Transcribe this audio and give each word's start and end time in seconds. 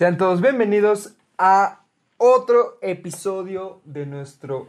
Sean 0.00 0.16
todos 0.16 0.40
bienvenidos 0.40 1.14
a 1.36 1.82
otro 2.16 2.78
episodio 2.80 3.82
de 3.84 4.06
nuestro 4.06 4.66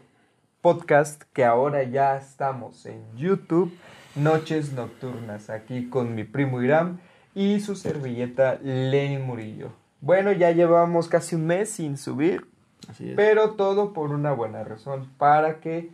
podcast 0.60 1.24
que 1.32 1.46
ahora 1.46 1.84
ya 1.84 2.18
estamos 2.18 2.86
en 2.86 3.02
YouTube, 3.16 3.74
Noches 4.16 4.74
Nocturnas, 4.74 5.50
aquí 5.50 5.88
con 5.88 6.16
mi 6.16 6.26
primo 6.26 6.62
Iram 6.62 7.00
y 7.34 7.62
su 7.62 7.78
servilleta 7.78 8.60
Lenny 8.62 9.20
Murillo. 9.20 9.72
Bueno, 10.02 10.34
ya 10.34 10.52
llevamos 10.52 11.08
casi 11.08 11.36
un 11.36 11.48
mes 11.48 11.70
sin 11.70 11.98
subir, 11.98 12.46
Así 12.90 13.12
es. 13.12 13.16
pero 13.16 13.52
todo 13.52 13.94
por 13.94 14.10
una 14.10 14.34
buena 14.34 14.66
razón, 14.66 15.08
para 15.18 15.62
que 15.62 15.92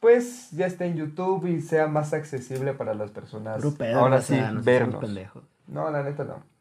pues 0.00 0.50
ya 0.50 0.66
esté 0.66 0.84
en 0.84 0.96
YouTube 0.96 1.46
y 1.46 1.62
sea 1.62 1.86
más 1.86 2.12
accesible 2.12 2.74
para 2.74 2.92
las 2.92 3.10
personas. 3.10 3.64
Ahora 3.94 4.20
sí, 4.20 4.34
sea, 4.34 4.52
vernos. 4.52 5.00
pendejos. 5.00 5.44
No, 5.66 5.90
la 5.90 6.02
neta 6.02 6.24
no. 6.24 6.55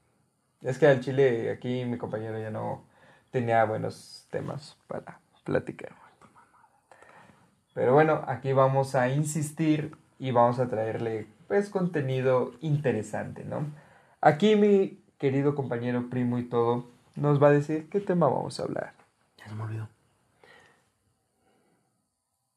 Es 0.66 0.79
que 0.79 0.88
al 0.88 1.00
chile 1.00 1.52
aquí 1.52 1.86
mi 1.86 2.00
compañero 2.00 2.39
ya 2.39 2.50
no 2.50 2.84
tenía 3.29 3.63
buenos 3.66 4.26
temas 4.31 4.76
para 4.88 5.20
platicar. 5.44 5.91
Pero 7.76 7.94
bueno, 7.94 8.23
aquí 8.26 8.52
vamos 8.52 8.95
a 8.95 9.09
insistir 9.09 9.95
y 10.17 10.31
vamos 10.31 10.58
a 10.58 10.67
traerle 10.67 11.27
pues 11.48 11.70
contenido 11.70 12.53
interesante, 12.62 13.45
¿no? 13.45 13.67
Aquí 14.22 14.55
mi 14.55 15.03
querido 15.20 15.53
compañero 15.53 16.09
primo 16.09 16.39
y 16.39 16.45
todo 16.45 16.89
nos 17.16 17.41
va 17.41 17.50
a 17.50 17.52
decir 17.52 17.88
qué 17.89 18.00
tema 18.00 18.27
vamos 18.27 18.59
a 18.59 18.63
hablar. 18.63 18.94
Ya 19.38 19.47
se 19.47 19.53
me 19.53 19.63
olvidó. 19.63 19.88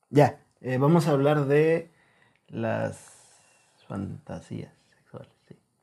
Ya, 0.09 0.41
eh, 0.63 0.79
vamos 0.79 1.09
a 1.09 1.11
hablar 1.11 1.45
de 1.45 1.91
las 2.49 3.39
fantasías 3.87 4.78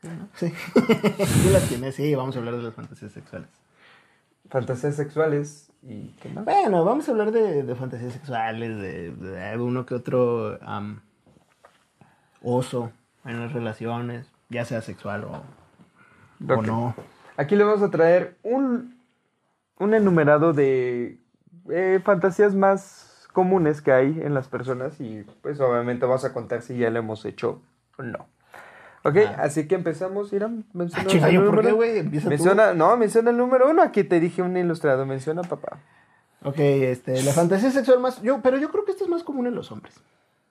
¿no? 0.09 0.30
Sí. 0.34 0.52
sí 1.26 1.50
las 1.52 1.68
tienes, 1.68 1.95
sí, 1.95 2.13
vamos 2.16 2.36
a 2.36 2.40
hablar 2.40 2.58
de 2.58 2.63
las 2.63 2.73
fantasías 2.73 3.12
sexuales. 3.12 3.50
Fantasías 4.50 4.96
sexuales 4.96 5.72
y 5.82 6.09
qué 6.22 6.30
más. 6.30 6.46
Bueno, 6.46 6.84
vamos 6.86 7.08
a 7.08 7.12
hablar 7.12 7.32
de, 7.32 7.63
de 7.63 7.76
fantasías 7.76 8.13
sexuales, 8.13 8.77
de, 8.77 9.12
de 9.12 9.57
uno 9.57 9.85
que 9.85 9.96
otro 9.96 10.60
oso 12.41 12.91
en 13.26 13.40
las 13.40 13.54
relaciones, 13.54 14.32
ya 14.49 14.66
sea 14.66 14.82
sexual 14.82 15.24
o, 15.26 15.44
o 16.54 16.62
no. 16.62 16.96
Aquí 17.38 17.55
le 17.55 17.63
vamos 17.63 17.82
a 17.82 17.90
traer 17.91 18.38
un, 18.44 18.98
un 19.79 19.94
enumerado 19.94 20.54
de 20.54 21.20
eh, 21.70 21.99
fantasías 22.04 22.55
más 22.55 23.27
comunes 23.34 23.82
que 23.82 23.91
hay 23.91 24.22
en 24.22 24.34
las 24.34 24.48
personas 24.48 25.01
y 25.01 25.26
pues 25.41 25.60
obviamente 25.60 26.05
vamos 26.05 26.24
a 26.24 26.34
contar 26.34 26.62
si 26.62 26.77
ya 26.77 26.90
lo 26.90 26.99
hemos 26.99 27.26
hecho 27.26 27.62
o 27.98 28.04
no. 28.04 28.27
Ok, 29.07 29.17
Ah. 29.27 29.35
así 29.43 29.67
que 29.67 29.75
empezamos, 29.75 30.34
Irán. 30.34 30.65
Menciona 30.73 31.07
Ah, 31.23 31.27
el 31.29 31.34
¿yo 31.35 31.41
por 31.41 31.49
número. 31.51 31.67
qué, 31.67 31.71
güey? 31.73 31.99
Empieza 31.99 32.23
tú. 32.25 32.29
Menciona, 32.31 32.73
no, 32.73 32.98
menciona 32.98 33.29
el 33.29 33.37
número 33.37 33.70
uno. 33.70 33.84
Aquí 33.84 34.03
te 34.03 34.20
dije 34.20 34.41
un 34.41 34.57
ilustrado. 34.57 35.05
Menciona, 35.05 35.43
papá. 35.43 35.77
Ok, 36.43 36.57
este, 36.59 37.21
la 37.23 37.31
fantasía 37.33 37.70
sexual 37.71 37.99
más... 37.99 38.21
Yo, 38.23 38.41
pero 38.41 38.57
yo 38.57 38.70
creo 38.71 38.83
que 38.83 38.91
esto 38.91 39.03
es 39.03 39.09
más 39.09 39.23
común 39.23 39.45
en 39.48 39.53
los 39.55 39.71
hombres. 39.71 39.95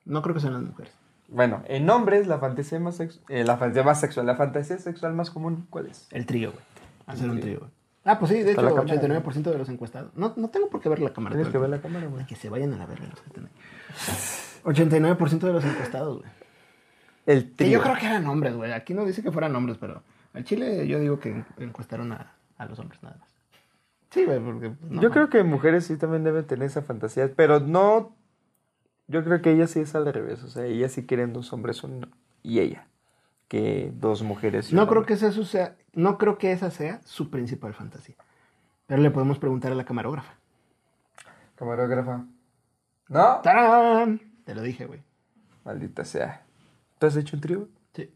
No 0.04 0.22
creo 0.22 0.34
que 0.34 0.40
sean 0.40 0.52
las 0.52 0.62
mujeres. 0.62 0.92
Bueno, 1.28 1.62
en 1.66 1.88
hombres, 1.90 2.26
la 2.28 2.38
fantasía 2.38 2.78
más, 2.78 2.96
sex- 3.00 3.20
eh, 3.28 3.42
la 3.44 3.56
fantasía 3.56 3.82
más 3.82 3.98
sexual, 4.00 4.26
la 4.26 4.36
fantasía 4.36 4.78
sexual 4.78 5.14
más 5.14 5.30
común, 5.30 5.66
¿cuál 5.70 5.86
es? 5.86 6.06
El 6.12 6.26
trío, 6.26 6.52
güey. 6.52 6.62
Hacer 7.06 7.24
El 7.24 7.30
un 7.32 7.40
trío. 7.40 7.58
güey. 7.60 7.70
Ah, 8.04 8.18
pues 8.18 8.30
sí, 8.30 8.42
de 8.42 8.50
Está 8.50 8.62
hecho, 8.62 8.74
cámara, 8.76 8.94
89% 9.00 9.42
de 9.50 9.58
los 9.58 9.68
encuestados. 9.70 10.12
No, 10.14 10.34
no 10.36 10.48
tengo 10.50 10.68
por 10.68 10.80
qué 10.82 10.90
ver 10.90 11.00
la 11.00 11.12
cámara. 11.12 11.34
Tienes 11.34 11.50
que 11.50 11.56
ver 11.58 11.64
el 11.64 11.70
la 11.72 11.80
cámara, 11.80 12.06
güey. 12.06 12.26
Que 12.26 12.36
se 12.36 12.50
vayan 12.50 12.72
a 12.74 12.76
la 12.76 12.86
verga 12.86 13.06
los 13.08 13.18
que 13.20 13.26
estén 13.28 13.46
ahí. 13.46 13.52
89% 14.64 15.38
de 15.46 15.52
los 15.52 15.64
encuestados, 15.64 16.18
güey. 16.18 16.30
El 17.26 17.52
trío. 17.52 17.78
yo 17.78 17.82
creo 17.82 17.96
que 17.96 18.06
eran 18.06 18.26
hombres, 18.26 18.54
güey. 18.54 18.72
Aquí 18.72 18.92
no 18.94 19.04
dice 19.04 19.22
que 19.22 19.32
fueran 19.32 19.54
hombres, 19.56 19.78
pero 19.78 20.02
al 20.34 20.44
Chile 20.44 20.86
yo 20.86 20.98
digo 20.98 21.18
que 21.20 21.44
encuestaron 21.58 22.12
a, 22.12 22.34
a 22.58 22.66
los 22.66 22.78
hombres 22.78 23.02
nada 23.02 23.16
más. 23.18 23.28
Sí, 24.10 24.24
güey, 24.24 24.38
porque... 24.40 24.70
pues, 24.70 24.90
no, 24.90 25.00
yo 25.02 25.10
creo 25.10 25.28
que 25.28 25.42
mujeres 25.42 25.86
sí 25.86 25.96
también 25.96 26.22
deben 26.24 26.46
tener 26.46 26.66
esa 26.66 26.82
fantasía, 26.82 27.30
pero 27.34 27.60
no. 27.60 28.14
Yo 29.08 29.24
creo 29.24 29.42
que 29.42 29.50
ella 29.52 29.66
sí 29.66 29.80
es 29.80 29.94
al 29.94 30.10
revés, 30.12 30.42
o 30.44 30.48
sea, 30.48 30.64
ellas 30.64 30.92
sí 30.92 31.04
quieren 31.06 31.32
dos 31.32 31.52
hombres 31.52 31.82
uno, 31.84 32.08
y 32.42 32.60
ella, 32.60 32.86
que 33.48 33.92
dos 33.96 34.22
mujeres. 34.22 34.70
y 34.72 34.74
No 34.74 34.82
un 34.82 34.88
creo 34.88 35.00
hombre. 35.00 35.08
que 35.08 35.14
esa 35.14 35.32
su- 35.32 35.44
sea, 35.44 35.76
no 35.92 36.16
creo 36.16 36.38
que 36.38 36.52
esa 36.52 36.70
sea 36.70 37.00
su 37.04 37.28
principal 37.30 37.74
fantasía. 37.74 38.14
Pero 38.86 39.02
le 39.02 39.10
podemos 39.10 39.38
preguntar 39.38 39.72
a 39.72 39.74
la 39.74 39.84
camarógrafa. 39.84 40.34
Camarógrafa. 41.56 42.24
No. 43.08 43.40
¡Tarán! 43.42 44.20
Te 44.44 44.54
lo 44.54 44.62
dije, 44.62 44.86
güey. 44.86 45.02
Maldita 45.64 46.04
sea. 46.04 46.42
¿Tú 47.04 47.08
has 47.08 47.16
hecho 47.16 47.36
un 47.36 47.40
trío? 47.42 47.68
Sí, 47.94 48.10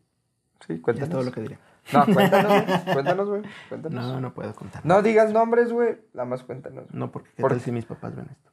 Sí, 0.67 0.77
ya 0.77 0.83
cuéntanos. 0.83 1.09
es 1.09 1.11
todo 1.11 1.23
lo 1.23 1.33
que 1.33 1.41
diré. 1.43 1.59
No, 1.93 2.05
cuéntanos, 2.15 2.51
güey. 2.67 2.95
Cuéntanos, 2.95 3.29
güey. 3.29 3.43
Cuéntanos. 3.69 4.05
No, 4.07 4.21
no 4.21 4.35
puedo 4.35 4.55
contar. 4.55 4.85
No 4.85 5.03
digas 5.03 5.33
nombres, 5.33 5.71
güey. 5.73 5.99
Nada 6.15 6.27
más 6.27 6.43
cuéntanos. 6.43 6.85
No, 6.93 7.11
porque 7.13 7.31
¿qué 7.37 7.43
¿Por 7.43 7.51
tal 7.51 7.59
qué? 7.59 7.65
si 7.65 7.73
mis 7.73 7.85
papás 7.85 8.15
ven 8.17 8.29
esto? 8.31 8.51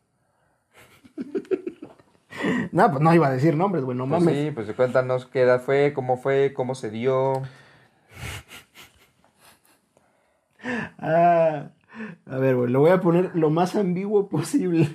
no, 2.74 2.92
pues 2.92 3.02
no 3.02 3.14
iba 3.14 3.28
a 3.28 3.32
decir 3.32 3.56
nombres, 3.56 3.84
güey, 3.86 3.98
no 3.98 4.08
Pues 4.08 4.22
mames. 4.22 4.36
sí, 4.36 4.52
pues 4.52 4.72
cuéntanos 4.74 5.26
qué 5.26 5.42
edad 5.42 5.62
fue, 5.62 5.94
cómo 5.94 6.18
fue, 6.18 6.54
cómo 6.54 6.76
se 6.76 6.90
dio. 6.92 7.42
Ah, 10.98 11.70
a 12.26 12.38
ver, 12.38 12.56
güey, 12.56 12.70
lo 12.72 12.80
voy 12.82 12.92
a 12.92 13.00
poner 13.02 13.32
lo 13.36 13.50
más 13.50 13.76
ambiguo 13.76 14.28
posible. 14.30 14.90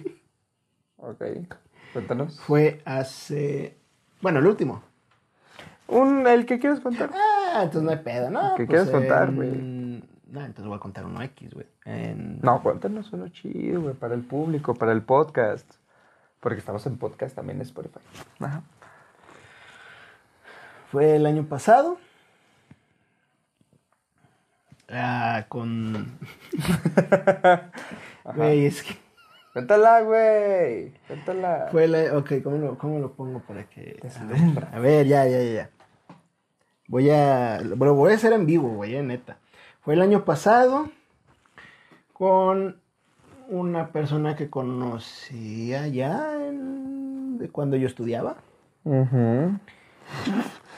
Ok. 0.96 1.22
Cuéntanos. 1.92 2.40
Fue 2.40 2.82
hace... 2.84 3.78
Bueno, 4.20 4.38
el 4.40 4.46
último. 4.46 4.82
Un, 5.90 6.26
el 6.26 6.46
que 6.46 6.58
quieras 6.58 6.80
contar. 6.80 7.10
Ah, 7.14 7.60
entonces 7.64 7.82
no 7.82 7.90
hay 7.90 7.96
pedo, 7.98 8.30
¿no? 8.30 8.54
¿Qué 8.56 8.64
Pues 8.64 8.68
quieres 8.84 8.90
contar, 8.90 9.28
en- 9.30 9.36
güey? 9.36 9.50
No, 10.30 10.40
entonces 10.44 10.66
voy 10.66 10.76
a 10.76 10.80
contar 10.80 11.04
uno 11.06 11.20
X, 11.22 11.52
güey. 11.52 11.66
En- 11.84 12.38
No, 12.40 12.62
cuéntanos 12.62 13.12
uno 13.12 13.28
chido, 13.28 13.80
güey, 13.82 13.94
para 13.94 14.14
el 14.14 14.22
público, 14.22 14.74
para 14.74 14.92
el 14.92 15.02
podcast. 15.02 15.68
Porque 16.38 16.58
estamos 16.60 16.86
en 16.86 16.96
podcast 16.96 17.34
también 17.34 17.58
en 17.58 17.62
Spotify. 17.62 17.98
Ajá. 18.38 18.62
Fue 20.90 21.16
el 21.16 21.26
año 21.26 21.44
pasado. 21.44 21.98
Ah, 24.88 25.44
con... 25.48 26.18
Güey, 28.34 28.66
es 28.66 28.82
que... 28.82 28.96
Cuéntala, 29.52 30.00
güey. 30.02 30.92
Cuéntala. 31.06 31.68
Fue 31.70 31.86
la... 31.88 32.16
Ok, 32.16 32.34
¿cómo 32.42 32.56
lo, 32.58 32.78
cómo 32.78 32.98
lo 32.98 33.12
pongo 33.12 33.40
para 33.40 33.64
que... 33.68 34.00
A 34.72 34.78
ver, 34.80 35.06
ya, 35.06 35.26
ya, 35.26 35.38
ya, 35.42 35.52
ya. 35.52 35.70
Voy 36.90 37.08
a... 37.10 37.60
Bueno, 37.76 37.94
voy 37.94 38.12
a 38.12 38.16
hacer 38.16 38.32
en 38.32 38.46
vivo, 38.46 38.68
güey, 38.70 38.96
eh, 38.96 39.02
neta. 39.02 39.36
Fue 39.82 39.94
el 39.94 40.02
año 40.02 40.24
pasado 40.24 40.90
con 42.12 42.80
una 43.48 43.92
persona 43.92 44.34
que 44.34 44.50
conocía 44.50 45.86
ya 45.86 46.34
en- 46.34 47.38
de 47.38 47.48
cuando 47.48 47.76
yo 47.76 47.86
estudiaba 47.86 48.36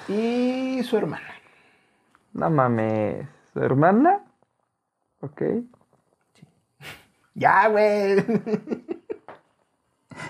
y 0.08 0.82
su 0.84 0.96
hermana. 0.96 1.26
No 2.34 2.50
mames. 2.50 3.26
¿Su 3.52 3.60
hermana? 3.60 4.20
Ok. 5.20 5.42
Ya, 7.34 7.66
güey. 7.68 8.18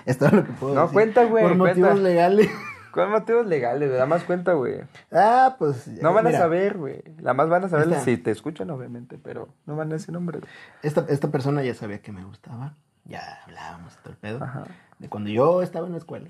es 0.05 0.17
todo 0.17 0.29
lo 0.31 0.45
que 0.45 0.53
puedo 0.53 0.73
No, 0.73 0.81
decir. 0.83 0.93
cuenta, 0.93 1.25
güey, 1.25 1.43
Por 1.43 1.55
motivos 1.57 1.99
legales. 1.99 2.49
¿Cuál 2.93 3.09
motivos 3.09 3.45
legales? 3.47 3.89
Nada 3.91 4.05
más 4.05 4.23
cuenta, 4.23 4.53
güey. 4.53 4.81
Ah, 5.11 5.55
pues... 5.57 5.87
No 5.87 6.13
van 6.13 6.25
mira, 6.25 6.37
a 6.37 6.41
saber, 6.41 6.77
güey. 6.77 7.01
Nada 7.17 7.33
más 7.33 7.49
van 7.49 7.63
a 7.63 7.69
saber 7.69 7.93
si 8.01 8.17
te 8.17 8.29
escuchan, 8.31 8.69
obviamente, 8.69 9.17
pero 9.17 9.49
no 9.65 9.75
van 9.75 9.89
a 9.89 9.95
decir 9.95 10.13
nombre. 10.13 10.39
Esta, 10.83 11.05
esta 11.09 11.29
persona 11.31 11.63
ya 11.63 11.73
sabía 11.73 12.01
que 12.01 12.11
me 12.11 12.23
gustaba. 12.23 12.75
Ya 13.05 13.39
hablábamos 13.45 13.95
de 13.95 14.01
todo 14.03 14.11
el 14.11 14.17
pedo. 14.19 14.43
Ajá. 14.43 14.65
De 14.99 15.09
cuando 15.09 15.31
yo 15.31 15.61
estaba 15.63 15.87
en 15.87 15.93
la 15.93 15.97
escuela. 15.97 16.29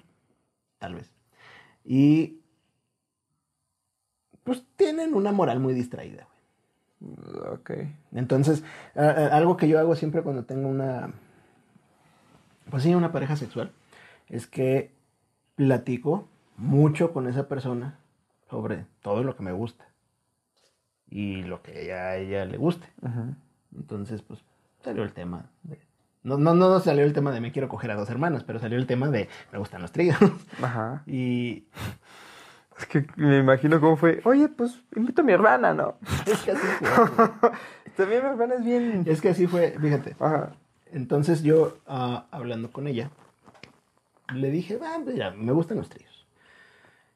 Tal 0.80 0.96
vez. 0.96 1.12
Y... 1.84 2.40
Pues 4.44 4.64
tienen 4.76 5.14
una 5.14 5.32
moral 5.32 5.60
muy 5.60 5.74
distraída, 5.74 6.28
güey. 7.00 7.54
Ok. 7.54 7.72
Entonces, 8.14 8.64
a- 8.96 9.02
a- 9.04 9.38
algo 9.38 9.58
que 9.58 9.68
yo 9.68 9.80
hago 9.80 9.96
siempre 9.96 10.22
cuando 10.22 10.46
tengo 10.46 10.68
una, 10.70 11.12
pues 12.70 12.84
sí, 12.84 12.94
una 12.96 13.12
pareja 13.12 13.36
sexual, 13.36 13.72
es 14.30 14.48
que 14.48 14.94
platico 15.56 16.28
mucho 16.58 17.12
con 17.14 17.28
esa 17.28 17.48
persona 17.48 18.00
sobre 18.50 18.86
todo 19.02 19.24
lo 19.24 19.36
que 19.36 19.44
me 19.44 19.52
gusta 19.52 19.86
y 21.10 21.44
lo 21.44 21.62
que 21.62 21.84
ella- 21.84 22.10
a 22.10 22.18
ella 22.18 22.46
le 22.46 22.58
guste. 22.58 22.88
Entonces, 23.76 24.22
pues 24.22 24.40
salió 24.84 25.04
el 25.04 25.14
tema 25.14 25.50
de... 25.64 25.80
No, 26.24 26.38
no, 26.38 26.54
no 26.54 26.80
salió 26.80 27.04
el 27.04 27.14
tema 27.14 27.32
de 27.32 27.42
me 27.42 27.52
quiero 27.52 27.68
coger 27.68 27.92
a 27.92 27.96
dos 27.96 28.10
hermanas, 28.10 28.44
pero 28.44 28.60
salió 28.60 28.78
el 28.78 28.88
tema 28.88 29.10
de 29.10 29.28
me 29.52 29.58
gustan 29.60 29.82
los 29.82 29.92
tríos. 29.92 30.18
Ajá. 30.62 31.04
y 31.06 31.66
Es 32.80 32.86
que 32.88 33.06
me 33.18 33.40
imagino 33.40 33.80
cómo 33.82 33.98
fue. 33.98 34.22
Oye, 34.24 34.48
pues 34.48 34.80
invito 34.96 35.22
a 35.22 35.26
mi 35.26 35.34
hermana, 35.34 35.74
¿no? 35.74 35.96
es 36.26 36.40
que 36.44 36.52
así 36.52 36.66
fue. 36.80 37.52
También 37.98 38.24
mi 38.24 38.30
hermana 38.30 38.56
es 38.56 38.64
bien. 38.64 39.04
Es 39.06 39.20
que 39.22 39.30
así 39.30 39.48
fue, 39.48 39.76
fíjate. 39.80 40.16
Ajá. 40.20 40.52
Entonces 40.92 41.44
yo, 41.44 41.78
ah, 41.88 42.26
hablando 42.32 42.72
con 42.72 42.88
ella, 42.88 43.10
le 44.34 44.50
dije, 44.50 44.80
ah, 44.82 45.00
mira, 45.06 45.32
me 45.32 45.52
gustan 45.52 45.78
los 45.78 45.90
tríos. 45.90 46.23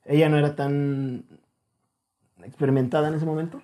Ella 0.08 0.30
no 0.30 0.38
era 0.38 0.56
tan 0.56 1.26
experimentada 2.44 3.10
en 3.10 3.16
ese 3.16 3.26
momento. 3.26 3.62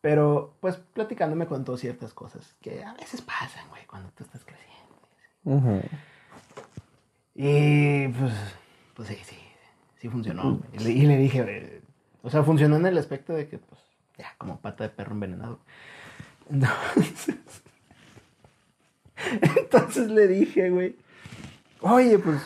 Pero, 0.00 0.54
pues, 0.60 0.76
platicando 0.76 1.34
me 1.34 1.46
contó 1.46 1.76
ciertas 1.76 2.12
cosas 2.12 2.54
que 2.60 2.84
a 2.84 2.94
veces 2.94 3.20
pasan, 3.22 3.68
güey, 3.70 3.84
cuando 3.86 4.10
tú 4.10 4.24
estás 4.24 4.44
creciendo. 4.44 5.88
Y, 7.34 8.08
pues, 8.08 8.32
pues 8.94 9.08
sí, 9.08 9.18
sí, 9.24 9.36
sí 9.96 10.08
funcionó. 10.08 10.60
Y 10.72 10.78
le, 10.78 10.90
y 10.90 11.06
le 11.06 11.16
dije, 11.16 11.44
eh, 11.48 11.82
o 12.22 12.30
sea, 12.30 12.42
funcionó 12.42 12.76
en 12.76 12.86
el 12.86 12.98
aspecto 12.98 13.32
de 13.32 13.48
que, 13.48 13.58
pues, 13.58 13.80
ya, 14.18 14.34
como 14.38 14.60
pata 14.60 14.84
de 14.84 14.90
perro 14.90 15.12
envenenado. 15.12 15.58
Entonces, 16.50 17.62
entonces 19.58 20.10
le 20.10 20.26
dije, 20.28 20.70
güey, 20.70 20.96
oye, 21.80 22.18
pues... 22.18 22.40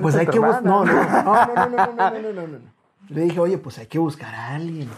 Pues 0.00 0.14
hay 0.14 0.26
que 0.26 0.38
buscar. 0.38 0.64
No 0.64 0.84
no 0.84 0.92
no, 0.92 1.02
no, 1.02 1.68
no, 1.68 2.10
no, 2.10 2.32
no, 2.32 2.46
no, 2.46 2.58
Le 3.08 3.20
dije, 3.22 3.40
oye, 3.40 3.58
pues 3.58 3.78
hay 3.78 3.86
que 3.86 3.98
buscar 3.98 4.34
a 4.34 4.54
alguien 4.54 4.88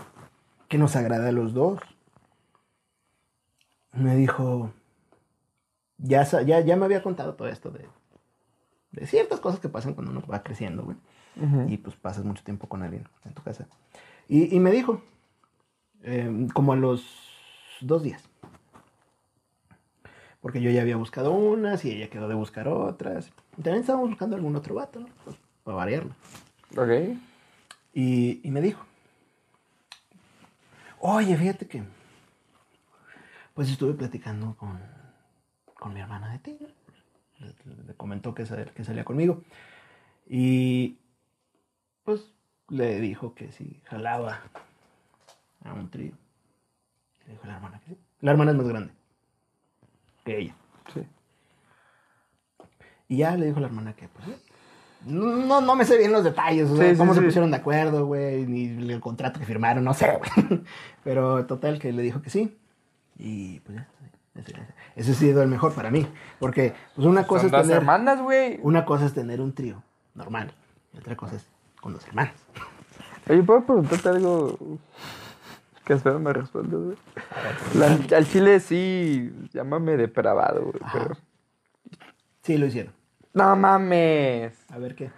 que 0.68 0.78
nos 0.78 0.96
agrade 0.96 1.28
a 1.28 1.32
los 1.32 1.52
dos. 1.54 1.80
Me 3.92 4.14
dijo, 4.14 4.70
ya, 5.98 6.24
ya, 6.24 6.60
ya 6.60 6.76
me 6.76 6.84
había 6.84 7.02
contado 7.02 7.34
todo 7.34 7.48
esto 7.48 7.70
de, 7.70 7.86
de 8.92 9.06
ciertas 9.06 9.40
cosas 9.40 9.60
que 9.60 9.68
pasan 9.68 9.94
cuando 9.94 10.12
uno 10.12 10.22
va 10.26 10.42
creciendo, 10.42 10.84
güey. 10.84 10.96
Y 11.68 11.78
pues 11.78 11.96
pasas 11.96 12.24
mucho 12.24 12.44
tiempo 12.44 12.68
con 12.68 12.82
alguien 12.82 13.08
en 13.24 13.32
tu 13.32 13.42
casa. 13.42 13.66
Y, 14.28 14.60
me 14.60 14.70
dijo, 14.70 15.02
em, 16.02 16.48
como 16.48 16.72
a 16.72 16.76
los 16.76 17.04
dos 17.80 18.02
días. 18.02 18.22
Porque 20.40 20.60
yo 20.60 20.70
ya 20.70 20.82
había 20.82 20.96
buscado 20.96 21.32
unas 21.32 21.84
y 21.84 21.92
ella 21.92 22.10
quedó 22.10 22.28
de 22.28 22.34
buscar 22.34 22.68
otras. 22.68 23.32
También 23.62 23.80
estábamos 23.80 24.08
buscando 24.10 24.36
algún 24.36 24.56
otro 24.56 24.74
vato, 24.74 25.00
¿no? 25.00 25.08
Para 25.64 25.76
variarlo. 25.76 26.14
Ok. 26.76 27.18
Y, 27.92 28.40
y 28.46 28.50
me 28.50 28.60
dijo, 28.60 28.84
oye, 31.00 31.36
fíjate 31.36 31.66
que, 31.66 31.82
pues 33.54 33.70
estuve 33.70 33.94
platicando 33.94 34.54
con, 34.56 34.80
con 35.78 35.92
mi 35.92 36.00
hermana 36.00 36.30
de 36.32 36.38
ti. 36.38 36.58
¿no? 36.60 36.68
Le, 37.46 37.84
le 37.86 37.94
comentó 37.94 38.34
que, 38.34 38.46
sal- 38.46 38.70
que 38.72 38.84
salía 38.84 39.04
conmigo. 39.04 39.42
Y 40.28 40.98
pues 42.04 42.32
le 42.68 43.00
dijo 43.00 43.34
que 43.34 43.50
si 43.52 43.80
jalaba 43.84 44.42
a 45.64 45.72
un 45.74 45.90
trío. 45.90 46.12
Le 47.26 47.32
dijo 47.32 47.46
la 47.46 47.56
hermana 47.56 47.80
que 47.80 47.94
sí. 47.94 47.98
La 48.20 48.30
hermana 48.30 48.52
es 48.52 48.56
más 48.56 48.68
grande 48.68 48.92
que 50.24 50.38
ella. 50.38 50.54
Sí. 50.94 51.00
Y 53.10 53.18
ya 53.18 53.36
le 53.36 53.44
dijo 53.46 53.60
la 53.60 53.66
hermana 53.66 53.92
que, 53.92 54.08
pues, 54.08 54.26
no, 55.04 55.60
no 55.60 55.74
me 55.76 55.84
sé 55.84 55.98
bien 55.98 56.12
los 56.12 56.22
detalles, 56.24 56.70
o 56.70 56.76
sea, 56.76 56.86
Sí, 56.86 56.92
sí, 56.92 56.98
cómo 56.98 57.12
se 57.14 57.20
sí. 57.20 57.26
pusieron 57.26 57.50
de 57.50 57.56
acuerdo, 57.56 58.06
güey, 58.06 58.46
ni 58.46 58.66
el 58.92 59.00
contrato 59.00 59.40
que 59.40 59.46
firmaron, 59.46 59.82
no 59.84 59.92
sé, 59.94 60.16
güey. 60.38 60.62
Pero 61.04 61.44
total 61.46 61.78
que 61.78 61.92
le 61.92 62.02
dijo 62.02 62.22
que 62.22 62.30
sí. 62.30 62.56
Y 63.18 63.60
pues 63.60 63.76
ya, 63.78 63.88
ese, 64.36 64.54
ese- 64.96 65.10
ha 65.10 65.14
sido 65.14 65.42
el 65.42 65.48
mejor 65.48 65.74
para 65.74 65.90
mí. 65.90 66.06
Porque, 66.38 66.72
pues, 66.94 67.06
una 67.06 67.26
cosa 67.26 67.48
Son 67.48 67.54
es 67.56 67.62
tener. 67.62 67.76
hermanas, 67.78 68.22
güey. 68.22 68.60
Una 68.62 68.84
cosa 68.84 69.06
es 69.06 69.12
tener 69.12 69.40
un 69.40 69.52
trío 69.54 69.82
normal. 70.14 70.52
Y 70.94 70.98
otra 70.98 71.16
cosa 71.16 71.36
es 71.36 71.46
con 71.80 71.92
los 71.92 72.06
hermanos. 72.06 72.34
Oye, 73.28 73.42
¿puedo 73.42 73.64
preguntarte 73.64 74.08
algo 74.08 74.56
que 75.84 75.94
espero 75.94 76.20
me 76.20 76.32
respondas, 76.32 76.80
güey? 76.80 76.96
La- 77.74 78.16
al 78.16 78.26
chile 78.28 78.60
sí, 78.60 79.32
llámame 79.52 79.96
depravado, 79.96 80.62
güey, 80.62 80.80
pero... 80.92 81.16
Sí, 82.42 82.56
lo 82.56 82.66
hicieron. 82.66 82.92
¡No 83.32 83.54
mames! 83.56 84.52
A 84.70 84.78
ver 84.78 84.94
qué. 84.94 85.10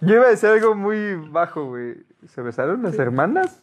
Yo 0.00 0.14
iba 0.14 0.26
a 0.26 0.30
decir 0.30 0.48
algo 0.50 0.74
muy 0.74 1.14
bajo, 1.30 1.64
güey. 1.64 1.96
¿Se 2.28 2.42
besaron 2.42 2.82
las 2.82 2.98
hermanas? 2.98 3.62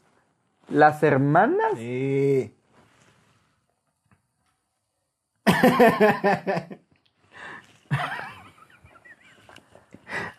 ¿Las 0.70 1.02
hermanas? 1.04 1.74
Sí. 1.78 2.54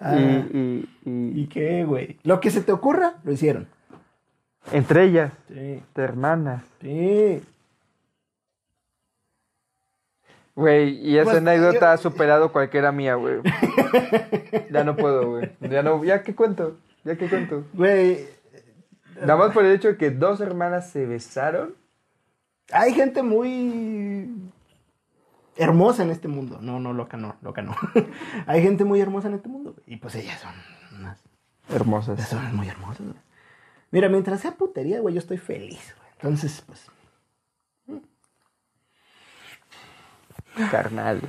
Ah, 0.01 0.17
Y, 0.17 0.23
y, 0.25 0.89
y- 1.05 1.41
¿Y 1.43 1.47
qué, 1.49 1.85
güey? 1.85 2.19
Lo 2.23 2.41
que 2.41 2.51
se 2.51 2.61
te 2.61 2.73
ocurra, 2.73 3.15
lo 3.25 3.33
hicieron. 3.33 3.67
entre 4.73 5.05
ellas, 5.05 5.33
Sí. 5.49 5.83
hermanas. 5.95 6.65
Sí. 6.81 7.43
Güey, 10.57 10.91
y 11.05 11.17
esa 11.19 11.25
Pues, 11.25 11.37
anécdota 11.39 11.81
yo- 11.81 11.89
ha 11.89 11.97
superado 11.97 12.53
cualquiera 12.53 12.93
mía, 12.93 13.17
güey. 13.17 13.41
ya 14.71 14.85
no 14.85 14.95
puedo, 14.97 15.29
güey. 15.31 15.51
Ya 15.61 15.83
no, 15.83 16.03
ya 16.05 16.23
qué 16.23 16.35
cuento, 16.35 16.77
ya 17.05 17.17
qué 17.17 17.29
cuento. 17.29 17.65
Güey, 17.73 18.27
Nada 19.21 19.37
más 19.37 19.53
por 19.53 19.65
el 19.65 19.73
hecho 19.73 19.89
de 19.89 19.97
que 19.97 20.11
dos 20.11 20.41
hermanas 20.41 20.91
se 20.91 21.07
besaron. 21.07 21.75
hay 22.73 22.93
gente 22.95 23.23
muy 23.23 24.29
hermosa 25.57 26.03
en 26.03 26.11
este 26.11 26.29
mundo. 26.29 26.59
No, 26.61 26.81
no, 26.81 26.93
loca 26.93 27.17
no, 27.17 27.37
loca 27.43 27.63
no. 27.63 27.77
hay 28.47 28.63
gente 28.63 28.85
muy 28.85 29.01
hermosa 29.01 29.29
en 29.29 29.35
este 29.35 29.49
mundo. 29.49 29.73
güey. 29.73 29.85
Y 29.87 29.97
pues 29.97 30.15
ellas 30.17 30.41
son 30.41 30.53
unas 30.99 31.23
Hermosas. 31.69 32.17
personas 32.17 32.53
muy 32.53 32.69
hermosas. 32.69 33.07
güey. 33.07 33.19
Mira, 33.91 34.09
mientras 34.09 34.41
sea 34.41 34.53
putería, 34.53 35.01
güey, 35.01 35.15
yo 35.15 35.21
estoy 35.21 35.39
feliz, 35.39 35.95
güey. 35.99 36.11
Entonces, 36.15 36.63
pues, 36.67 36.87
Carnal. 40.71 41.21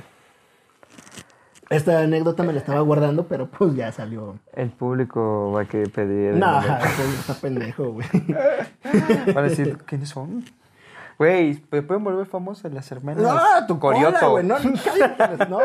esta 1.70 2.00
anécdota 2.00 2.42
me 2.42 2.52
la 2.52 2.60
estaba 2.60 2.80
guardando, 2.80 3.26
pero 3.26 3.48
pues 3.50 3.74
ya 3.74 3.90
salió. 3.92 4.38
El 4.52 4.70
público 4.70 5.52
va 5.52 5.62
a 5.62 5.64
querer 5.64 5.90
pedir. 5.90 6.30
el 6.32 6.38
No, 6.38 6.52
nombre. 6.60 6.78
está 7.18 7.34
pendejo, 7.34 7.90
güey. 7.92 8.06
Van 9.34 9.38
a 9.38 9.42
decir, 9.42 9.78
¿quiénes 9.78 10.08
son? 10.08 10.44
Güey, 11.18 11.54
pueden 11.56 12.04
volver 12.04 12.26
famosas 12.26 12.72
las 12.74 12.92
hermanas. 12.92 13.22
No, 13.22 13.66
tu 13.66 13.78
Corioto. 13.78 14.32
güey. 14.32 14.44
No, 14.46 14.58
no, 14.58 14.68
no, 15.48 15.60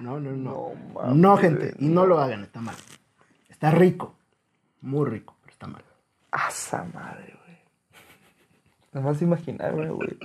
no, 0.00 0.20
no, 0.20 0.30
no, 0.30 1.14
no. 1.14 1.36
Gente. 1.38 1.74
Y 1.78 1.88
no 1.88 2.06
lo 2.06 2.20
hagan, 2.20 2.42
está 2.42 2.60
mal. 2.60 2.74
Está 3.48 3.70
rico. 3.70 4.14
Muy 4.82 5.08
rico, 5.08 5.36
pero 5.40 5.52
está 5.52 5.66
mal. 5.66 5.82
Asa 6.30 6.84
madre, 6.94 7.34
güey. 7.44 7.58
Nada 8.92 9.06
más 9.06 9.22
imaginarme, 9.22 9.88
güey. 9.90 10.18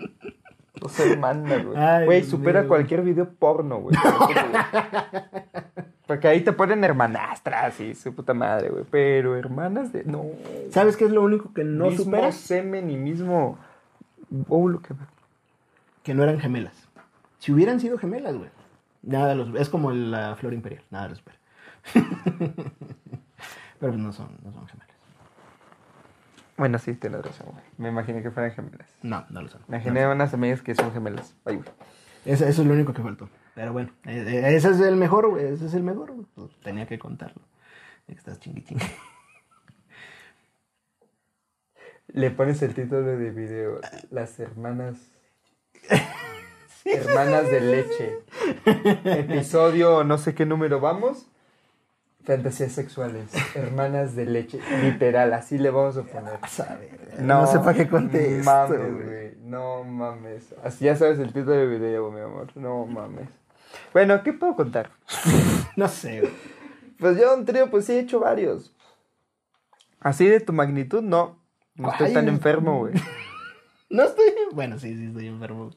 Hermanas, 1.00 1.66
güey. 1.66 1.78
Ay, 1.78 2.06
Güey, 2.06 2.20
Dios 2.22 2.32
supera 2.32 2.68
cualquier 2.68 3.02
video 3.02 3.30
porno, 3.30 3.80
güey. 3.80 3.96
güey. 3.96 4.36
Porque 6.08 6.28
ahí 6.28 6.42
te 6.42 6.54
ponen 6.54 6.84
hermanastras 6.84 7.80
y 7.80 7.96
su 7.96 8.14
puta 8.14 8.34
madre, 8.34 8.70
güey. 8.70 8.84
Pero 8.92 9.36
hermanas 9.36 9.92
de. 9.92 10.04
No. 10.04 10.26
¿Sabes 10.70 10.98
qué 10.98 11.06
es 11.06 11.12
lo 11.12 11.24
único 11.24 11.52
que 11.54 11.64
no 11.64 11.86
mismo 11.90 12.06
supera? 12.06 12.32
semen 12.32 12.90
y 12.90 12.98
mismo. 12.98 13.58
Oh, 14.50 14.68
lo 14.70 14.82
que. 14.82 14.94
Que 16.04 16.14
no 16.14 16.22
eran 16.24 16.40
gemelas. 16.40 16.88
Si 17.40 17.52
hubieran 17.52 17.80
sido 17.80 17.98
gemelas, 17.98 18.36
güey. 18.36 18.50
Nada 19.02 19.34
los 19.36 19.54
Es 19.60 19.70
como 19.70 19.92
la 19.92 20.36
flor 20.36 20.54
imperial. 20.54 20.84
Nada 20.92 21.10
los 21.10 21.18
supera. 21.20 21.38
pero 23.80 23.94
no 23.98 24.12
son, 24.14 24.30
no 24.44 24.52
son 24.52 24.68
gemelas. 24.68 24.95
Bueno, 26.58 26.80
sí, 26.80 26.94
tienes 26.94 27.22
razón, 27.22 27.48
güey. 27.52 27.64
Me 27.78 27.90
imaginé 27.90 28.24
que 28.24 28.32
fueran 28.32 28.52
gemelas. 28.52 28.88
No, 29.02 29.26
no 29.30 29.42
lo 29.42 29.50
son. 29.50 29.62
Me 29.68 29.78
imaginé 29.78 30.08
unas 30.08 30.34
amigas 30.34 30.62
que 30.62 30.74
son 30.74 30.94
gemelas. 30.94 31.36
Ay, 31.44 31.58
güey. 31.58 31.68
Eso, 32.24 32.46
eso 32.46 32.62
es 32.62 32.68
lo 32.68 32.74
único 32.74 32.94
que 32.94 33.02
faltó. 33.02 33.30
Pero 33.56 33.74
bueno, 33.74 33.92
eh, 34.06 34.26
eh, 34.28 34.56
ese 34.56 34.72
es 34.72 34.80
el 34.80 34.96
mejor, 34.96 35.30
güey. 35.30 35.46
Ese 35.46 35.66
es 35.66 35.74
el 35.74 35.84
mejor, 35.84 36.12
güey. 36.12 36.26
Pues 36.34 36.52
tenía 36.62 36.88
que 36.88 36.98
contarlo. 36.98 37.42
Estás 38.08 38.40
chingui 38.40 38.64
chingue. 38.64 38.86
Le 42.08 42.32
pones 42.32 42.62
el 42.62 42.74
título 42.74 43.02
de 43.02 43.32
video. 43.32 43.82
Las 44.10 44.40
hermanas. 44.40 44.98
hermanas 46.86 47.50
de 47.50 47.62
leche. 47.62 48.20
Episodio, 49.04 50.04
no 50.04 50.18
sé 50.18 50.34
qué 50.36 50.46
número 50.46 50.80
vamos. 50.80 51.28
Fantasías 52.26 52.72
sexuales. 52.72 53.26
Hermanas 53.56 54.16
de 54.16 54.26
leche. 54.26 54.60
Literal, 54.82 55.34
así 55.34 55.58
le 55.58 55.70
vamos 55.70 55.96
a 55.98 56.04
poner. 56.04 56.40
Saber, 56.50 56.90
No, 57.20 57.46
sé 57.48 57.60
para 57.60 57.74
qué 57.76 57.88
conté 57.88 58.40
esto, 58.40 58.52
mames, 58.52 58.80
güey. 58.80 59.04
güey. 59.06 59.32
No 59.44 59.84
mames. 59.84 60.54
Así 60.64 60.86
ya 60.86 60.96
sabes 60.96 61.20
el 61.20 61.28
título 61.34 61.52
del 61.52 61.70
video, 61.70 62.12
mi 62.12 62.22
amor. 62.22 62.48
No 62.56 62.86
mames. 62.86 63.30
Bueno, 63.94 64.24
¿qué 64.24 64.34
puedo 64.34 64.56
contar? 64.56 64.92
No 65.76 65.88
sé, 65.90 66.22
güey. 66.22 66.34
Pues 66.98 67.18
yo 67.20 67.36
un 67.36 67.44
trío, 67.46 67.70
pues 67.70 67.86
sí 67.86 67.92
he 67.94 68.00
hecho 68.00 68.22
varios. 68.22 68.74
Así 70.00 70.26
de 70.26 70.40
tu 70.40 70.54
magnitud, 70.54 71.02
no. 71.02 71.38
No 71.76 71.92
estoy 71.92 72.08
Ay, 72.08 72.14
tan 72.14 72.26
no. 72.26 72.32
enfermo, 72.32 72.80
güey. 72.80 72.94
No 73.90 74.04
estoy. 74.04 74.26
Bueno, 74.54 74.80
sí, 74.80 74.96
sí, 74.98 75.06
estoy 75.08 75.28
enfermo. 75.28 75.72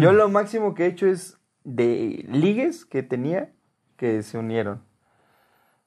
Yo 0.00 0.12
lo 0.12 0.28
máximo 0.28 0.74
que 0.74 0.84
he 0.84 0.88
hecho 0.88 1.06
es 1.06 1.38
de 1.64 2.24
ligues 2.28 2.84
que 2.84 3.02
tenía 3.02 3.50
que 4.00 4.22
se 4.22 4.38
unieron. 4.38 4.80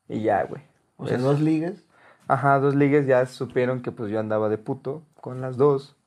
Y 0.08 0.22
ya, 0.22 0.43
güey. 0.43 0.62
O 0.98 1.08
sea, 1.08 1.17
dos 1.17 1.41
ligas. 1.41 1.84
Ajá, 2.27 2.60
dos 2.60 2.75
ligues 2.75 3.08
ya 3.08 3.25
supieron 3.25 3.82
que 3.82 3.91
pues 3.91 4.12
yo 4.12 4.20
andaba 4.20 4.50
de 4.50 4.60
puto 4.60 5.01
con 5.20 5.41
las 5.41 5.58
dos. 5.58 5.98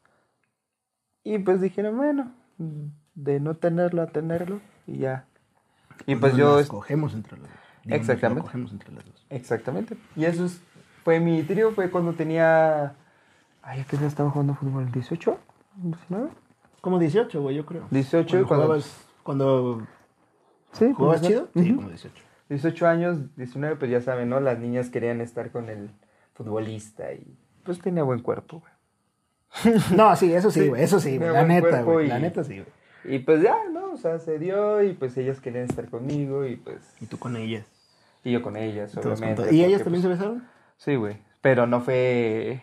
Y 1.25 1.39
pues 1.41 1.61
dijeron, 1.61 1.97
bueno, 1.97 2.33
de 3.17 3.41
no 3.41 3.57
tenerlo 3.57 4.03
a 4.03 4.07
tenerlo 4.07 4.61
y 4.87 4.99
ya. 4.99 5.27
Y 6.07 6.15
pues 6.15 6.33
Nos 6.35 6.39
yo... 6.39 6.53
las 6.53 6.63
es- 6.63 6.69
cogemos 6.69 7.13
entre 7.15 7.39
las 7.39 7.49
dos. 7.51 7.59
Exactamente. 7.87 8.43
cogemos 8.43 8.71
entre 8.73 8.93
las 8.93 9.05
dos. 9.05 9.27
Exactamente. 9.29 9.97
Y 10.15 10.25
eso 10.27 10.45
es 10.45 10.61
fue 11.03 11.19
mi 11.21 11.43
trío, 11.43 11.73
fue 11.73 11.91
cuando 11.91 12.13
tenía... 12.15 12.95
Ay, 13.63 13.81
¿a 13.81 13.85
qué 13.85 13.97
edad 13.97 14.07
estaba 14.07 14.31
jugando 14.31 14.55
fútbol? 14.55 14.87
¿18? 14.93 15.37
¿19? 15.83 16.29
Como 16.81 16.99
18, 17.01 17.43
güey, 17.43 17.57
yo 17.57 17.67
creo. 17.67 17.87
18 17.91 18.29
Cuando 18.29 18.47
cuando- 18.49 18.65
jugabas, 18.67 19.07
cuando 19.25 19.87
Sí, 20.79 20.93
jugabas 20.93 21.21
pues, 21.21 21.31
chido. 21.31 21.49
Sí, 21.55 21.71
ujú. 21.73 21.77
como 21.77 21.89
18. 21.89 22.15
18 22.49 22.87
años, 22.87 23.19
19, 23.37 23.77
pues 23.77 23.91
ya 23.91 24.01
saben, 24.01 24.29
¿no? 24.29 24.41
Las 24.41 24.59
niñas 24.59 24.89
querían 24.91 25.21
estar 25.21 25.51
con 25.51 25.69
el 25.69 25.91
futbolista 26.35 27.13
y 27.13 27.37
pues 27.65 27.81
tenía 27.81 28.03
buen 28.05 28.21
cuerpo, 28.21 28.61
güey. 28.61 28.73
No, 29.97 30.15
sí, 30.17 30.33
eso 30.33 30.51
sí, 30.51 30.61
Sí, 30.63 30.69
güey, 30.69 30.83
eso 30.83 31.01
sí, 31.01 31.17
güey. 31.19 31.31
La 31.33 31.45
neta, 31.45 31.83
güey. 31.83 32.07
y- 32.07 32.09
La 32.09 32.19
neta 32.19 32.45
sí, 32.45 32.55
güey. 32.61 33.17
Y 33.17 33.21
pues 33.21 33.41
ya, 33.43 33.57
¿no? 33.73 33.93
O 33.93 33.97
sea, 33.97 34.19
se 34.19 34.39
dio 34.39 34.83
y 34.83 34.93
pues 34.93 35.17
ellas 35.17 35.41
querían 35.41 35.65
estar 35.65 35.89
conmigo 35.89 36.45
y 36.45 36.57
pues... 36.57 36.79
Y 37.01 37.07
tú 37.07 37.19
con 37.19 37.37
ellas. 37.37 37.65
Y 38.25 38.33
yo 38.33 38.43
con 38.43 38.57
ellas, 38.57 38.97
obviamente. 38.97 39.55
¿Y 39.55 39.65
ellas 39.65 39.83
también 39.83 40.03
se 40.03 40.09
pues, 40.09 40.19
besaron? 40.19 40.45
Sí, 40.77 40.97
güey. 40.97 41.17
Pero 41.41 41.67
no 41.67 41.81
fue 41.81 42.63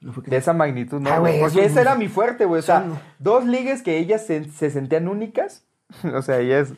No 0.00 0.12
fue 0.12 0.22
que- 0.24 0.30
de 0.30 0.36
esa 0.36 0.52
magnitud, 0.52 1.00
¿no? 1.00 1.10
Ah, 1.10 1.18
güey, 1.18 1.40
Porque 1.40 1.64
ese 1.64 1.80
era 1.80 1.96
mi 1.96 2.08
fuerte, 2.08 2.44
güey. 2.44 2.60
O 2.60 2.62
sea, 2.62 2.80
Son- 2.80 2.98
dos 3.18 3.44
ligues 3.46 3.82
que 3.82 3.98
ellas 3.98 4.24
se, 4.24 4.44
se 4.44 4.70
sentían 4.70 5.08
únicas. 5.08 5.64
o 6.14 6.22
sea, 6.22 6.38
ellas... 6.38 6.72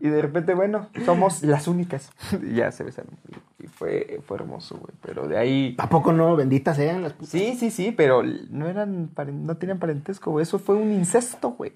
Y 0.00 0.08
de 0.08 0.20
repente, 0.20 0.54
bueno, 0.54 0.88
somos 1.04 1.42
las 1.42 1.66
únicas. 1.68 2.10
y 2.42 2.54
ya 2.56 2.70
se 2.72 2.84
besaron. 2.84 3.12
Y 3.58 3.66
fue, 3.68 4.20
fue 4.26 4.36
hermoso, 4.38 4.76
güey. 4.76 4.92
Pero 5.00 5.26
de 5.28 5.38
ahí... 5.38 5.74
¿A 5.78 5.88
poco 5.88 6.12
no? 6.12 6.36
Benditas 6.36 6.76
sean 6.76 7.02
las 7.02 7.12
putas. 7.12 7.30
Sí, 7.30 7.56
sí, 7.58 7.70
sí, 7.70 7.92
pero 7.92 8.22
no 8.22 8.68
eran 8.68 9.10
no 9.32 9.56
tenían 9.56 9.78
parentesco, 9.78 10.30
güey. 10.32 10.42
Eso 10.42 10.58
fue 10.58 10.74
un 10.74 10.92
incesto, 10.92 11.50
güey. 11.52 11.72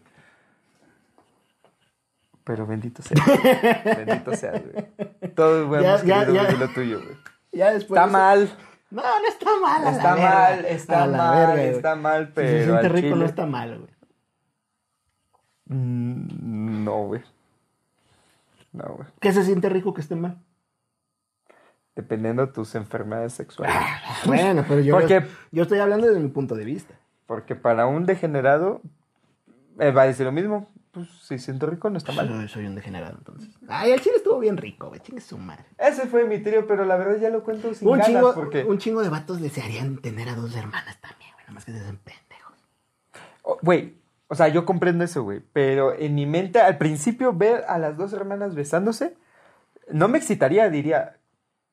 Pero 2.45 2.67
bendito 2.67 3.03
sea. 3.03 3.17
bendito 3.85 4.35
sea, 4.35 4.53
güey. 4.53 5.31
Todos, 5.35 5.67
güey, 5.69 5.83
Ya, 5.83 6.03
ya, 6.05 6.27
ya. 6.31 6.53
lo 6.53 6.69
tuyo, 6.71 7.01
güey. 7.03 7.17
Ya 7.53 7.73
después. 7.73 7.99
Está 7.99 8.05
eso- 8.05 8.13
mal. 8.13 8.51
No, 8.91 9.03
no 9.03 9.29
está 9.29 9.51
mal. 9.61 9.83
a 9.83 9.91
la 9.91 9.97
Está 9.97 10.15
verga. 10.15 10.31
mal, 10.31 10.65
está 10.65 11.03
A 11.03 11.07
la 11.07 11.17
mal, 11.19 11.47
verga, 11.57 11.63
está 11.77 11.95
mal, 11.95 12.27
Si 12.27 12.33
pero 12.35 12.49
se 12.49 12.65
siente 12.65 12.89
rico, 12.89 13.09
no 13.09 13.15
chile- 13.17 13.27
está 13.27 13.47
mal, 13.47 13.79
güey. 13.79 13.91
Mm, 15.67 16.85
No, 16.85 16.97
güey. 17.07 17.23
No, 18.73 18.85
güey. 18.97 19.09
¿Qué 19.21 19.33
se 19.33 19.45
siente 19.45 19.69
rico 19.69 19.95
que 19.95 20.01
esté 20.01 20.15
mal? 20.17 20.39
Dependiendo 21.97 22.47
de 22.47 22.53
tus 22.53 22.75
enfermedades 22.75 23.33
sexuales. 23.33 23.75
Bueno, 24.25 24.65
pero 24.69 24.81
yo, 24.81 24.95
Porque- 24.95 25.27
yo 25.51 25.63
estoy 25.63 25.79
hablando 25.81 26.07
desde 26.07 26.21
mi 26.21 26.29
punto 26.29 26.55
de 26.55 26.65
vista. 26.65 26.95
Porque 27.27 27.57
para 27.57 27.87
un 27.87 28.07
degenerado, 28.07 28.81
eh, 29.81 29.91
va 29.91 30.03
a 30.03 30.07
decir 30.07 30.25
lo 30.25 30.33
mismo. 30.33 30.71
Pues 30.93 31.09
si 31.23 31.39
siento 31.39 31.67
rico, 31.67 31.91
no 31.91 31.99
está 31.99 32.13
mal. 32.13 32.29
Soy, 32.29 32.49
soy 32.49 32.67
un 32.67 32.75
degenerado, 32.75 33.17
entonces. 33.19 33.51
Ay, 33.69 33.91
el 33.93 34.01
chile 34.01 34.17
estuvo 34.17 34.39
bien 34.39 34.57
rico, 34.57 34.89
güey. 34.89 35.01
Chingue 35.01 35.21
su 35.21 35.37
madre. 35.39 35.65
Ese 35.77 36.07
fue 36.07 36.25
mi 36.25 36.39
trío, 36.39 36.67
pero 36.67 36.85
la 36.85 36.97
verdad 36.97 37.19
ya 37.21 37.29
lo 37.31 37.43
cuento 37.45 37.75
sin 37.75 37.87
Un 37.87 37.99
ganas 37.99 38.07
chingo, 38.07 38.35
porque... 38.35 38.65
un 38.65 38.79
chingo 38.79 39.03
de 39.03 39.09
vatos 39.11 39.41
desearían 39.41 39.99
tener 39.99 40.29
a 40.31 40.35
dos 40.35 40.57
hermanas 40.57 40.99
también, 41.01 41.31
güey. 41.35 41.43
Nada 41.45 41.53
más 41.53 41.65
que 41.65 41.73
se 41.73 41.81
hacen 41.81 41.99
pendejos. 41.99 42.55
Oh, 43.43 43.59
Güey, 43.61 43.98
o 44.29 44.35
sea, 44.35 44.49
yo 44.49 44.65
comprendo 44.65 45.05
eso, 45.05 45.23
güey. 45.23 45.41
Pero 45.53 45.95
en 45.95 46.15
mi 46.15 46.27
mente, 46.27 46.61
al 46.61 46.79
principio, 46.79 47.33
ver 47.33 47.65
a 47.69 47.79
las 47.79 47.97
dos 47.97 48.13
hermanas 48.13 48.55
besándose, 48.55 49.17
no 49.91 50.09
me 50.09 50.19
excitaría, 50.19 50.69
diría, 50.71 51.17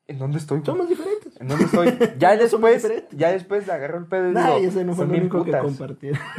¿en 0.07 0.17
dónde 0.19 0.37
estoy? 0.37 0.59
güey? 0.59 0.65
Somos 0.65 0.89
diferentes. 0.89 1.39
¿En 1.39 1.47
dónde 1.47 1.65
estoy? 1.65 1.97
Ya 2.17 2.35
después, 2.37 2.87
ya 3.11 3.31
después 3.31 3.69
agarro 3.69 3.97
el 3.99 4.05
pedo 4.07 4.29
y 4.31 4.33
Nah, 4.33 4.55
digo, 4.55 4.69
ese 4.69 4.83
no 4.85 4.93
fue 4.95 5.05
son 5.05 5.15
lo 5.15 5.21
que 5.21 5.29
putas. 5.29 5.61
compartieron. 5.61 6.19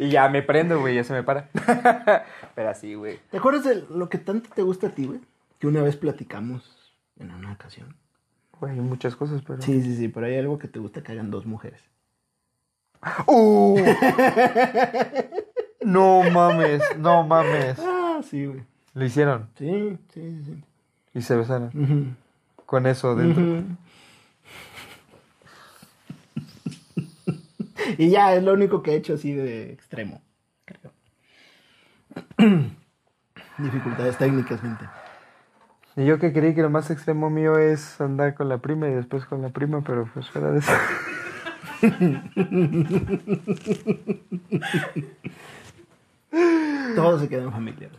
Y 0.00 0.10
ya 0.10 0.28
me 0.28 0.42
prendo, 0.42 0.80
güey, 0.80 0.94
ya 0.94 1.04
se 1.04 1.12
me 1.12 1.22
para. 1.22 1.48
pero 2.54 2.68
así, 2.70 2.94
güey. 2.94 3.18
¿Te 3.30 3.38
acuerdas 3.38 3.64
de 3.64 3.84
lo 3.90 4.08
que 4.08 4.18
tanto 4.18 4.48
te 4.54 4.62
gusta 4.62 4.88
a 4.88 4.90
ti, 4.90 5.06
güey? 5.06 5.20
Que 5.58 5.66
una 5.66 5.82
vez 5.82 5.96
platicamos 5.96 6.94
en 7.18 7.32
una 7.32 7.52
ocasión. 7.52 7.96
Güey, 8.60 8.74
hay 8.74 8.80
muchas 8.80 9.16
cosas, 9.16 9.42
pero... 9.46 9.60
Sí, 9.60 9.82
sí, 9.82 9.96
sí, 9.96 10.08
pero 10.08 10.26
hay 10.26 10.36
algo 10.36 10.58
que 10.58 10.68
te 10.68 10.78
gusta 10.78 11.02
que 11.02 11.12
hagan 11.12 11.30
dos 11.30 11.46
mujeres. 11.46 11.80
¡Uh! 13.26 13.78
no 15.82 16.22
mames, 16.30 16.82
no 16.98 17.22
mames. 17.24 17.78
Ah, 17.78 18.20
sí, 18.28 18.46
güey. 18.46 18.62
Lo 18.94 19.04
hicieron 19.04 19.48
Sí, 19.56 19.96
sí, 20.12 20.42
sí. 20.44 20.64
y 21.14 21.22
se 21.22 21.36
besaron. 21.36 22.16
Con 22.66 22.86
eso 22.86 23.14
dentro. 23.14 23.62
Y 27.96 28.10
ya, 28.10 28.34
es 28.34 28.42
lo 28.42 28.52
único 28.52 28.82
que 28.82 28.92
he 28.92 28.96
hecho 28.96 29.14
así 29.14 29.32
de 29.32 29.72
extremo. 29.72 30.20
creo. 30.64 30.92
Dificultades 33.58 34.18
técnicas, 34.18 34.60
gente. 34.60 34.84
Y 35.96 36.04
yo 36.04 36.18
que 36.18 36.32
creí 36.32 36.54
que 36.54 36.62
lo 36.62 36.70
más 36.70 36.90
extremo 36.90 37.28
mío 37.30 37.58
es 37.58 38.00
andar 38.00 38.34
con 38.34 38.48
la 38.48 38.58
prima 38.58 38.88
y 38.88 38.92
después 38.92 39.24
con 39.24 39.42
la 39.42 39.48
prima, 39.48 39.82
pero 39.84 40.08
pues 40.12 40.28
fuera 40.30 40.50
de 40.52 40.58
eso. 40.60 40.72
Todo 46.94 47.18
se 47.18 47.28
queda 47.28 47.42
en 47.44 47.52
familia. 47.52 47.90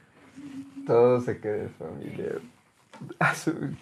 Todo 0.85 1.21
se 1.21 1.39
queda 1.39 1.57
en 1.63 1.69
familia. 1.71 2.31
Ah, 3.19 3.33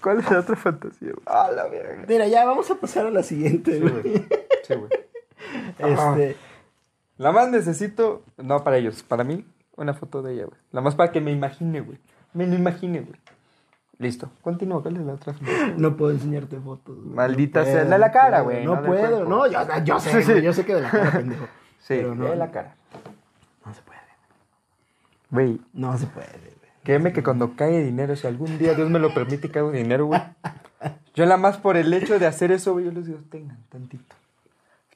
¿Cuál 0.02 0.20
es 0.20 0.32
la 0.32 0.40
otra 0.40 0.56
fantasía? 0.56 1.12
Ah, 1.26 1.50
la 1.54 1.68
verga. 1.68 2.06
Mira, 2.08 2.28
ya 2.28 2.46
vamos 2.46 2.70
a 2.70 2.76
pasar 2.76 3.08
a 3.08 3.12
la 3.12 3.24
siguiente, 3.24 3.74
Sí, 3.74 3.80
güey. 3.80 4.02
güey. 4.02 4.26
Sí, 4.64 4.74
güey. 4.76 4.90
Este, 5.80 6.36
La 7.18 7.32
más 7.32 7.50
necesito, 7.50 8.24
no 8.38 8.64
para 8.64 8.78
ellos, 8.78 9.04
para 9.04 9.24
mí, 9.24 9.46
una 9.76 9.94
foto 9.94 10.22
de 10.22 10.34
ella, 10.34 10.46
güey. 10.46 10.60
La 10.72 10.82
más 10.82 10.96
para 10.96 11.12
que 11.12 11.22
me 11.22 11.32
imagine, 11.32 11.82
güey. 11.82 11.98
Me 12.34 12.46
lo 12.46 12.56
imagine, 12.56 13.02
güey. 13.02 13.20
Listo. 14.00 14.30
Continúa, 14.44 14.82
¿cuál 14.84 14.98
es 14.98 15.04
la 15.04 15.14
otra 15.14 15.34
no 15.78 15.98
puedo 15.98 16.12
enseñarte 16.12 16.60
fotos. 16.60 16.96
güey. 16.98 17.10
Maldita 17.16 17.62
No 17.62 17.66
sea, 17.66 17.74
puedo, 17.80 17.90
de 17.90 17.98
la 18.00 18.12
cara, 18.12 18.42
güey, 18.42 18.64
No 18.66 18.82
puedo, 18.84 19.26
no, 19.26 19.48
yo, 19.48 19.60
yo 19.84 20.00
sé, 20.00 20.12
Sí, 20.12 20.22
sí. 20.24 20.32
güey, 20.34 20.44
yo 20.44 20.54
sé 20.54 20.66
que 20.66 20.76
de 20.76 20.82
la 20.82 20.92
cara, 20.92 21.12
pendejo. 21.12 21.46
Sí, 21.80 21.96
Pero 21.96 22.14
no, 22.16 22.26
de 22.26 22.36
la 22.36 22.52
cara. 22.52 22.76
No 23.66 23.74
se 23.74 23.82
puede. 23.82 24.00
Güey, 25.32 25.62
No 25.74 25.98
se 25.98 26.06
puede, 26.08 26.28
güey. 26.28 26.72
créeme 26.84 27.12
que 27.12 27.24
cuando 27.24 27.56
cae 27.56 27.82
dinero, 27.84 28.16
si 28.16 28.28
algún 28.28 28.58
día 28.60 28.74
Dios 28.76 28.90
me 28.90 29.00
lo 29.00 29.14
permite 29.14 29.50
caigo 29.50 29.72
dinero, 29.72 30.06
güey. 30.06 30.22
Yo 31.16 31.26
nada 31.26 31.38
más 31.38 31.58
por 31.58 31.76
el 31.78 31.92
hecho 31.92 32.20
de 32.20 32.28
hacer 32.28 32.52
eso, 32.52 32.74
güey, 32.74 32.86
yo 32.86 32.92
les 32.92 33.08
digo, 33.08 33.20
tengan 33.32 33.58
tantito. 33.70 34.16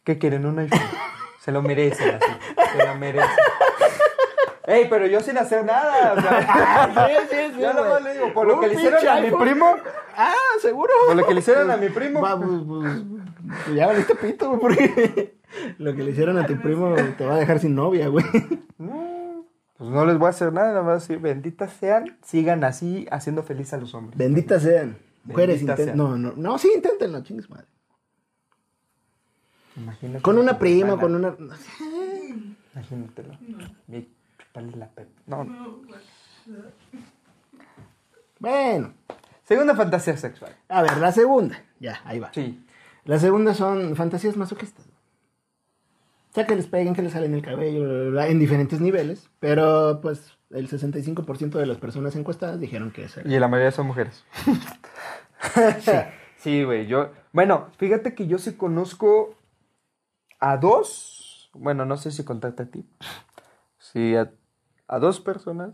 ¿Qué 0.03 0.19
quieren? 0.19 0.45
Un 0.45 0.59
iPhone. 0.59 0.79
Se 1.39 1.51
lo 1.51 1.63
merecen 1.63 2.15
así. 2.15 2.31
Se 2.77 2.85
lo 2.85 2.95
merecen. 2.95 3.29
Ey, 4.71 4.87
pero 4.89 5.05
yo 5.07 5.19
sin 5.21 5.37
hacer 5.37 5.65
nada. 5.65 6.13
O 6.13 6.21
sea, 6.21 7.07
Sí, 7.07 7.13
sí, 7.29 7.37
sí, 7.55 7.61
yo 7.61 7.73
nada 7.73 7.81
más 7.89 8.01
güey. 8.01 8.03
le 8.03 8.13
digo, 8.19 8.33
por 8.33 8.47
lo 8.47 8.59
que 8.59 8.67
le 8.67 8.73
hicieron 8.75 9.07
a 9.07 9.21
mi 9.21 9.31
primo, 9.31 9.75
Ah, 10.15 10.33
seguro. 10.61 10.93
por 11.07 11.15
lo 11.15 11.25
que 11.27 11.33
le 11.33 11.39
hicieron 11.39 11.71
a 11.71 11.77
mi 11.77 11.89
primo. 11.89 12.21
Va, 12.21 12.37
pues, 12.37 12.49
pues, 12.67 13.01
pues, 13.65 13.75
ya 13.75 13.87
valiste 13.87 14.15
pito, 14.15 14.47
güey, 14.49 14.59
porque 14.59 15.35
lo 15.77 15.95
que 15.95 16.03
le 16.03 16.11
hicieron 16.11 16.37
a 16.37 16.45
tu 16.45 16.57
primo 16.61 16.95
te 17.17 17.25
va 17.25 17.35
a 17.35 17.39
dejar 17.39 17.59
sin 17.59 17.75
novia, 17.75 18.07
güey. 18.07 18.25
No, 18.77 19.45
pues 19.77 19.89
no 19.89 20.05
les 20.05 20.17
voy 20.17 20.27
a 20.27 20.29
hacer 20.29 20.53
nada, 20.53 20.69
nada 20.69 20.83
más 20.83 21.01
decir, 21.07 21.19
benditas 21.21 21.71
sean, 21.79 22.17
sigan 22.23 22.63
así 22.63 23.07
haciendo 23.11 23.43
feliz 23.43 23.73
a 23.73 23.77
los 23.77 23.93
hombres. 23.95 24.17
Benditas 24.17 24.63
sean. 24.63 24.97
Mujeres, 25.23 25.57
Benditas 25.57 25.79
inten- 25.79 25.83
sean. 25.85 25.97
no, 25.97 26.17
no, 26.17 26.33
no, 26.35 26.57
sí, 26.57 26.71
inténtenlo, 26.75 27.21
chingues 27.23 27.49
madre. 27.49 27.65
Imagínate 29.77 30.21
Con 30.21 30.37
una 30.37 30.57
prima, 30.59 30.99
con 30.99 31.15
una... 31.15 31.33
Imagínatelo. 32.75 33.37
Chuparle 34.51 34.75
la 34.77 34.87
pe- 34.89 35.07
No, 35.27 35.43
no. 35.43 35.81
Bueno, 38.39 38.93
Segunda 39.43 39.75
fantasía 39.75 40.15
sexual. 40.17 40.55
a 40.69 40.81
ver, 40.81 40.97
la 40.97 41.11
segunda. 41.11 41.61
Ya, 41.79 42.01
ahí 42.05 42.19
va. 42.19 42.31
Sí. 42.33 42.63
La 43.05 43.19
segunda 43.19 43.53
son 43.53 43.95
fantasías 43.95 44.37
masoquistas. 44.37 44.85
O 44.85 46.33
sea, 46.33 46.45
que 46.47 46.55
les 46.55 46.67
peguen, 46.67 46.93
que 46.95 47.01
les 47.01 47.11
salen 47.11 47.33
el 47.33 47.41
cabello, 47.41 47.83
bla, 47.83 47.93
bla, 47.93 48.09
bla, 48.11 48.27
en 48.27 48.39
diferentes 48.39 48.79
niveles. 48.79 49.29
Pero, 49.39 49.99
pues, 50.01 50.37
el 50.51 50.69
65% 50.69 51.59
de 51.59 51.65
las 51.65 51.77
personas 51.77 52.15
encuestadas 52.15 52.59
dijeron 52.59 52.91
que 52.91 53.03
era. 53.03 53.21
Y 53.25 53.37
la 53.39 53.47
mayoría 53.47 53.71
son 53.71 53.87
mujeres. 53.87 54.23
Sí, 56.37 56.63
güey, 56.63 56.87
yo... 56.87 57.11
Bueno, 57.33 57.69
fíjate 57.77 58.15
que 58.15 58.25
yo 58.25 58.39
sí 58.39 58.53
conozco 58.55 59.35
a 60.39 60.57
dos, 60.57 61.51
bueno, 61.53 61.85
no 61.85 61.97
sé 61.97 62.09
si 62.11 62.23
contacta 62.23 62.63
a 62.63 62.65
ti, 62.67 62.83
sí, 63.77 64.15
a, 64.15 64.31
a 64.91 64.99
dos 64.99 65.19
personas 65.21 65.73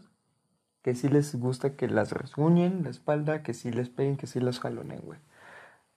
que 0.84 0.96
sí 0.96 1.10
les 1.10 1.36
gusta 1.36 1.76
que 1.76 1.88
las 1.90 2.12
rasguñen 2.14 2.84
la 2.84 2.90
espalda, 2.90 3.44
que 3.44 3.54
sí 3.54 3.72
les 3.72 3.90
peguen, 3.90 4.16
que 4.16 4.28
sí 4.28 4.40
las 4.40 4.60
jalonen, 4.60 5.02
güey. 5.02 5.20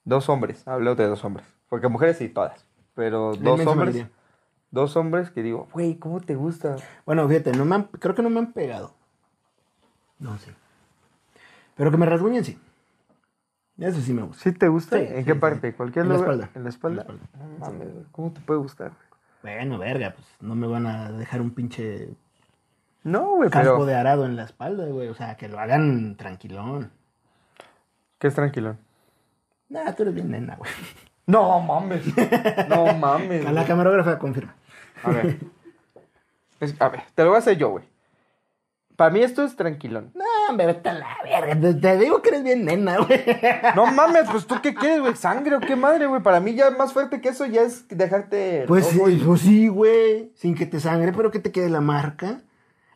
Dos 0.04 0.28
hombres, 0.28 0.66
hablo 0.66 0.94
de 0.96 1.06
dos 1.06 1.24
hombres, 1.24 1.46
porque 1.68 1.88
mujeres 1.88 2.16
sí, 2.18 2.28
todas, 2.28 2.64
pero 2.94 3.32
La 3.34 3.38
dos 3.50 3.66
hombres, 3.66 3.94
mayoría. 3.94 4.10
dos 4.70 4.96
hombres 4.96 5.30
que 5.30 5.42
digo, 5.42 5.68
güey, 5.72 5.98
¿cómo 5.98 6.20
te 6.20 6.34
gusta? 6.34 6.76
Bueno, 7.06 7.28
fíjate, 7.28 7.52
no 7.52 7.64
me 7.64 7.76
han- 7.76 7.84
creo 7.84 8.14
que 8.14 8.22
no 8.22 8.30
me 8.30 8.40
han 8.40 8.52
pegado. 8.52 8.94
No, 10.18 10.36
sí. 10.38 10.50
Pero 11.76 11.90
que 11.90 11.96
me 11.98 12.06
rasguñen, 12.06 12.44
sí. 12.44 12.58
Eso 13.78 14.00
sí 14.00 14.12
me 14.12 14.22
gusta. 14.22 14.42
¿Sí 14.42 14.52
te 14.52 14.68
gusta? 14.68 14.98
Sí, 14.98 15.04
¿En 15.06 15.18
sí, 15.18 15.24
qué 15.24 15.34
sí. 15.34 15.40
parte? 15.40 15.74
¿Cualquier 15.74 16.04
En 16.06 16.10
la 16.10 16.16
lugar? 16.16 16.30
espalda. 16.32 16.50
¿En 16.54 16.62
la 16.64 16.68
espalda? 16.70 17.02
En 17.02 17.08
la 17.08 17.14
espalda. 17.14 17.68
Mames, 17.70 17.92
güey, 17.94 18.04
¿cómo 18.12 18.32
te 18.32 18.40
puede 18.40 18.60
gustar? 18.60 18.92
Bueno, 19.42 19.78
verga, 19.78 20.14
pues 20.14 20.26
no 20.40 20.54
me 20.54 20.66
van 20.66 20.86
a 20.86 21.12
dejar 21.12 21.40
un 21.40 21.50
pinche 21.52 22.10
No, 23.02 23.36
güey, 23.36 23.50
casco 23.50 23.72
pero... 23.74 23.86
de 23.86 23.94
arado 23.94 24.26
en 24.26 24.36
la 24.36 24.44
espalda, 24.44 24.84
güey. 24.86 25.08
O 25.08 25.14
sea, 25.14 25.36
que 25.36 25.48
lo 25.48 25.58
hagan 25.58 26.16
tranquilón. 26.16 26.90
¿Qué 28.18 28.26
es 28.28 28.34
tranquilón? 28.34 28.78
Nah, 29.68 29.92
tú 29.92 30.02
eres 30.02 30.14
bien 30.14 30.30
nena, 30.30 30.56
güey. 30.56 30.70
No 31.26 31.60
mames. 31.60 32.02
No 32.68 32.92
mames. 32.94 33.46
A 33.46 33.52
la 33.52 33.64
camarógrafa 33.64 34.18
confirma. 34.18 34.56
A 35.04 35.10
ver. 35.10 35.38
Es- 36.58 36.74
a 36.80 36.88
ver, 36.88 37.02
te 37.14 37.22
lo 37.22 37.28
voy 37.28 37.36
a 37.36 37.38
hacer 37.38 37.56
yo, 37.56 37.70
güey. 37.70 37.84
Para 38.96 39.10
mí 39.12 39.20
esto 39.22 39.44
es 39.44 39.54
tranquilón. 39.54 40.10
No, 40.14 40.24
hombre, 40.48 40.66
vete 40.66 40.88
a 40.88 40.94
la 40.94 41.06
verga. 41.22 41.58
Te, 41.58 41.74
te 41.74 41.96
digo 41.98 42.20
que 42.20 42.30
eres 42.30 42.42
bien 42.42 42.64
nena, 42.64 42.98
güey. 42.98 43.24
No 43.76 43.86
mames, 43.86 44.28
pues 44.30 44.44
tú 44.46 44.56
qué 44.60 44.74
quieres, 44.74 45.00
güey. 45.00 45.14
Sangre 45.14 45.54
o 45.54 45.60
qué 45.60 45.76
madre, 45.76 46.06
güey. 46.06 46.20
Para 46.20 46.40
mí 46.40 46.54
ya 46.54 46.70
más 46.72 46.92
fuerte 46.92 47.20
que 47.20 47.28
eso 47.28 47.46
ya 47.46 47.62
es 47.62 47.86
dejarte. 47.88 48.64
Pues, 48.66 48.86
sí, 48.88 49.22
pues 49.24 49.40
sí, 49.42 49.68
güey. 49.68 50.32
Sin 50.34 50.56
que 50.56 50.66
te 50.66 50.80
sangre, 50.80 51.12
pero 51.12 51.30
que 51.30 51.38
te 51.38 51.52
quede 51.52 51.70
la 51.70 51.80
marca. 51.80 52.40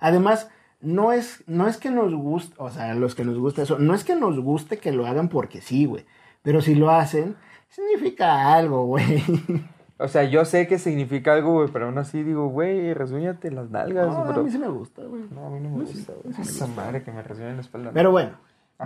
Además, 0.04 0.50
no 0.80 1.12
es, 1.12 1.42
no 1.46 1.66
es 1.66 1.78
que 1.78 1.90
nos 1.90 2.14
guste, 2.14 2.54
o 2.58 2.70
sea, 2.70 2.94
los 2.94 3.14
que 3.14 3.24
nos 3.24 3.38
gusta 3.38 3.62
eso, 3.62 3.78
no 3.78 3.94
es 3.94 4.04
que 4.04 4.14
nos 4.16 4.38
guste 4.38 4.78
que 4.78 4.92
lo 4.92 5.06
hagan 5.06 5.28
porque 5.28 5.60
sí, 5.60 5.86
güey. 5.86 6.04
Pero 6.42 6.60
si 6.60 6.74
lo 6.74 6.90
hacen, 6.90 7.36
significa 7.68 8.54
algo, 8.54 8.84
güey. 8.86 9.22
O 9.96 10.08
sea, 10.08 10.24
yo 10.24 10.44
sé 10.44 10.66
que 10.66 10.80
significa 10.80 11.32
algo, 11.34 11.52
güey, 11.52 11.68
pero 11.72 11.86
aún 11.86 11.96
así 11.98 12.24
digo, 12.24 12.48
güey, 12.48 12.92
resúñate 12.94 13.52
las 13.52 13.70
nalgas, 13.70 14.08
No, 14.08 14.24
a 14.24 14.42
mí 14.42 14.50
sí 14.50 14.58
me 14.58 14.66
gusta, 14.68 15.02
güey. 15.04 15.22
No, 15.30 15.46
a 15.46 15.50
mí 15.50 15.60
no 15.60 15.70
me 15.70 15.84
gusta, 15.84 16.12
güey. 16.20 16.34
Esa 16.42 16.66
madre 16.66 17.04
que 17.04 17.12
me 17.12 17.22
resuene 17.22 17.54
la 17.54 17.60
espalda. 17.60 17.92
Pero 17.94 18.10
bueno, 18.10 18.32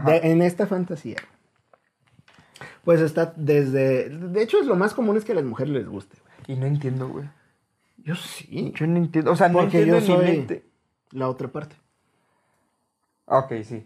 de- 0.05 0.19
en 0.31 0.43
esta 0.43 0.67
fantasía, 0.67 1.17
pues 2.85 3.01
está 3.01 3.33
desde... 3.37 4.11
De 4.11 4.43
hecho, 4.43 4.61
es 4.61 4.67
lo 4.67 4.77
más 4.77 4.93
común 4.93 5.17
es 5.17 5.25
que 5.25 5.33
a 5.33 5.37
las 5.37 5.45
mujeres 5.45 5.73
les 5.73 5.89
guste, 5.89 6.19
güey. 6.23 6.57
Y 6.59 6.61
no 6.61 6.67
entiendo, 6.67 7.09
güey. 7.09 7.25
Yo 8.05 8.15
sí. 8.15 8.73
Yo 8.77 8.87
no 8.87 8.99
entiendo. 8.99 9.33
O 9.33 9.37
sea, 9.37 9.49
no 9.49 9.61
Porque 9.61 9.79
entiendo 9.81 10.01
yo 10.01 10.07
soy- 10.17 10.25
mente. 10.27 10.68
La 11.13 11.29
otra 11.29 11.49
parte. 11.49 11.77
Ok, 13.27 13.53
sí. 13.65 13.85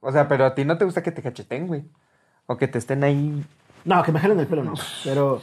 O 0.00 0.12
sea, 0.12 0.28
pero 0.28 0.44
a 0.44 0.54
ti 0.54 0.64
no 0.64 0.78
te 0.78 0.84
gusta 0.84 1.02
que 1.02 1.12
te 1.12 1.22
cacheten, 1.22 1.66
güey. 1.66 1.84
O 2.46 2.56
que 2.56 2.68
te 2.68 2.78
estén 2.78 3.04
ahí. 3.04 3.44
No, 3.84 4.02
que 4.02 4.12
me 4.12 4.20
jalen 4.20 4.38
el 4.40 4.46
pelo, 4.46 4.64
no. 4.64 4.74
Pero... 5.04 5.40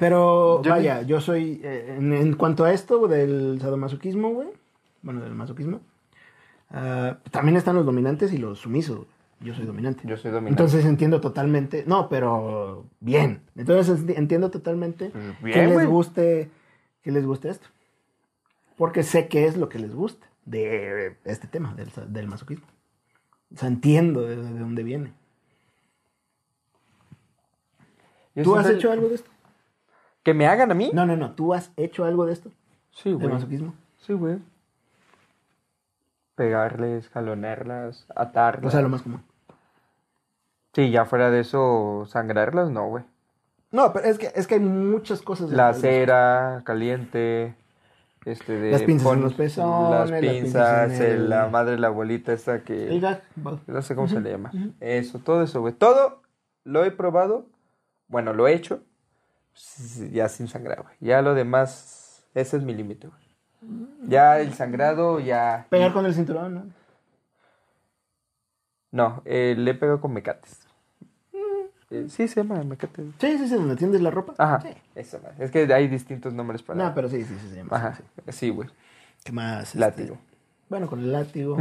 Pero, 0.00 0.62
Yo 0.64 0.70
vaya, 0.70 1.02
yo 1.02 1.20
soy... 1.20 1.60
eh, 1.62 1.96
en, 1.98 2.12
en 2.12 2.34
cuanto 2.34 2.64
a 2.64 2.72
esto 2.72 3.06
del 3.06 3.58
sadomasoquismo, 3.60 4.30
güey. 4.30 4.48
Bueno, 5.02 5.20
del 5.20 5.34
masoquismo. 5.34 5.80
ah, 6.70 7.18
también 7.30 7.56
están 7.56 7.76
los 7.76 7.84
dominantes 7.86 8.32
y 8.32 8.38
los 8.38 8.58
sumisos. 8.60 8.96
güey. 8.98 9.08
Yo 9.40 9.54
soy 9.54 9.64
dominante. 9.66 10.02
Yo 10.06 10.16
soy 10.16 10.30
dominante. 10.30 10.50
Entonces 10.62 10.84
entiendo 10.84 11.20
totalmente. 11.20 11.84
No, 11.86 12.08
pero 12.08 12.84
bien. 13.00 13.42
Entonces 13.56 14.04
enti- 14.06 14.16
entiendo 14.16 14.50
totalmente 14.50 15.10
Pues 15.40 15.54
que 15.54 15.66
les 15.66 15.86
guste. 15.86 16.50
Que 17.02 17.10
les 17.10 17.24
guste 17.24 17.48
esto. 17.48 17.66
Porque 18.80 19.02
sé 19.02 19.28
qué 19.28 19.44
es 19.44 19.58
lo 19.58 19.68
que 19.68 19.78
les 19.78 19.94
gusta 19.94 20.26
de 20.46 21.18
este 21.24 21.46
tema, 21.46 21.74
del, 21.74 22.26
masoquismo. 22.28 22.66
O 23.54 23.58
sea, 23.58 23.68
entiendo 23.68 24.22
de, 24.22 24.36
de 24.36 24.58
dónde 24.58 24.82
viene. 24.82 25.12
Yo 28.34 28.42
¿Tú 28.42 28.56
has 28.56 28.70
hecho 28.70 28.90
algo 28.90 29.10
de 29.10 29.16
esto? 29.16 29.30
¿Que 30.22 30.32
me 30.32 30.46
hagan 30.46 30.70
a 30.70 30.74
mí? 30.74 30.90
No, 30.94 31.04
no, 31.04 31.14
no. 31.14 31.32
¿Tú 31.32 31.52
has 31.52 31.72
hecho 31.76 32.06
algo 32.06 32.24
de 32.24 32.32
esto? 32.32 32.50
Sí, 32.90 33.10
¿Del 33.10 33.18
güey. 33.18 33.34
masoquismo? 33.34 33.74
Sí, 33.98 34.14
güey. 34.14 34.38
Pegarles, 36.34 37.10
jalonearlas, 37.10 38.06
atarlas. 38.16 38.68
O 38.68 38.70
sea, 38.70 38.80
lo 38.80 38.88
más 38.88 39.02
común. 39.02 39.22
Sí, 40.72 40.90
ya 40.90 41.04
fuera 41.04 41.30
de 41.30 41.40
eso, 41.40 42.06
sangrarlas, 42.08 42.70
no, 42.70 42.88
güey. 42.88 43.04
No, 43.72 43.92
pero 43.92 44.06
es 44.06 44.16
que, 44.16 44.32
es 44.34 44.46
que 44.46 44.54
hay 44.54 44.60
muchas 44.60 45.20
cosas. 45.20 45.50
La 45.50 45.74
de 45.74 45.80
cera 45.80 46.62
caliente, 46.64 47.54
este 48.24 48.52
de... 48.58 48.70
Las 48.72 48.82
pinzas 48.82 49.12
en 49.14 49.20
los 49.22 49.34
pezones, 49.34 50.10
Las 50.10 50.20
pinzas, 50.20 51.00
el- 51.00 51.28
la 51.28 51.48
madre, 51.48 51.78
la 51.78 51.86
abuelita 51.88 52.32
esta 52.32 52.62
que... 52.62 52.88
El 52.88 53.00
gag. 53.00 53.22
No 53.66 53.82
sé 53.82 53.94
cómo 53.94 54.08
se 54.08 54.20
le 54.20 54.30
llama. 54.30 54.50
Eso, 54.80 55.18
todo 55.20 55.42
eso, 55.42 55.60
güey. 55.60 55.72
Todo 55.72 56.22
lo 56.64 56.84
he 56.84 56.90
probado. 56.90 57.46
Bueno, 58.08 58.32
lo 58.34 58.46
he 58.48 58.54
hecho. 58.54 58.82
Ya 60.12 60.28
sin 60.28 60.48
sangrar, 60.48 60.82
güey. 60.82 60.94
Ya 61.00 61.22
lo 61.22 61.34
demás, 61.34 62.24
ese 62.34 62.56
es 62.58 62.62
mi 62.62 62.74
límite, 62.74 63.08
güey. 63.08 63.20
Ya 64.08 64.40
el 64.40 64.54
sangrado, 64.54 65.20
ya... 65.20 65.66
Pegar 65.70 65.92
con 65.92 66.06
el 66.06 66.14
cinturón, 66.14 66.54
¿no? 66.54 66.64
No, 68.90 69.22
eh, 69.24 69.54
le 69.56 69.70
he 69.70 69.74
pegado 69.74 70.00
con 70.00 70.12
mecates. 70.12 70.66
Eh, 71.90 72.06
sí, 72.08 72.28
se 72.28 72.42
llama 72.42 72.62
mecates. 72.62 73.04
Sí, 73.18 73.36
sí, 73.38 73.48
sí, 73.48 73.54
donde 73.54 73.74
tiendes 73.76 74.00
la 74.00 74.10
ropa. 74.10 74.34
Ajá, 74.38 74.60
Sí. 74.60 75.16
madre. 75.22 75.44
Es 75.44 75.50
que 75.50 75.72
hay 75.74 75.88
distintos 75.88 76.32
nombres 76.32 76.62
para... 76.62 76.82
No, 76.82 76.94
pero 76.94 77.08
sí, 77.08 77.24
sí, 77.24 77.34
sí, 77.40 77.48
se 77.50 77.56
llama. 77.56 77.76
Ajá, 77.76 77.98
sí. 78.28 78.50
güey. 78.50 78.68
¿Qué 79.24 79.32
más? 79.32 79.68
Este, 79.68 79.78
Látigo. 79.80 80.18
Bueno, 80.68 80.86
con 80.86 81.00
el 81.00 81.10
látigo. 81.12 81.56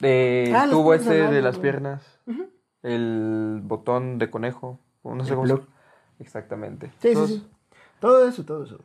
Eh, 0.00 0.52
Ah, 0.54 0.66
tubo 0.68 0.90
piernas, 0.90 1.08
ese 1.08 1.32
de 1.32 1.42
las 1.42 1.58
piernas. 1.58 2.02
El 2.82 3.60
botón 3.62 4.18
de 4.18 4.30
conejo. 4.30 4.78
No 5.04 5.24
sé 5.24 5.34
cómo. 5.34 5.60
Exactamente. 6.18 6.90
Sí, 7.00 7.14
sí, 7.14 7.26
sí. 7.26 7.48
Todo 8.00 8.28
eso, 8.28 8.44
todo 8.44 8.64
eso. 8.64 8.80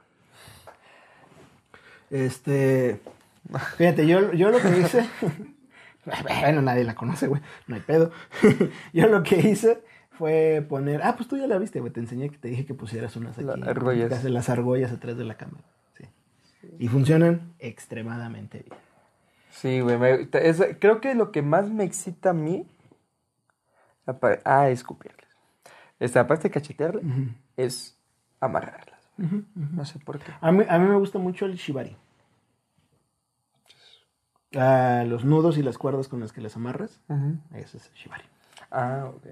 Este. 2.10 3.00
Fíjate, 3.78 4.08
yo, 4.08 4.32
yo 4.34 4.50
lo 4.52 4.60
que 4.60 4.80
hice. 4.80 5.10
bueno, 6.06 6.62
nadie 6.62 6.84
la 6.84 6.96
conoce, 6.96 7.28
güey. 7.28 7.42
No 7.68 7.76
hay 7.76 7.82
pedo. 7.82 8.12
yo 8.94 9.08
lo 9.08 9.24
que 9.24 9.38
hice 9.38 9.84
fue 10.12 10.66
poner. 10.68 11.02
Ah, 11.04 11.16
pues 11.16 11.28
tú 11.30 11.38
ya 11.38 11.48
la 11.48 11.58
viste, 11.58 11.80
güey. 11.80 11.92
Te 11.94 12.00
enseñé 12.00 12.30
que 12.30 12.38
te 12.38 12.48
dije 12.50 12.66
que 12.66 12.74
pusieras 12.74 13.16
unas 13.16 13.38
aquí. 13.38 13.46
Las 13.46 13.68
argollas. 13.68 14.24
Las 14.24 14.50
argollas 14.50 14.92
atrás 14.92 15.18
de 15.18 15.24
la 15.26 15.36
cámara. 15.36 15.64
Sí. 15.98 16.06
Y 16.80 16.88
funcionan 16.88 17.54
extremadamente 17.60 18.60
bien. 18.60 18.80
Sí, 19.52 19.80
güey. 19.82 19.98
me- 19.98 20.28
es- 20.34 20.64
creo 20.80 21.00
que 21.02 21.14
lo 21.16 21.32
que 21.32 21.42
más 21.42 21.70
me 21.70 21.84
excita 21.84 22.32
a 22.32 22.34
mí. 22.34 22.66
Ah, 24.44 24.70
escupirles. 24.70 25.28
Esta, 26.00 26.22
aparte 26.22 26.44
de 26.44 26.52
cachetearle, 26.52 27.02
es 27.56 27.98
amarrarlas. 28.42 29.00
No 29.56 29.86
sé 29.86 30.00
por 30.00 30.20
qué. 30.20 30.32
A 30.42 30.52
mí, 30.52 30.66
a 30.68 30.78
mí 30.80 30.88
me 30.88 30.96
gusta 30.98 31.20
mucho 31.20 31.46
el 31.46 31.56
shibari. 31.56 31.96
Ah, 34.56 35.04
los 35.08 35.26
nudos 35.26 35.58
y 35.58 35.64
las 35.64 35.78
cuerdas 35.78 36.08
con 36.08 36.20
las 36.20 36.32
que 36.32 36.42
las 36.42 36.56
amarras. 36.56 37.02
Ujú. 37.10 37.38
Ese 37.54 37.78
es 37.78 37.88
el 37.88 37.94
shibari. 37.94 38.24
Ah, 38.72 39.12
ok. 39.16 39.28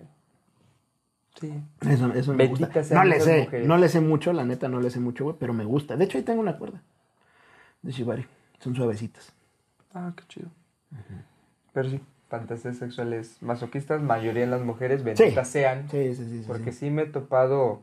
Sí. 1.39 1.63
Eso, 1.81 2.13
eso 2.13 2.34
me 2.34 2.47
gusta. 2.47 2.69
No 2.91 3.03
le 3.03 3.19
sé, 3.19 3.43
mujeres. 3.45 3.67
no 3.67 3.77
le 3.77 3.89
sé 3.89 4.01
mucho, 4.01 4.34
la 4.34 4.43
neta 4.43 4.67
no 4.67 4.79
le 4.79 4.89
sé 4.89 4.99
mucho, 4.99 5.23
güey, 5.25 5.36
pero 5.39 5.53
me 5.53 5.63
gusta. 5.65 5.95
De 5.95 6.05
hecho, 6.05 6.17
ahí 6.17 6.23
tengo 6.23 6.41
una 6.41 6.57
cuerda 6.57 6.81
de 7.81 7.91
shibari. 7.91 8.25
Son 8.60 8.75
suavecitas. 8.75 9.34
Ah, 9.93 10.13
qué 10.15 10.23
chido. 10.27 10.49
Pero 11.73 11.89
sí, 11.89 12.01
fantasías 12.29 12.77
sexuales 12.77 13.38
masoquistas, 13.41 14.01
mayoría 14.01 14.43
en 14.43 14.51
las 14.51 14.62
mujeres, 14.62 15.03
benditas 15.03 15.47
sean. 15.47 15.89
Sí, 15.89 16.13
sí, 16.15 16.25
sí. 16.25 16.39
sí, 16.41 16.45
Porque 16.47 16.71
sí. 16.71 16.79
sí 16.79 16.89
me 16.91 17.03
he 17.03 17.05
topado 17.07 17.81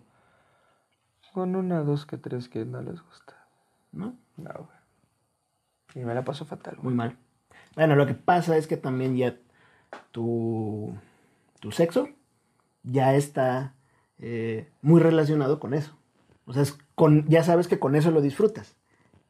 con 1.33 1.57
una, 1.57 1.81
dos, 1.83 2.05
que 2.07 2.17
tres 2.17 2.49
que 2.49 2.65
no 2.65 2.83
les 2.83 3.01
gusta. 3.03 3.35
¿No? 3.93 4.15
No, 4.37 4.51
güey. 4.53 6.03
Y 6.03 6.05
me 6.07 6.15
la 6.15 6.23
paso 6.25 6.45
fatal, 6.45 6.77
Muy 6.83 6.93
mal. 6.95 7.17
Bueno, 7.79 7.95
lo 7.95 8.09
que 8.09 8.15
pasa 8.15 8.57
es 8.57 8.67
que 8.67 8.77
también 8.77 9.17
ya 9.17 9.37
tu, 10.11 10.93
tu 11.61 11.71
sexo 11.71 12.09
ya 12.83 13.15
está 13.15 13.77
eh, 14.19 14.69
muy 14.83 15.01
relacionado 15.01 15.61
con 15.61 15.75
eso. 15.75 15.97
O 16.45 16.53
sea, 16.53 16.63
es 16.63 16.77
con, 16.97 17.25
ya 17.29 17.45
sabes 17.45 17.69
que 17.69 17.79
con 17.79 17.95
eso 17.95 18.11
lo 18.11 18.21
disfrutas. 18.21 18.75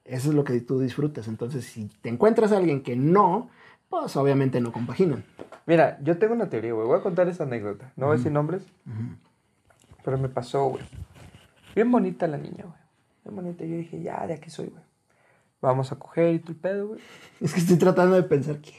Eso 0.06 0.30
es 0.30 0.34
lo 0.34 0.44
que 0.44 0.58
tú 0.62 0.80
disfrutas. 0.80 1.28
Entonces, 1.28 1.66
si 1.66 1.90
te 2.00 2.08
encuentras 2.08 2.50
a 2.52 2.56
alguien 2.56 2.82
que 2.82 2.96
no, 2.96 3.50
pues 3.90 4.16
obviamente 4.16 4.62
no 4.62 4.72
compaginan. 4.72 5.24
Mira, 5.66 5.98
yo 6.00 6.16
tengo 6.16 6.32
una 6.32 6.48
teoría, 6.48 6.72
güey. 6.72 6.86
Voy 6.86 6.98
a 6.98 7.02
contar 7.02 7.28
esa 7.28 7.42
anécdota. 7.42 7.92
No 7.96 8.06
voy 8.06 8.14
a 8.14 8.16
decir 8.16 8.32
nombres, 8.32 8.62
pero 10.02 10.16
me 10.16 10.30
pasó, 10.30 10.70
güey. 10.70 10.84
Bien 11.74 11.92
bonita 11.92 12.26
la 12.26 12.38
niña, 12.38 12.64
güey. 12.64 12.80
Bien 13.24 13.36
bonita. 13.36 13.66
Yo 13.66 13.76
dije, 13.76 14.00
ya, 14.00 14.26
de 14.26 14.32
aquí 14.32 14.48
soy, 14.48 14.68
güey. 14.68 14.87
Vamos 15.60 15.90
a 15.92 15.96
coger 15.96 16.34
y 16.34 16.38
tu 16.38 16.54
pedo, 16.54 16.88
güey. 16.88 17.00
Es 17.40 17.52
que 17.52 17.60
estoy 17.60 17.76
tratando 17.76 18.16
de 18.16 18.22
pensar 18.22 18.58
que... 18.58 18.72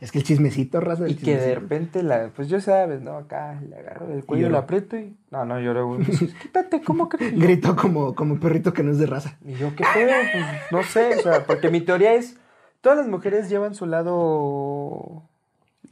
Es 0.00 0.10
que 0.10 0.18
el 0.18 0.24
chismecito, 0.24 0.80
raza. 0.80 1.04
el 1.04 1.12
Y 1.12 1.14
que 1.14 1.30
de 1.32 1.36
chismecito. 1.36 1.60
repente, 1.60 2.02
la, 2.02 2.28
pues 2.34 2.48
yo 2.48 2.60
sabes, 2.60 3.00
¿no? 3.02 3.16
Acá 3.16 3.60
le 3.68 3.76
agarro 3.76 4.08
del 4.08 4.24
cuello, 4.24 4.50
la 4.50 4.58
aprieto 4.58 4.96
y. 4.96 5.16
No, 5.30 5.44
no 5.44 5.60
lloró, 5.60 5.86
güey. 5.86 6.04
Quítate, 6.42 6.82
¿cómo 6.82 7.08
crees? 7.08 7.32
Gritó 7.38 7.76
como, 7.76 8.16
como 8.16 8.40
perrito 8.40 8.72
que 8.72 8.82
no 8.82 8.90
es 8.90 8.98
de 8.98 9.06
raza. 9.06 9.38
Y 9.44 9.54
yo, 9.54 9.74
¿qué 9.76 9.84
pedo? 9.94 10.10
Pues 10.32 10.44
no 10.72 10.82
sé, 10.82 11.16
o 11.18 11.22
sea, 11.22 11.44
porque 11.44 11.70
mi 11.70 11.80
teoría 11.80 12.14
es: 12.14 12.36
todas 12.80 12.98
las 12.98 13.06
mujeres 13.06 13.48
llevan 13.48 13.76
su 13.76 13.86
lado 13.86 15.22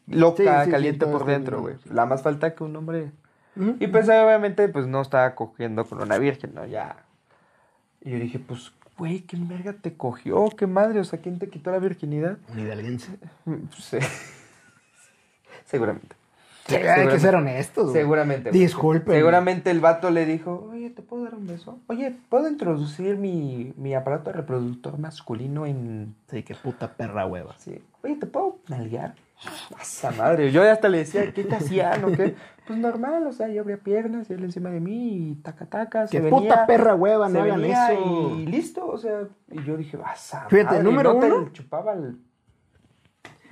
loca, 0.09 0.43
Sí, 0.43 0.49
sí, 0.49 0.65
sí, 0.65 0.71
caliente 0.73 1.07
por 1.07 1.25
dentro, 1.25 1.61
güey. 1.61 1.77
La 1.89 2.05
más 2.05 2.23
falta 2.23 2.57
que 2.57 2.65
un 2.65 2.75
hombre. 2.75 3.13
Y 3.79 3.87
pues 3.87 4.09
obviamente, 4.09 4.67
pues 4.71 4.89
no 4.89 5.01
estaba 5.03 5.37
cogiendo 5.37 5.85
con 5.85 6.03
una 6.03 6.19
virgen, 6.19 6.53
¿no? 6.53 6.67
Ya. 6.67 7.05
Y 8.01 8.11
yo 8.11 8.19
dije, 8.19 8.41
pues, 8.41 8.73
güey, 8.99 9.21
¿qué 9.21 9.37
verga 9.41 9.73
te 9.73 9.95
cogió? 9.97 10.49
¿Qué 10.51 10.67
madre? 10.67 11.01
O 11.01 11.05
sea, 11.05 11.21
¿quién 11.21 11.39
te 11.39 11.49
quitó 11.49 11.71
la 11.71 11.79
virginidad? 11.79 12.39
Un 12.53 12.59
hidalguense. 12.61 13.13
Sí. 13.79 13.99
Seguramente. 15.65 16.17
Sí, 16.67 16.77
hay 16.77 17.09
que 17.09 17.19
ser 17.19 17.35
honestos. 17.35 17.91
güey. 17.91 17.97
Seguramente. 18.03 18.51
güey. 18.51 18.63
Disculpen. 18.63 19.15
Seguramente 19.15 19.71
el 19.71 19.81
vato 19.81 20.11
le 20.11 20.27
dijo, 20.27 20.69
oye, 20.73 20.91
¿te 20.91 21.03
puedo 21.03 21.25
dar 21.25 21.35
un 21.35 21.47
beso? 21.47 21.79
Oye, 21.89 22.15
¿puedo 22.29 22.49
introducir 22.49 23.17
mi, 23.17 23.73
mi 23.77 23.95
aparato 23.95 24.33
reproductor 24.33 24.99
masculino 24.99 25.67
en... 25.67 26.15
Sí, 26.31 26.43
qué 26.43 26.55
puta 26.55 26.93
perra 26.93 27.27
hueva. 27.27 27.57
Sí. 27.59 27.83
Oye, 28.05 28.17
¿te 28.17 28.27
puedo 28.27 28.59
nalguear? 28.69 29.15
Esa 29.81 30.11
madre. 30.13 30.53
Yo 30.53 30.63
hasta 30.63 30.89
le 30.89 30.99
decía, 30.99 31.33
¿qué 31.33 31.45
te 31.45 31.55
hacían 31.55 32.05
o 32.05 32.13
qué? 32.13 32.35
Pues 32.67 32.79
normal, 32.79 33.27
o 33.27 33.33
sea, 33.33 33.49
yo 33.49 33.63
abría 33.63 33.79
piernas 33.79 34.31
y 34.31 34.35
él 34.35 34.45
encima 34.45 34.71
de 34.71 34.81
mí 34.81 35.31
y 35.31 35.35
taca 35.37 35.67
taca. 35.67 36.07
se 36.07 36.17
Qué 36.17 36.23
venía, 36.23 36.39
puta 36.39 36.67
perra 36.67 36.95
hueva, 36.95 37.29
no 37.29 37.43
hagan 37.43 37.65
eso. 37.65 38.37
Y 38.39 38.47
listo, 38.47 38.87
o 38.87 38.97
sea, 38.99 39.29
y 39.51 39.65
yo 39.65 39.77
dije, 39.77 39.97
vas 39.97 40.33
a 40.35 40.49
Fíjate, 40.49 40.83
número 40.83 41.15
no 41.15 41.21
te 41.21 41.33
uno. 41.33 41.49
chupaba 41.53 41.95
el... 41.95 42.19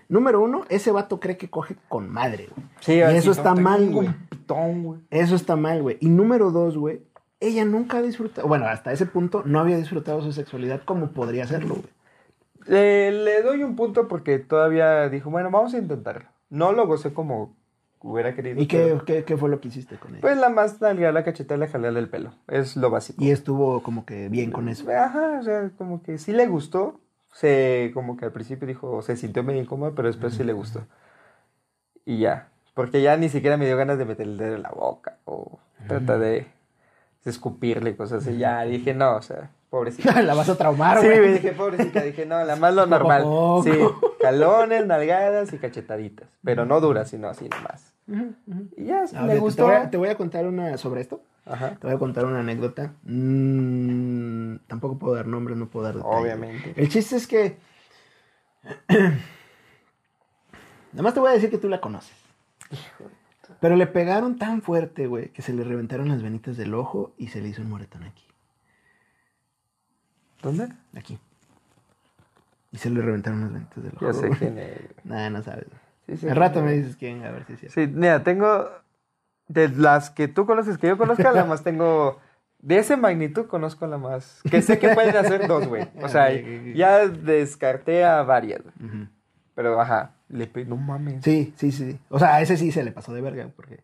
Número 0.08 0.40
uno, 0.40 0.64
ese 0.68 0.90
vato 0.90 1.20
cree 1.20 1.36
que 1.36 1.50
coge 1.50 1.76
con 1.88 2.08
madre, 2.08 2.48
güey. 2.54 2.66
Sí, 2.80 2.94
y 2.94 3.00
eso 3.00 3.30
está 3.30 3.54
mal, 3.54 3.90
güey. 3.90 4.08
Eso 5.10 5.36
está 5.36 5.54
mal, 5.56 5.82
güey. 5.82 5.98
Y 6.00 6.08
número 6.08 6.50
dos, 6.50 6.76
güey, 6.76 7.02
ella 7.38 7.64
nunca 7.64 7.98
ha 7.98 8.02
disfrutado, 8.02 8.46
bueno, 8.48 8.66
hasta 8.66 8.92
ese 8.92 9.06
punto 9.06 9.42
no 9.44 9.60
había 9.60 9.76
disfrutado 9.76 10.20
su 10.20 10.32
sexualidad 10.32 10.82
como 10.84 11.10
podría 11.12 11.44
hacerlo, 11.44 11.76
güey. 11.76 11.88
Le, 12.66 13.10
le 13.10 13.42
doy 13.42 13.62
un 13.62 13.76
punto 13.76 14.08
porque 14.08 14.38
todavía 14.38 15.08
dijo, 15.08 15.30
bueno, 15.30 15.50
vamos 15.50 15.74
a 15.74 15.78
intentarlo. 15.78 16.28
No 16.48 16.72
lo 16.72 16.86
gocé 16.86 17.12
como 17.12 17.56
hubiera 18.02 18.34
querido. 18.34 18.60
¿Y 18.60 18.66
qué, 18.66 18.98
qué, 19.06 19.24
qué 19.24 19.36
fue 19.36 19.48
lo 19.48 19.60
que 19.60 19.68
hiciste 19.68 19.96
con 19.96 20.12
ella? 20.12 20.20
Pues 20.20 20.36
la 20.36 20.48
más 20.48 20.80
nalguear 20.80 21.12
la 21.14 21.24
cacheta 21.24 21.54
y 21.54 21.58
la 21.58 21.68
jalarle 21.68 22.00
el 22.00 22.08
pelo. 22.08 22.32
Es 22.48 22.76
lo 22.76 22.90
básico. 22.90 23.22
y 23.22 23.30
estuvo 23.30 23.82
como 23.82 24.04
que 24.04 24.28
bien 24.28 24.50
con 24.50 24.68
eso. 24.68 24.90
Ajá, 24.90 25.38
o 25.40 25.42
sea, 25.42 25.70
como 25.76 26.02
que 26.02 26.18
sí 26.18 26.32
le 26.32 26.46
gustó. 26.46 27.00
Se, 27.32 27.92
como 27.94 28.16
que 28.16 28.24
al 28.24 28.32
principio 28.32 28.66
dijo, 28.66 29.02
se 29.02 29.16
sintió 29.16 29.44
medio 29.44 29.62
incómodo, 29.62 29.94
pero 29.94 30.08
después 30.08 30.34
sí 30.34 30.42
le 30.42 30.52
gustó. 30.52 30.84
Y 32.04 32.18
ya. 32.18 32.48
Porque 32.74 33.02
ya 33.02 33.16
ni 33.16 33.28
siquiera 33.28 33.56
me 33.56 33.66
dio 33.66 33.76
ganas 33.76 33.98
de 33.98 34.04
meterle 34.04 34.32
el 34.32 34.38
dedo 34.38 34.56
en 34.56 34.62
la 34.62 34.70
boca 34.70 35.18
o 35.24 35.58
tratar 35.86 36.18
de, 36.18 36.28
de 36.30 37.30
escupirle 37.30 37.96
cosas 37.96 38.26
así. 38.26 38.36
Ya 38.38 38.62
dije, 38.64 38.94
no, 38.94 39.16
o 39.16 39.22
sea, 39.22 39.50
pobrecita. 39.70 40.20
La 40.22 40.34
vas 40.34 40.48
a 40.48 40.56
traumar, 40.58 41.00
Sí, 41.00 41.06
güey. 41.06 41.18
güey, 41.18 41.32
dije, 41.34 41.52
pobrecita, 41.52 42.02
dije, 42.02 42.26
no, 42.26 42.42
la 42.44 42.56
más 42.56 42.74
lo 42.74 42.86
normal. 42.94 43.22
Poco 43.22 43.62
Sí, 43.64 43.70
calones, 44.20 44.86
nalgadas 44.86 45.52
y 45.52 45.58
cachetaditas. 45.58 46.28
Pero 46.44 46.66
no 46.66 46.80
duras, 46.80 47.08
sino 47.08 47.28
así 47.28 47.48
nomás. 47.48 47.94
Y 48.76 48.84
ya, 48.86 49.04
me 49.22 49.38
gustó. 49.38 49.66
Te 49.66 49.70
voy, 49.72 49.74
a, 49.76 49.90
te 49.90 49.96
voy 49.96 50.08
a 50.08 50.16
contar 50.16 50.46
una 50.46 50.76
sobre 50.76 51.00
esto. 51.00 51.22
Ajá. 51.46 51.76
Te 51.80 51.86
voy 51.86 51.94
a 51.94 51.98
contar 51.98 52.24
una 52.26 52.40
anécdota. 52.40 52.92
Mm, 53.04 54.56
tampoco 54.66 54.98
puedo 54.98 55.14
dar 55.14 55.26
nombres, 55.26 55.56
no 55.56 55.68
puedo 55.68 55.86
dar 55.86 55.94
detalles. 55.96 56.20
Obviamente. 56.20 56.74
El 56.76 56.88
chiste 56.88 57.16
es 57.16 57.26
que. 57.26 57.56
Nada 60.92 61.02
más 61.04 61.14
te 61.14 61.20
voy 61.20 61.30
a 61.30 61.34
decir 61.34 61.50
que 61.50 61.58
tú 61.58 61.68
la 61.68 61.80
conoces. 61.80 62.14
Pero 63.60 63.76
le 63.76 63.86
pegaron 63.86 64.38
tan 64.38 64.62
fuerte, 64.62 65.06
güey, 65.06 65.28
que 65.28 65.42
se 65.42 65.52
le 65.52 65.64
reventaron 65.64 66.08
las 66.08 66.22
venitas 66.22 66.56
del 66.56 66.74
ojo 66.74 67.12
y 67.16 67.28
se 67.28 67.40
le 67.40 67.48
hizo 67.48 67.62
un 67.62 67.68
moretón 67.70 68.02
aquí. 68.04 68.24
¿Dónde? 70.42 70.68
Aquí. 70.96 71.18
Y 72.72 72.78
se 72.78 72.90
le 72.90 73.02
reventaron 73.02 73.40
las 73.40 73.52
venitas 73.52 73.82
del 73.82 73.92
ojo. 73.96 74.06
Ya 74.06 74.12
sé 74.12 74.26
güey. 74.28 74.38
quién 74.38 74.58
es. 74.58 74.78
Nada, 75.04 75.30
no 75.30 75.42
sabes. 75.42 75.66
Sí, 76.06 76.16
sí, 76.16 76.28
Al 76.28 76.36
rato 76.36 76.62
me 76.62 76.72
es. 76.74 76.78
dices 76.82 76.96
quién, 76.96 77.24
a 77.24 77.30
ver 77.30 77.44
si 77.46 77.52
es 77.54 77.60
cierto. 77.60 77.74
Sí, 77.80 77.86
mira, 77.86 78.22
tengo. 78.22 78.68
De 79.48 79.68
las 79.68 80.10
que 80.10 80.28
tú 80.28 80.46
conoces, 80.46 80.78
que 80.78 80.86
yo 80.86 80.96
conozca, 80.96 81.32
la 81.32 81.44
más 81.44 81.64
tengo. 81.64 82.20
De 82.60 82.78
esa 82.78 82.96
magnitud 82.96 83.46
conozco 83.46 83.86
la 83.86 83.98
más. 83.98 84.42
Que 84.48 84.62
sé 84.62 84.78
que 84.78 84.90
pueden 84.90 85.16
hacer 85.16 85.48
dos, 85.48 85.66
güey. 85.66 85.88
O 86.02 86.08
sea, 86.08 86.28
ya 86.74 87.08
descarté 87.08 88.04
a 88.04 88.22
varias. 88.22 88.60
Ujú. 88.60 89.08
Pero 89.56 89.80
ajá, 89.80 90.12
le 90.28 90.46
pe... 90.46 90.64
no 90.66 90.76
mames. 90.76 91.24
Sí, 91.24 91.52
sí, 91.56 91.72
sí. 91.72 91.98
O 92.10 92.18
sea, 92.20 92.36
a 92.36 92.40
ese 92.42 92.56
sí 92.56 92.70
se 92.70 92.84
le 92.84 92.92
pasó 92.92 93.12
de 93.12 93.20
verga, 93.22 93.48
porque. 93.56 93.80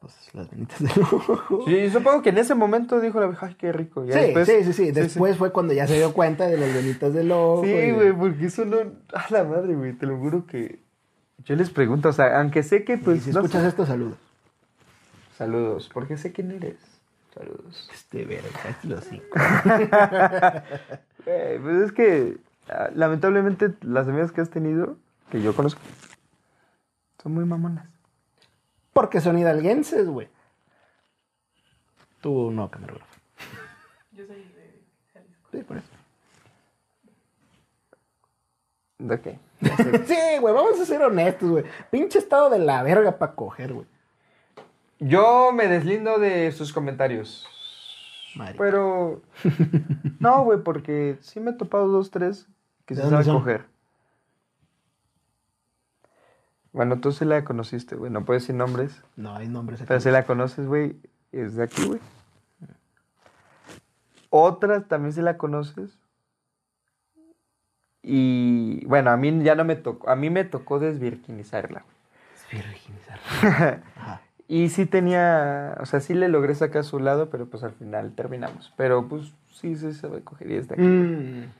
Pues 0.00 0.14
las 0.32 0.48
venitas 0.50 0.78
del 0.78 1.02
ojo. 1.02 1.64
Sí, 1.66 1.90
supongo 1.90 2.22
que 2.22 2.28
en 2.30 2.38
ese 2.38 2.54
momento 2.54 3.00
dijo 3.00 3.18
la 3.18 3.26
vieja, 3.26 3.46
ay, 3.46 3.56
qué 3.56 3.72
rico. 3.72 4.04
Ya 4.04 4.14
Sí, 4.14 4.20
después- 4.32 4.46
sí, 4.46 4.64
sí, 4.64 4.72
sí. 4.72 4.92
Después 4.92 5.36
fue 5.36 5.50
cuando 5.50 5.74
ya 5.74 5.86
se 5.88 5.96
dio 5.96 6.12
cuenta 6.12 6.46
de 6.46 6.56
las 6.56 6.72
venitas 6.72 7.12
del 7.12 7.32
ojo. 7.32 7.64
Sí, 7.64 7.70
y- 7.72 7.90
güey, 7.90 8.12
porque 8.12 8.46
eso 8.46 8.64
no. 8.64 8.76
A 9.12 9.26
la 9.30 9.42
madre, 9.44 9.74
güey, 9.74 9.92
te 9.94 10.06
lo 10.06 10.16
juro 10.18 10.46
que. 10.46 10.78
Yo 11.44 11.56
les 11.56 11.70
pregunto, 11.70 12.10
o 12.10 12.12
sea, 12.12 12.38
aunque 12.40 12.62
sé 12.62 12.84
que, 12.84 12.94
Y 12.94 12.96
pues. 12.98 13.22
si 13.24 13.30
no 13.32 13.40
escuchas 13.40 13.62
sé- 13.62 13.68
esto, 13.68 13.86
saludos. 13.86 14.18
Saludos, 15.36 15.90
porque 15.92 16.16
sé 16.16 16.32
quién 16.32 16.50
eres. 16.52 16.76
Saludos. 17.34 17.90
Este 17.92 18.24
verga, 18.24 18.48
los 18.84 19.04
cinco. 19.04 19.24
Güey, 21.24 21.58
pues 21.58 21.76
es 21.86 21.92
que. 21.92 22.36
ah, 22.68 22.90
Lamentablemente, 22.94 23.72
las 23.82 24.06
amigas 24.08 24.32
que 24.32 24.40
has 24.40 24.50
tenido, 24.50 24.96
que 25.30 25.42
yo 25.42 25.54
conozco, 25.54 25.80
son 27.22 27.34
muy 27.34 27.44
mamonas. 27.44 27.86
Porque 28.98 29.20
son 29.20 29.38
hidalguenses, 29.38 30.08
güey. 30.08 30.26
Tú 32.20 32.50
no, 32.50 32.68
camarógrafo. 32.68 33.14
Yo 34.10 34.26
soy 34.26 34.38
de 34.38 34.82
Jalisco. 35.12 35.48
Sí, 35.52 35.58
por 35.58 35.76
eso. 35.76 35.86
¿De 38.98 39.20
qué? 39.20 39.38
sí, 40.04 40.16
güey, 40.40 40.52
vamos 40.52 40.80
a 40.80 40.84
ser 40.84 41.00
honestos, 41.02 41.48
güey. 41.48 41.64
Pinche 41.92 42.18
estado 42.18 42.50
de 42.50 42.58
la 42.58 42.82
verga 42.82 43.16
para 43.18 43.36
coger, 43.36 43.72
güey. 43.72 43.86
Yo 44.98 45.52
me 45.52 45.68
deslindo 45.68 46.18
de 46.18 46.50
sus 46.50 46.72
comentarios. 46.72 47.46
Marica. 48.34 48.58
Pero. 48.58 49.22
No, 50.18 50.42
güey, 50.42 50.58
porque 50.60 51.18
sí 51.20 51.38
me 51.38 51.52
he 51.52 51.54
topado 51.54 51.86
dos, 51.86 52.10
tres 52.10 52.48
que 52.84 52.96
¿De 52.96 53.02
se 53.02 53.10
saben 53.10 53.24
son? 53.24 53.38
coger. 53.38 53.64
Bueno, 56.72 57.00
tú 57.00 57.12
sí 57.12 57.24
la 57.24 57.44
conociste, 57.44 57.96
güey. 57.96 58.10
No 58.10 58.24
puedes 58.24 58.42
decir 58.42 58.54
nombres. 58.54 59.02
No 59.16 59.34
hay 59.34 59.48
nombres 59.48 59.80
aquí. 59.80 59.88
Pero 59.88 60.00
si 60.00 60.10
la 60.10 60.24
conoces, 60.24 60.66
güey, 60.66 60.96
es 61.32 61.56
de 61.56 61.64
aquí, 61.64 61.84
güey. 61.84 62.00
Otra 64.30 64.82
también 64.82 65.12
si 65.12 65.22
la 65.22 65.38
conoces. 65.38 65.98
Y 68.02 68.84
bueno, 68.86 69.10
a 69.10 69.16
mí 69.16 69.42
ya 69.42 69.54
no 69.54 69.64
me 69.64 69.76
tocó, 69.76 70.08
a 70.08 70.16
mí 70.16 70.30
me 70.30 70.44
tocó 70.44 70.78
desvirginizarla. 70.78 71.84
Virginizar. 72.50 73.18
Ajá. 73.96 74.22
Y 74.50 74.70
sí 74.70 74.86
tenía, 74.86 75.76
o 75.78 75.84
sea, 75.84 76.00
sí 76.00 76.14
le 76.14 76.28
logré 76.28 76.54
sacar 76.54 76.80
a 76.80 76.82
su 76.82 76.98
lado, 76.98 77.28
pero 77.28 77.46
pues 77.50 77.62
al 77.62 77.72
final 77.72 78.14
terminamos. 78.14 78.72
Pero 78.78 79.06
pues 79.06 79.34
sí 79.52 79.76
se 79.76 79.92
sabe 79.92 80.22
coger 80.22 80.50
y 80.50 80.54
es 80.54 80.68
de 80.68 80.74
aquí. 80.74 80.82
Mm. 80.82 81.52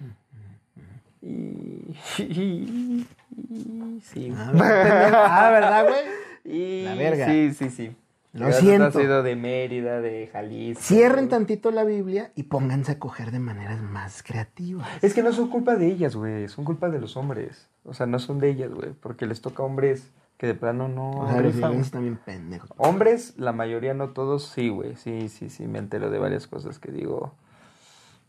Y, 1.23 1.95
y- 2.19 3.07
y- 3.37 4.01
sí. 4.03 4.33
Ah, 4.37 4.51
¿verdad? 4.55 5.13
Ah, 5.27 5.51
¿verdad, 5.51 5.85
güey? 5.85 6.55
Y 6.57 6.85
La 6.85 6.95
verga. 6.95 7.27
Sí, 7.27 7.53
sí, 7.55 7.71
sí. 7.71 7.97
Lo 8.35 8.53
siento. 8.53 8.85
Ha 8.87 8.93
sido 8.93 9.23
de 9.23 9.37
Mérida, 9.37 10.01
de 10.01 10.29
Jalisco. 10.33 10.83
Cierren 10.83 11.29
tantito 11.29 11.71
la 11.71 11.85
Biblia 11.85 12.31
y 12.37 12.45
pónganse 12.45 12.93
a 12.93 12.99
coger 12.99 13.31
de 13.33 13.39
maneras 13.39 13.81
más 13.83 14.23
creativas. 14.23 14.87
Es 15.03 15.15
que 15.15 15.23
no 15.23 15.33
son 15.33 15.49
culpa 15.49 15.77
de 15.77 15.87
ellas, 15.87 16.15
güey. 16.15 16.47
Son 16.49 16.65
culpa 16.65 16.89
de 16.89 17.01
los 17.01 17.17
hombres. 17.17 17.69
O 17.85 17.95
sea, 17.95 18.07
no 18.07 18.19
son 18.19 18.39
de 18.39 18.51
ellas, 18.51 18.71
güey. 18.71 18.93
Porque 18.93 19.27
les 19.27 19.41
toca 19.41 19.63
a 19.63 19.67
hombres 19.67 20.11
que 20.37 20.47
de 20.47 20.55
plano 20.55 20.89
no. 20.89 21.11
O 21.11 21.29
sea, 21.29 21.41
los 21.41 21.57
hidalguenses 21.57 21.91
también 21.91 22.17
pendejos. 22.17 22.71
Hombres, 22.77 23.35
la 23.39 23.53
mayoría, 23.53 23.95
no 23.95 24.11
todos, 24.11 24.47
sí, 24.47 24.69
güey. 24.69 24.95
Sí, 24.97 25.29
sí, 25.31 25.49
sí. 25.49 25.67
Me 25.67 25.79
entero 25.79 26.11
de 26.11 26.19
varias 26.19 26.47
cosas 26.47 26.79
que 26.79 26.93
digo. 26.93 27.35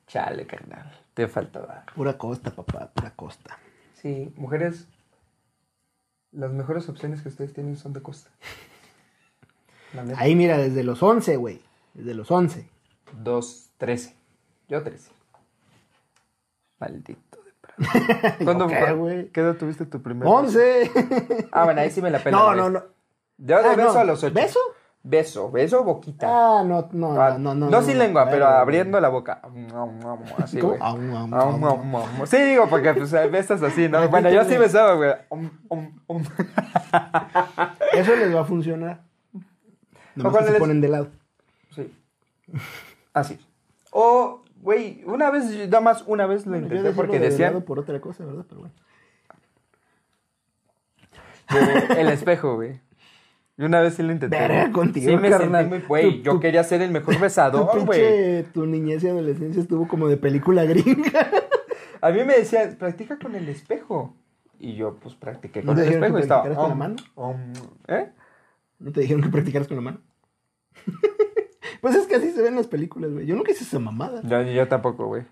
Chale, 0.07 0.47
carnal. 0.47 0.91
Te 1.19 1.27
faltaba. 1.27 1.83
Pura 1.95 2.17
costa, 2.17 2.49
papá, 2.49 2.91
pura 2.93 3.11
costa. 3.13 3.57
Sí, 4.01 4.31
mujeres. 4.37 4.87
Las 6.31 6.49
mejores 6.53 6.87
opciones 6.87 7.21
que 7.21 7.27
ustedes 7.27 7.51
tienen 7.53 7.75
son 7.75 7.91
de 7.91 8.01
costa. 8.01 8.29
Ahí 10.15 10.33
mira, 10.33 10.57
desde 10.57 10.81
los 10.85 11.03
11, 11.03 11.35
güey. 11.35 11.61
Desde 11.93 12.13
los 12.13 12.31
11. 12.31 12.69
Dos, 13.21 13.69
trece. 13.77 14.15
Yo 14.69 14.81
trece. 14.81 15.11
Maldito 16.79 17.43
de 17.43 17.51
prado. 17.59 18.35
¿Cuándo 18.45 18.69
güey? 18.95 19.27
¿Qué 19.31 19.41
edad 19.41 19.57
tuviste 19.57 19.85
tu 19.87 20.01
primer 20.01 20.25
11. 20.25 20.89
Ah, 21.51 21.65
bueno, 21.65 21.81
ahí 21.81 21.91
sí 21.91 22.01
me 22.01 22.11
la 22.11 22.19
pela. 22.23 22.37
No, 22.37 22.55
no, 22.55 22.69
no. 22.69 22.83
Yo 23.39 23.61
de 23.61 23.67
Ah, 23.71 23.75
beso 23.75 23.93
no. 23.93 23.99
a 23.99 24.03
los 24.05 24.23
ocho. 24.23 24.33
¿Beso? 24.33 24.59
Beso, 25.01 25.49
beso, 25.49 25.83
boquita. 25.85 26.27
Ah, 26.29 26.63
no, 26.63 26.89
no, 26.91 27.21
Ah, 27.21 27.37
no, 27.39 27.55
no. 27.55 27.69
no 27.69 27.81
sin 27.81 27.97
lengua, 27.97 28.27
pero 28.29 28.45
abriendo 28.47 28.99
la 28.99 29.07
boca. 29.07 29.41
Así, 30.37 30.59
güey. 30.59 30.77
Sí, 32.25 32.37
digo, 32.37 32.67
porque 32.69 32.93
pues 32.93 33.11
besas 33.31 33.63
así, 33.63 33.87
¿no? 33.87 34.07
Bueno, 34.09 34.29
yo 34.29 34.43
sí 34.43 34.57
besaba, 34.57 34.95
güey. 34.95 35.11
Um, 35.29 35.49
um, 35.69 35.91
um. 36.07 36.23
Eso 37.93 38.15
les 38.15 38.35
va 38.35 38.41
a 38.41 38.45
funcionar. 38.45 39.01
Nomás 40.15 40.31
cuál 40.33 40.43
que 40.43 40.47
se 40.47 40.51
les- 40.51 40.59
ponen 40.59 40.81
de 40.81 40.87
lado. 40.89 41.07
Sí. 41.73 41.93
Así. 43.13 43.39
O, 43.91 44.43
güey, 44.61 45.01
una 45.05 45.31
vez, 45.31 45.45
nada 45.69 45.79
más 45.81 46.03
una 46.07 46.25
vez 46.25 46.45
lo 46.45 46.51
Bueno, 46.51 46.67
intenté 46.67 46.91
porque 46.91 47.19
de 47.19 47.29
decían 47.29 47.61
por 47.61 47.79
otra 47.79 48.01
cosa, 48.01 48.25
¿verdad? 48.25 48.45
Pero 48.49 48.61
bueno. 48.61 48.73
el 51.97 52.09
espejo, 52.09 52.55
güey. 52.55 52.81
Y 53.59 53.63
una 53.65 53.81
vez 53.81 53.95
sí 53.95 54.03
lo 54.03 54.13
intenté. 54.13 54.39
Verga 54.39 54.71
contigo, 54.71 55.09
Sí 55.11 55.17
me 55.17 55.29
carnal. 55.29 55.63
sentí 55.69 55.79
muy, 55.79 55.85
güey, 55.85 56.21
yo 56.21 56.39
quería 56.39 56.63
ser 56.63 56.81
el 56.81 56.91
mejor 56.91 57.19
besador, 57.19 57.85
güey. 57.85 58.43
tu 58.53 58.65
niñez 58.65 59.03
y 59.03 59.09
adolescencia 59.09 59.61
estuvo 59.61 59.85
como 59.85 60.07
de 60.07 60.15
película 60.15 60.63
gringa. 60.63 61.29
A 62.01 62.11
mí 62.11 62.23
me 62.23 62.37
decían, 62.37 62.77
practica 62.79 63.19
con 63.19 63.35
el 63.35 63.49
espejo. 63.49 64.15
y 64.57 64.75
yo 64.75 64.95
pues 65.01 65.13
practiqué 65.15 65.61
¿No 65.61 65.73
con 65.73 65.79
el 65.83 65.89
espejo 65.91 66.17
y 66.17 66.21
estaba... 66.21 66.43
practicaras 66.43 66.69
con 66.69 66.69
la 66.69 66.75
mano? 66.75 67.75
¿Eh? 67.89 68.09
¿No 68.79 68.91
te 68.93 69.01
dijeron 69.01 69.21
que 69.23 69.29
practicaras 69.29 69.67
con 69.67 69.75
la 69.75 69.81
mano? 69.83 69.99
pues 71.81 71.95
es 71.95 72.07
que 72.07 72.15
así 72.15 72.31
se 72.31 72.41
ven 72.41 72.55
las 72.55 72.67
películas, 72.67 73.11
güey. 73.11 73.25
Yo 73.25 73.35
nunca 73.35 73.51
hice 73.51 73.65
esa 73.65 73.79
mamada. 73.79 74.21
Yo, 74.23 74.41
yo 74.43 74.67
tampoco, 74.69 75.07
güey. 75.07 75.23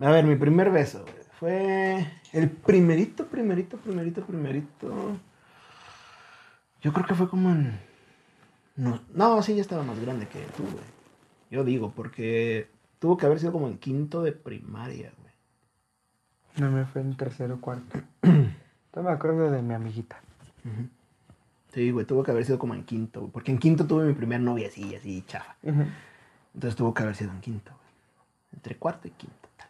A 0.00 0.10
ver, 0.12 0.24
mi 0.24 0.36
primer 0.36 0.70
beso, 0.70 1.02
güey. 1.02 1.14
Fue 1.40 2.06
el 2.32 2.48
primerito, 2.50 3.26
primerito, 3.26 3.76
primerito, 3.78 4.24
primerito. 4.24 5.18
Yo 6.82 6.92
creo 6.92 7.06
que 7.06 7.14
fue 7.14 7.28
como 7.28 7.50
en... 7.50 7.78
No, 8.76 9.00
no, 9.14 9.42
sí, 9.42 9.54
ya 9.54 9.60
estaba 9.60 9.82
más 9.84 10.00
grande 10.00 10.26
que 10.26 10.40
tú, 10.56 10.64
güey. 10.64 10.84
Yo 11.50 11.64
digo, 11.64 11.92
porque 11.94 12.68
tuvo 12.98 13.16
que 13.16 13.26
haber 13.26 13.38
sido 13.38 13.52
como 13.52 13.68
en 13.68 13.78
quinto 13.78 14.22
de 14.22 14.32
primaria, 14.32 15.12
güey. 15.18 15.32
No 16.56 16.70
me 16.70 16.84
fue 16.84 17.02
en 17.02 17.16
tercero 17.16 17.54
o 17.56 17.60
cuarto. 17.60 18.00
Yo 18.22 19.02
me 19.02 19.10
acuerdo 19.10 19.50
de 19.50 19.62
mi 19.62 19.74
amiguita. 19.74 20.20
Sí, 21.72 21.90
güey, 21.90 22.04
tuvo 22.04 22.22
que 22.22 22.30
haber 22.30 22.44
sido 22.44 22.58
como 22.58 22.74
en 22.74 22.84
quinto, 22.84 23.20
güey. 23.20 23.32
Porque 23.32 23.52
en 23.52 23.58
quinto 23.58 23.86
tuve 23.86 24.04
mi 24.04 24.14
primer 24.14 24.40
novia 24.40 24.68
así, 24.68 24.94
así, 24.94 25.22
chafa. 25.26 25.56
Entonces 25.62 26.76
tuvo 26.76 26.92
que 26.92 27.02
haber 27.02 27.14
sido 27.14 27.30
en 27.30 27.40
quinto, 27.40 27.70
güey. 27.70 27.82
Entre 28.54 28.76
cuarto 28.76 29.08
y 29.08 29.12
quinto, 29.12 29.48
tal 29.56 29.68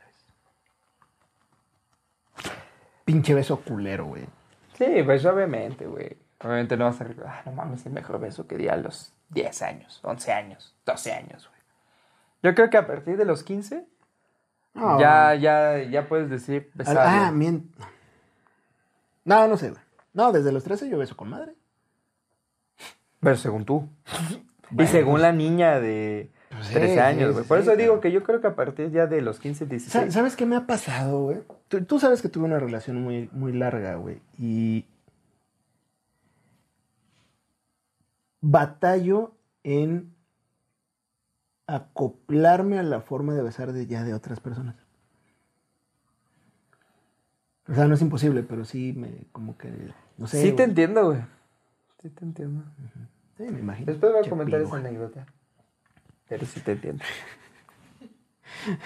vez. 2.47 2.53
Pinche 3.05 3.35
beso 3.35 3.61
culero, 3.61 4.07
güey. 4.07 4.25
Sí, 4.79 5.03
pues 5.05 5.25
obviamente, 5.27 5.87
güey. 5.87 6.17
Obviamente 6.45 6.77
no 6.77 6.85
vas 6.87 7.01
a 7.01 7.05
recordar, 7.05 7.35
ah, 7.39 7.43
no 7.47 7.53
mames, 7.53 7.87
el 7.87 7.93
mejor 7.93 8.19
beso 8.21 8.47
que 8.47 8.57
di 8.57 8.69
a 8.69 8.77
los 8.77 9.13
10 9.31 9.63
años, 9.63 10.01
11 10.03 10.33
años, 10.33 10.75
12 10.85 11.13
años, 11.13 11.49
güey. 11.49 11.61
Yo 12.43 12.55
creo 12.57 12.71
que 12.71 12.77
a 12.79 12.87
partir 12.87 13.17
de 13.17 13.25
los 13.25 13.45
15 13.45 13.87
No, 14.75 14.99
ya, 15.01 15.35
ya, 15.37 15.79
ya 15.83 16.09
puedes 16.09 16.29
decir 16.31 16.71
besar. 16.75 16.97
Ah, 16.99 17.31
mien... 17.31 17.71
No, 19.25 19.47
no 19.47 19.57
sé, 19.57 19.71
güey. 19.71 19.83
No, 20.15 20.33
desde 20.33 20.51
los 20.53 20.65
13 20.65 20.89
yo 20.89 20.99
beso 20.99 21.17
con 21.17 21.29
madre. 21.31 21.55
Pero 23.21 23.37
según 23.37 23.65
tú. 23.65 23.89
Bueno, 24.75 24.89
y 24.89 24.91
según 24.91 25.13
pues- 25.13 25.23
la 25.23 25.33
niña 25.33 25.81
de 25.81 26.31
Pues 26.49 26.67
sí, 26.69 26.73
13 26.73 26.95
sí, 26.95 26.99
años, 26.99 27.33
güey. 27.33 27.45
sí, 27.45 27.49
Por 27.49 27.59
eso 27.59 27.73
sí, 27.73 27.77
digo 27.77 27.93
pero- 27.93 28.01
que 28.01 28.11
yo 28.11 28.23
creo 28.23 28.41
que 28.41 28.47
a 28.47 28.55
partir 28.57 28.91
ya 28.91 29.07
de 29.07 29.21
los 29.21 29.39
15, 29.39 29.67
Sa- 29.67 29.69
16. 29.69 30.15
¿Sabes 30.15 30.35
qué 30.35 30.47
me 30.47 30.57
ha 30.57 30.67
pasado, 30.67 31.25
güey? 31.25 31.39
Tú, 31.69 31.85
tú 31.85 32.01
sabes 32.01 32.23
que 32.23 32.31
tuve 32.31 32.47
una 32.47 32.59
relación 32.59 33.03
muy, 33.03 33.29
muy 33.33 33.53
larga, 33.53 33.97
güey. 33.97 34.23
Y 34.39 34.87
batallo 38.43 39.33
en 39.63 40.15
acoplarme 41.67 42.79
a 42.79 42.83
la 42.83 43.01
forma 43.01 43.33
de 43.35 43.43
besar 43.43 43.73
de 43.73 43.87
ya 43.87 44.05
de 44.05 44.13
otras 44.13 44.41
personas. 44.41 44.77
O 47.69 47.75
sea, 47.75 47.87
no 47.87 47.95
es 47.95 48.03
imposible, 48.03 48.43
pero 48.43 48.65
sí 48.65 48.93
me 48.95 49.27
como 49.33 49.57
que 49.57 49.73
no 50.19 50.27
sé. 50.27 50.43
sí 50.43 50.49
te 50.49 50.55
güey. 50.55 50.69
entiendo, 50.69 51.07
güey. 51.07 51.21
Sí 52.03 52.11
te 52.11 52.25
entiendo. 52.25 52.65
Sí, 53.39 53.45
me 53.45 53.61
imagino. 53.61 53.87
Después 53.87 54.13
voy 54.13 54.27
a 54.27 54.29
comentar 54.29 54.61
esa 54.61 54.77
anécdota. 54.77 55.27
Pero 56.29 56.45
sí 56.45 56.61
te 56.61 56.73
entiendo. 56.73 57.05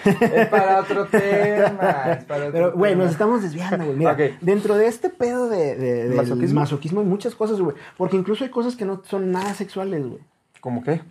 Es 0.05 0.47
para 0.47 0.79
otro 0.79 1.05
tema. 1.07 2.11
Es 2.11 2.25
para 2.25 2.41
otro 2.47 2.51
Pero, 2.51 2.73
güey, 2.73 2.95
nos 2.95 3.11
estamos 3.11 3.41
desviando, 3.41 3.85
güey. 3.85 3.97
Mira, 3.97 4.15
dentro 4.41 4.75
de 4.75 4.87
este 4.87 5.09
pedo 5.09 5.49
de, 5.49 6.11
¿Masoquismo? 6.15 6.59
masoquismo? 6.59 6.99
hay 7.01 7.05
muchas 7.05 7.35
cosas, 7.35 7.59
güey. 7.59 7.75
Porque 7.97 8.15
incluso 8.17 8.43
hay 8.43 8.49
cosas 8.49 8.75
que 8.75 8.85
no 8.85 9.03
son 9.05 9.31
nada 9.31 9.53
sexuales, 9.53 10.05
güey. 10.07 10.21
¿Cómo 10.61 10.83
qué? 10.83 11.01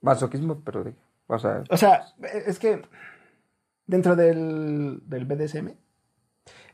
Masoquismo, 0.00 0.60
pero 0.64 0.84
de. 0.84 0.94
O 1.26 1.38
sea, 1.38 1.64
O 1.70 1.76
sea, 1.76 2.06
es 2.46 2.58
que 2.58 2.82
dentro 3.86 4.14
del, 4.16 5.02
del 5.06 5.24
BDSM 5.24 5.70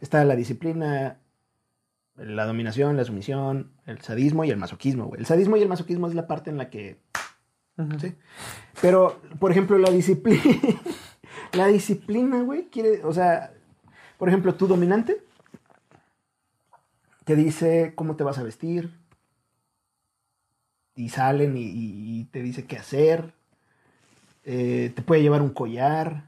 está 0.01 0.25
la 0.25 0.35
disciplina, 0.35 1.19
la 2.17 2.47
dominación, 2.47 2.97
la 2.97 3.05
sumisión, 3.05 3.71
el 3.87 4.01
sadismo 4.01 4.45
y 4.45 4.51
el 4.51 4.57
masoquismo, 4.57 5.07
güey. 5.07 5.21
El 5.21 5.27
sadismo 5.27 5.57
y 5.57 5.63
el 5.63 5.69
masoquismo 5.69 6.09
es 6.09 6.15
la 6.15 6.27
parte 6.27 6.51
en 6.51 6.59
la 6.59 6.69
que 6.71 6.99
¿sí? 8.01 8.15
Pero, 8.81 9.21
por 9.39 9.51
ejemplo, 9.51 9.79
la 9.79 9.91
disciplina, 9.91 10.43
la 11.53 11.67
disciplina, 11.67 12.43
güey, 12.43 12.69
quiere, 12.69 13.05
o 13.05 13.13
sea, 13.13 13.53
por 14.19 14.29
ejemplo, 14.29 14.55
tu 14.55 14.67
dominante 14.67 15.23
te 17.25 17.37
dice 17.37 17.93
cómo 17.95 18.17
te 18.17 18.25
vas 18.25 18.39
a 18.39 18.43
vestir 18.43 18.99
y 20.95 21.09
salen 21.09 21.55
y, 21.57 22.25
te 22.33 22.43
dice 22.43 22.67
qué 22.67 22.77
hacer, 22.77 23.33
eh, 24.45 24.93
te 24.95 25.03
puede 25.03 25.23
llevar 25.23 25.41
un 25.41 25.51
collar, 25.51 26.25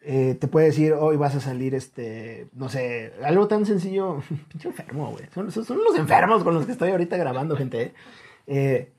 eh, 0.00 0.36
te 0.40 0.48
puede 0.48 0.66
decir, 0.66 0.94
hoy 0.94 1.16
vas 1.16 1.34
a 1.34 1.40
salir, 1.40 1.74
este, 1.74 2.48
no 2.54 2.68
sé, 2.70 3.12
algo 3.22 3.48
tan 3.48 3.66
sencillo, 3.66 4.22
pinche 4.48 4.68
enfermo, 4.68 5.10
güey, 5.10 5.26
son, 5.34 5.52
son, 5.52 5.78
los 5.84 5.96
enfermos 5.98 6.42
con 6.42 6.54
los 6.54 6.64
que 6.64 6.72
estoy 6.72 6.90
ahorita 6.90 7.16
grabando, 7.18 7.56
gente, 7.56 7.92
¿eh? 8.46 8.92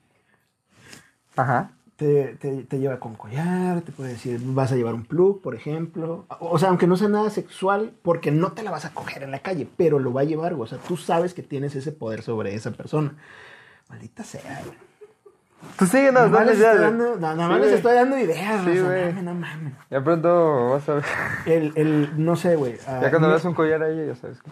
Ajá. 1.36 1.70
te, 1.96 2.36
te- 2.40 2.64
te 2.64 2.78
lleva 2.78 2.98
con 2.98 3.14
collar, 3.14 3.82
te 3.82 3.92
puede 3.92 4.10
decir, 4.10 4.40
vas 4.44 4.72
a 4.72 4.76
llevar 4.76 4.94
un 4.94 5.04
plug, 5.04 5.40
por 5.40 5.54
ejemplo. 5.54 6.24
O 6.40 6.58
sea, 6.58 6.68
aunque 6.70 6.86
no 6.86 6.96
sea 6.96 7.08
nada 7.08 7.30
sexual, 7.30 7.92
porque 8.02 8.30
no 8.32 8.52
te 8.52 8.62
la 8.62 8.70
vas 8.72 8.84
a 8.84 8.92
coger 8.92 9.22
en 9.22 9.30
la 9.30 9.38
calle, 9.38 9.68
pero 9.76 9.98
lo 9.98 10.12
va 10.12 10.22
a 10.22 10.24
llevar. 10.24 10.54
O 10.54 10.66
sea, 10.66 10.78
tú 10.78 10.96
sabes 10.96 11.32
que 11.34 11.42
tienes 11.42 11.76
ese 11.76 11.92
poder 11.92 12.22
sobre 12.22 12.54
esa 12.54 12.72
persona. 12.72 13.14
Maldita 13.88 14.24
sea, 14.24 14.62
güey. 14.64 14.76
Tú 15.78 15.86
sigue 15.86 16.10
Nada 16.10 16.26
nos 16.26 16.40
más 16.40 16.58
dando, 16.58 17.16
nada 17.20 17.36
más 17.48 17.58
Sí, 17.58 17.64
les 17.66 17.72
estoy 17.74 17.94
dando 17.94 18.18
ideas, 18.18 18.64
Sí, 18.64 18.80
güey. 18.80 19.04
mames, 19.12 19.22
no 19.22 19.34
mames. 19.34 19.72
Ya 19.90 20.02
pronto 20.02 20.70
vas 20.70 20.88
a 20.88 20.94
ver. 20.94 21.04
El, 21.46 21.72
el, 21.76 22.10
no 22.24 22.34
sé, 22.34 22.56
güey. 22.56 22.78
Ya 22.78 22.98
cuando 23.10 23.20
no- 23.20 23.28
veas 23.28 23.44
un 23.44 23.54
collar 23.54 23.80
ahí, 23.84 24.06
ya 24.08 24.16
sabes. 24.16 24.42
que- 24.42 24.50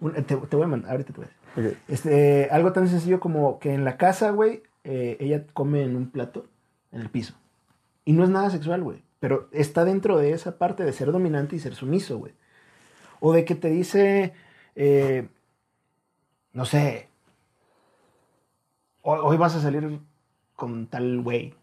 un- 0.00 0.12
te, 0.12 0.36
te 0.36 0.54
voy 0.56 0.62
a 0.64 0.68
mandar, 0.68 0.92
ahorita 0.92 1.12
te 1.12 1.20
voy 1.20 1.26
a 1.26 1.60
decir. 1.60 1.78
Este, 1.88 2.48
algo 2.52 2.72
tan 2.72 2.86
sencillo 2.86 3.18
como 3.18 3.58
que 3.58 3.74
en 3.74 3.84
la 3.84 3.96
casa, 3.96 4.30
güey, 4.30 4.62
eh, 4.90 5.18
ella 5.20 5.46
come 5.52 5.82
en 5.82 5.96
un 5.96 6.10
plato 6.10 6.46
en 6.92 7.02
el 7.02 7.10
piso. 7.10 7.34
Y 8.06 8.14
no 8.14 8.24
es 8.24 8.30
nada 8.30 8.48
sexual, 8.48 8.82
güey. 8.82 9.02
Pero 9.20 9.50
está 9.52 9.84
dentro 9.84 10.16
de 10.16 10.32
esa 10.32 10.56
parte 10.56 10.82
de 10.82 10.94
ser 10.94 11.12
dominante 11.12 11.56
y 11.56 11.58
ser 11.58 11.74
sumiso, 11.74 12.16
güey. 12.16 12.32
O 13.20 13.34
de 13.34 13.44
que 13.44 13.54
te 13.54 13.68
dice, 13.68 14.32
eh, 14.76 15.28
no 16.54 16.64
sé, 16.64 17.10
"Hoy- 19.02 19.36
vas 19.36 19.54
a 19.56 19.60
salir 19.60 20.00
con 20.56 20.86
tal 20.86 21.20
güey 21.20 21.54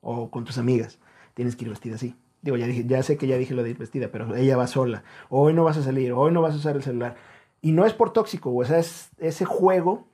o 0.00 0.30
con 0.30 0.44
tus 0.44 0.56
amigas. 0.56 0.98
Tienes 1.34 1.56
que 1.56 1.64
ir 1.64 1.70
vestida 1.70 1.96
así. 1.96 2.16
Digo, 2.40 2.56
ya, 2.56 2.66
dije, 2.66 2.84
ya 2.86 3.02
sé 3.02 3.18
que 3.18 3.26
ya 3.26 3.36
dije 3.36 3.52
lo 3.54 3.62
de 3.62 3.70
ir 3.70 3.78
vestida, 3.78 4.08
pero 4.10 4.34
ella 4.36 4.56
va 4.56 4.66
sola. 4.66 5.04
Hoy 5.28 5.52
no 5.52 5.64
vas 5.64 5.76
a 5.76 5.82
salir, 5.82 6.12
hoy 6.12 6.32
no 6.32 6.40
vas 6.40 6.54
a 6.54 6.58
usar 6.58 6.76
el 6.76 6.82
celular. 6.82 7.16
Y 7.60 7.72
no 7.72 7.84
es 7.84 7.92
por 7.92 8.12
tóxico. 8.12 8.54
O 8.54 8.64
sea, 8.64 8.78
es 8.78 9.10
ese 9.18 9.44
juego 9.44 10.06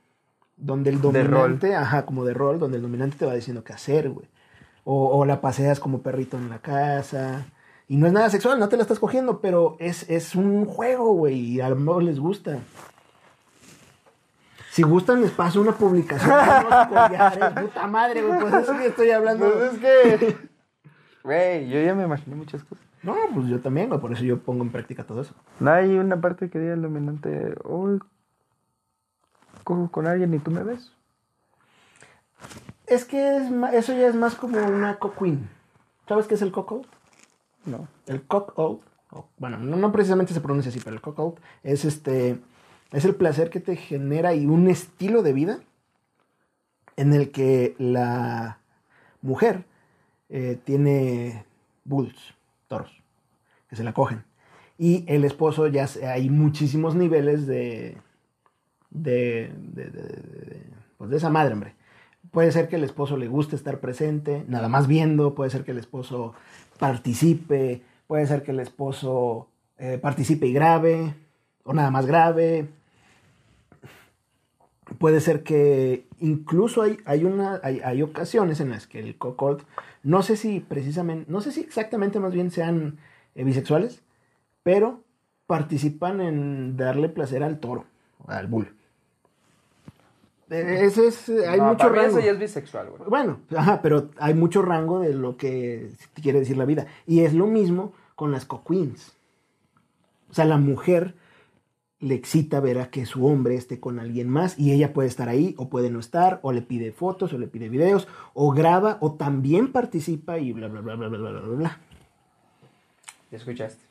donde 0.61 0.91
el 0.91 1.01
De 1.01 1.23
dominante, 1.23 1.75
ajá, 1.75 2.05
como 2.05 2.23
de 2.23 2.33
rol, 2.33 2.59
donde 2.59 2.77
el 2.77 2.83
dominante 2.83 3.17
te 3.17 3.25
va 3.25 3.33
diciendo 3.33 3.63
qué 3.63 3.73
hacer, 3.73 4.09
güey. 4.09 4.27
O, 4.83 5.17
o 5.17 5.25
la 5.25 5.41
paseas 5.41 5.79
como 5.79 6.01
perrito 6.01 6.37
en 6.37 6.49
la 6.49 6.59
casa. 6.59 7.45
Y 7.87 7.97
no 7.97 8.07
es 8.07 8.13
nada 8.13 8.29
sexual, 8.29 8.59
no 8.59 8.69
te 8.69 8.77
la 8.77 8.83
estás 8.83 8.99
cogiendo, 8.99 9.41
pero 9.41 9.75
es, 9.79 10.09
es 10.09 10.35
un 10.35 10.65
juego, 10.65 11.13
güey, 11.13 11.35
y 11.35 11.61
a 11.61 11.69
lo 11.69 11.75
mejor 11.75 12.03
les 12.03 12.19
gusta. 12.19 12.59
Si 14.71 14.83
gustan, 14.83 15.21
les 15.21 15.31
paso 15.31 15.59
una 15.59 15.73
publicación 15.73 16.31
collares, 16.89 17.61
puta 17.61 17.87
madre, 17.87 18.21
güey, 18.21 18.39
pues 18.39 18.53
eso 18.53 18.77
que 18.77 18.85
estoy 18.87 19.11
hablando. 19.11 19.51
Pues 19.51 19.73
es 19.73 19.79
que. 19.79 20.37
Güey, 21.23 21.69
yo 21.69 21.81
ya 21.81 21.93
me 21.93 22.05
imaginé 22.05 22.35
muchas 22.35 22.63
cosas. 22.63 22.85
No, 23.03 23.15
pues 23.33 23.47
yo 23.47 23.59
también, 23.59 23.89
güey, 23.89 23.99
por 23.99 24.13
eso 24.13 24.23
yo 24.23 24.39
pongo 24.39 24.63
en 24.63 24.71
práctica 24.71 25.03
todo 25.03 25.21
eso. 25.21 25.33
No 25.59 25.71
hay 25.71 25.97
una 25.97 26.21
parte 26.21 26.49
que 26.49 26.59
diga 26.59 26.73
el 26.73 26.81
dominante. 26.81 27.55
Hoy 27.65 27.99
cojo 29.71 29.91
con 29.91 30.07
alguien 30.07 30.33
y 30.33 30.39
tú 30.39 30.51
me 30.51 30.63
ves. 30.63 30.91
Es 32.87 33.05
que 33.05 33.37
es 33.37 33.43
eso 33.73 33.93
ya 33.93 34.07
es 34.07 34.15
más 34.15 34.35
como 34.35 34.59
una 34.59 34.97
coqueen. 34.99 35.49
¿Sabes 36.07 36.27
qué 36.27 36.35
es 36.35 36.41
el 36.41 36.51
coco? 36.51 36.81
No. 37.65 37.87
El 38.07 38.23
cock 38.23 38.53
out, 38.57 38.81
o- 39.11 39.27
bueno, 39.37 39.57
no, 39.57 39.77
no 39.77 39.91
precisamente 39.91 40.33
se 40.33 40.41
pronuncia 40.41 40.69
así, 40.69 40.79
pero 40.83 40.95
el 40.95 41.01
cock 41.01 41.19
out 41.19 41.39
es 41.63 41.85
este, 41.85 42.39
es 42.91 43.05
el 43.05 43.15
placer 43.15 43.49
que 43.49 43.59
te 43.59 43.75
genera 43.75 44.33
y 44.33 44.45
un 44.45 44.67
estilo 44.67 45.21
de 45.23 45.33
vida 45.33 45.59
en 46.97 47.13
el 47.13 47.31
que 47.31 47.75
la 47.77 48.57
mujer 49.21 49.63
eh, 50.29 50.59
tiene 50.65 51.45
bulls, 51.85 52.33
toros, 52.67 52.91
que 53.69 53.75
se 53.77 53.83
la 53.83 53.93
cogen. 53.93 54.25
Y 54.77 55.05
el 55.07 55.23
esposo 55.23 55.67
ya 55.67 55.87
hay 56.11 56.29
muchísimos 56.29 56.95
niveles 56.95 57.45
de, 57.47 57.97
de, 58.91 59.51
pues 60.97 61.09
de 61.09 61.17
esa 61.17 61.29
madre, 61.29 61.53
hombre. 61.53 61.73
Puede 62.29 62.51
ser 62.51 62.69
que 62.69 62.75
el 62.75 62.83
esposo 62.83 63.17
le 63.17 63.27
guste 63.27 63.55
estar 63.55 63.79
presente, 63.79 64.45
nada 64.47 64.69
más 64.69 64.87
viendo, 64.87 65.33
puede 65.33 65.49
ser 65.49 65.63
que 65.63 65.71
el 65.71 65.79
esposo 65.79 66.33
participe, 66.77 67.81
puede 68.07 68.27
ser 68.27 68.43
que 68.43 68.51
el 68.51 68.59
esposo 68.59 69.47
eh, 69.77 69.97
participe 70.01 70.45
y 70.45 70.53
grabe, 70.53 71.15
o 71.63 71.73
nada 71.73 71.91
más 71.91 72.05
grave. 72.05 72.67
Puede 74.97 75.21
ser 75.21 75.43
que 75.43 76.05
incluso 76.19 76.81
hay, 76.83 76.97
hay, 77.05 77.23
una, 77.23 77.59
hay, 77.63 77.79
hay 77.83 78.01
ocasiones 78.01 78.59
en 78.59 78.69
las 78.69 78.87
que 78.87 78.99
el 78.99 79.17
cocold, 79.17 79.63
no 80.03 80.21
sé 80.21 80.35
si 80.35 80.59
precisamente, 80.59 81.31
no 81.31 81.41
sé 81.41 81.51
si 81.51 81.61
exactamente 81.61 82.19
más 82.19 82.33
bien 82.33 82.51
sean 82.51 82.97
eh, 83.35 83.43
bisexuales, 83.43 84.03
pero 84.63 85.01
participan 85.47 86.21
en 86.21 86.77
darle 86.77 87.09
placer 87.09 87.43
al 87.43 87.59
toro, 87.59 87.85
al 88.27 88.47
bull. 88.47 88.73
Ese 90.51 91.07
es, 91.07 91.29
hay 91.29 91.59
No, 91.59 91.69
mucho 91.69 91.87
rango. 91.87 92.17
eso 92.17 92.19
ya 92.19 92.31
es 92.31 92.39
bisexual, 92.39 92.89
güey. 92.89 93.09
Bueno, 93.09 93.39
ajá, 93.55 93.81
pero 93.81 94.09
hay 94.17 94.33
mucho 94.33 94.61
rango 94.61 94.99
de 94.99 95.13
lo 95.13 95.37
que 95.37 95.91
quiere 96.21 96.39
decir 96.39 96.57
la 96.57 96.65
vida. 96.65 96.87
Y 97.07 97.21
es 97.21 97.33
lo 97.33 97.47
mismo 97.47 97.93
con 98.15 98.31
las 98.33 98.43
co-queens. 98.45 99.13
O 100.29 100.33
sea, 100.33 100.43
la 100.45 100.57
mujer 100.57 101.15
le 101.99 102.15
excita 102.15 102.59
ver 102.59 102.79
a 102.79 102.89
que 102.89 103.05
su 103.05 103.25
hombre 103.25 103.55
esté 103.55 103.79
con 103.79 103.99
alguien 103.99 104.27
más 104.27 104.59
y 104.59 104.73
ella 104.73 104.91
puede 104.91 105.07
estar 105.07 105.29
ahí 105.29 105.55
o 105.57 105.69
puede 105.69 105.89
no 105.89 105.99
estar, 105.99 106.39
o 106.41 106.51
le 106.51 106.61
pide 106.61 106.91
fotos 106.91 107.31
o 107.31 107.37
le 107.37 107.47
pide 107.47 107.69
videos, 107.69 108.07
o 108.33 108.51
graba 108.51 108.97
o 109.01 109.13
también 109.13 109.71
participa 109.71 110.37
y 110.37 110.51
bla, 110.51 110.67
bla, 110.67 110.81
bla, 110.81 110.95
bla, 110.95 111.07
bla, 111.07 111.17
bla, 111.17 111.31
bla, 111.39 111.55
bla. 111.55 111.79
¿Ya 113.31 113.37
escuchaste? 113.37 113.90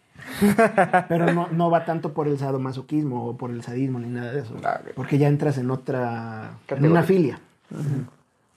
Pero 1.08 1.32
no, 1.32 1.48
no 1.48 1.70
va 1.70 1.84
tanto 1.84 2.12
por 2.12 2.28
el 2.28 2.38
sadomasoquismo 2.38 3.26
o 3.26 3.36
por 3.36 3.50
el 3.50 3.62
sadismo 3.62 3.98
ni 3.98 4.08
nada 4.08 4.32
de 4.32 4.40
eso. 4.40 4.54
Ah. 4.64 4.80
Porque 4.94 5.18
ya 5.18 5.28
entras 5.28 5.58
en 5.58 5.70
otra, 5.70 6.52
en 6.68 6.86
una 6.90 7.02
filia. 7.02 7.38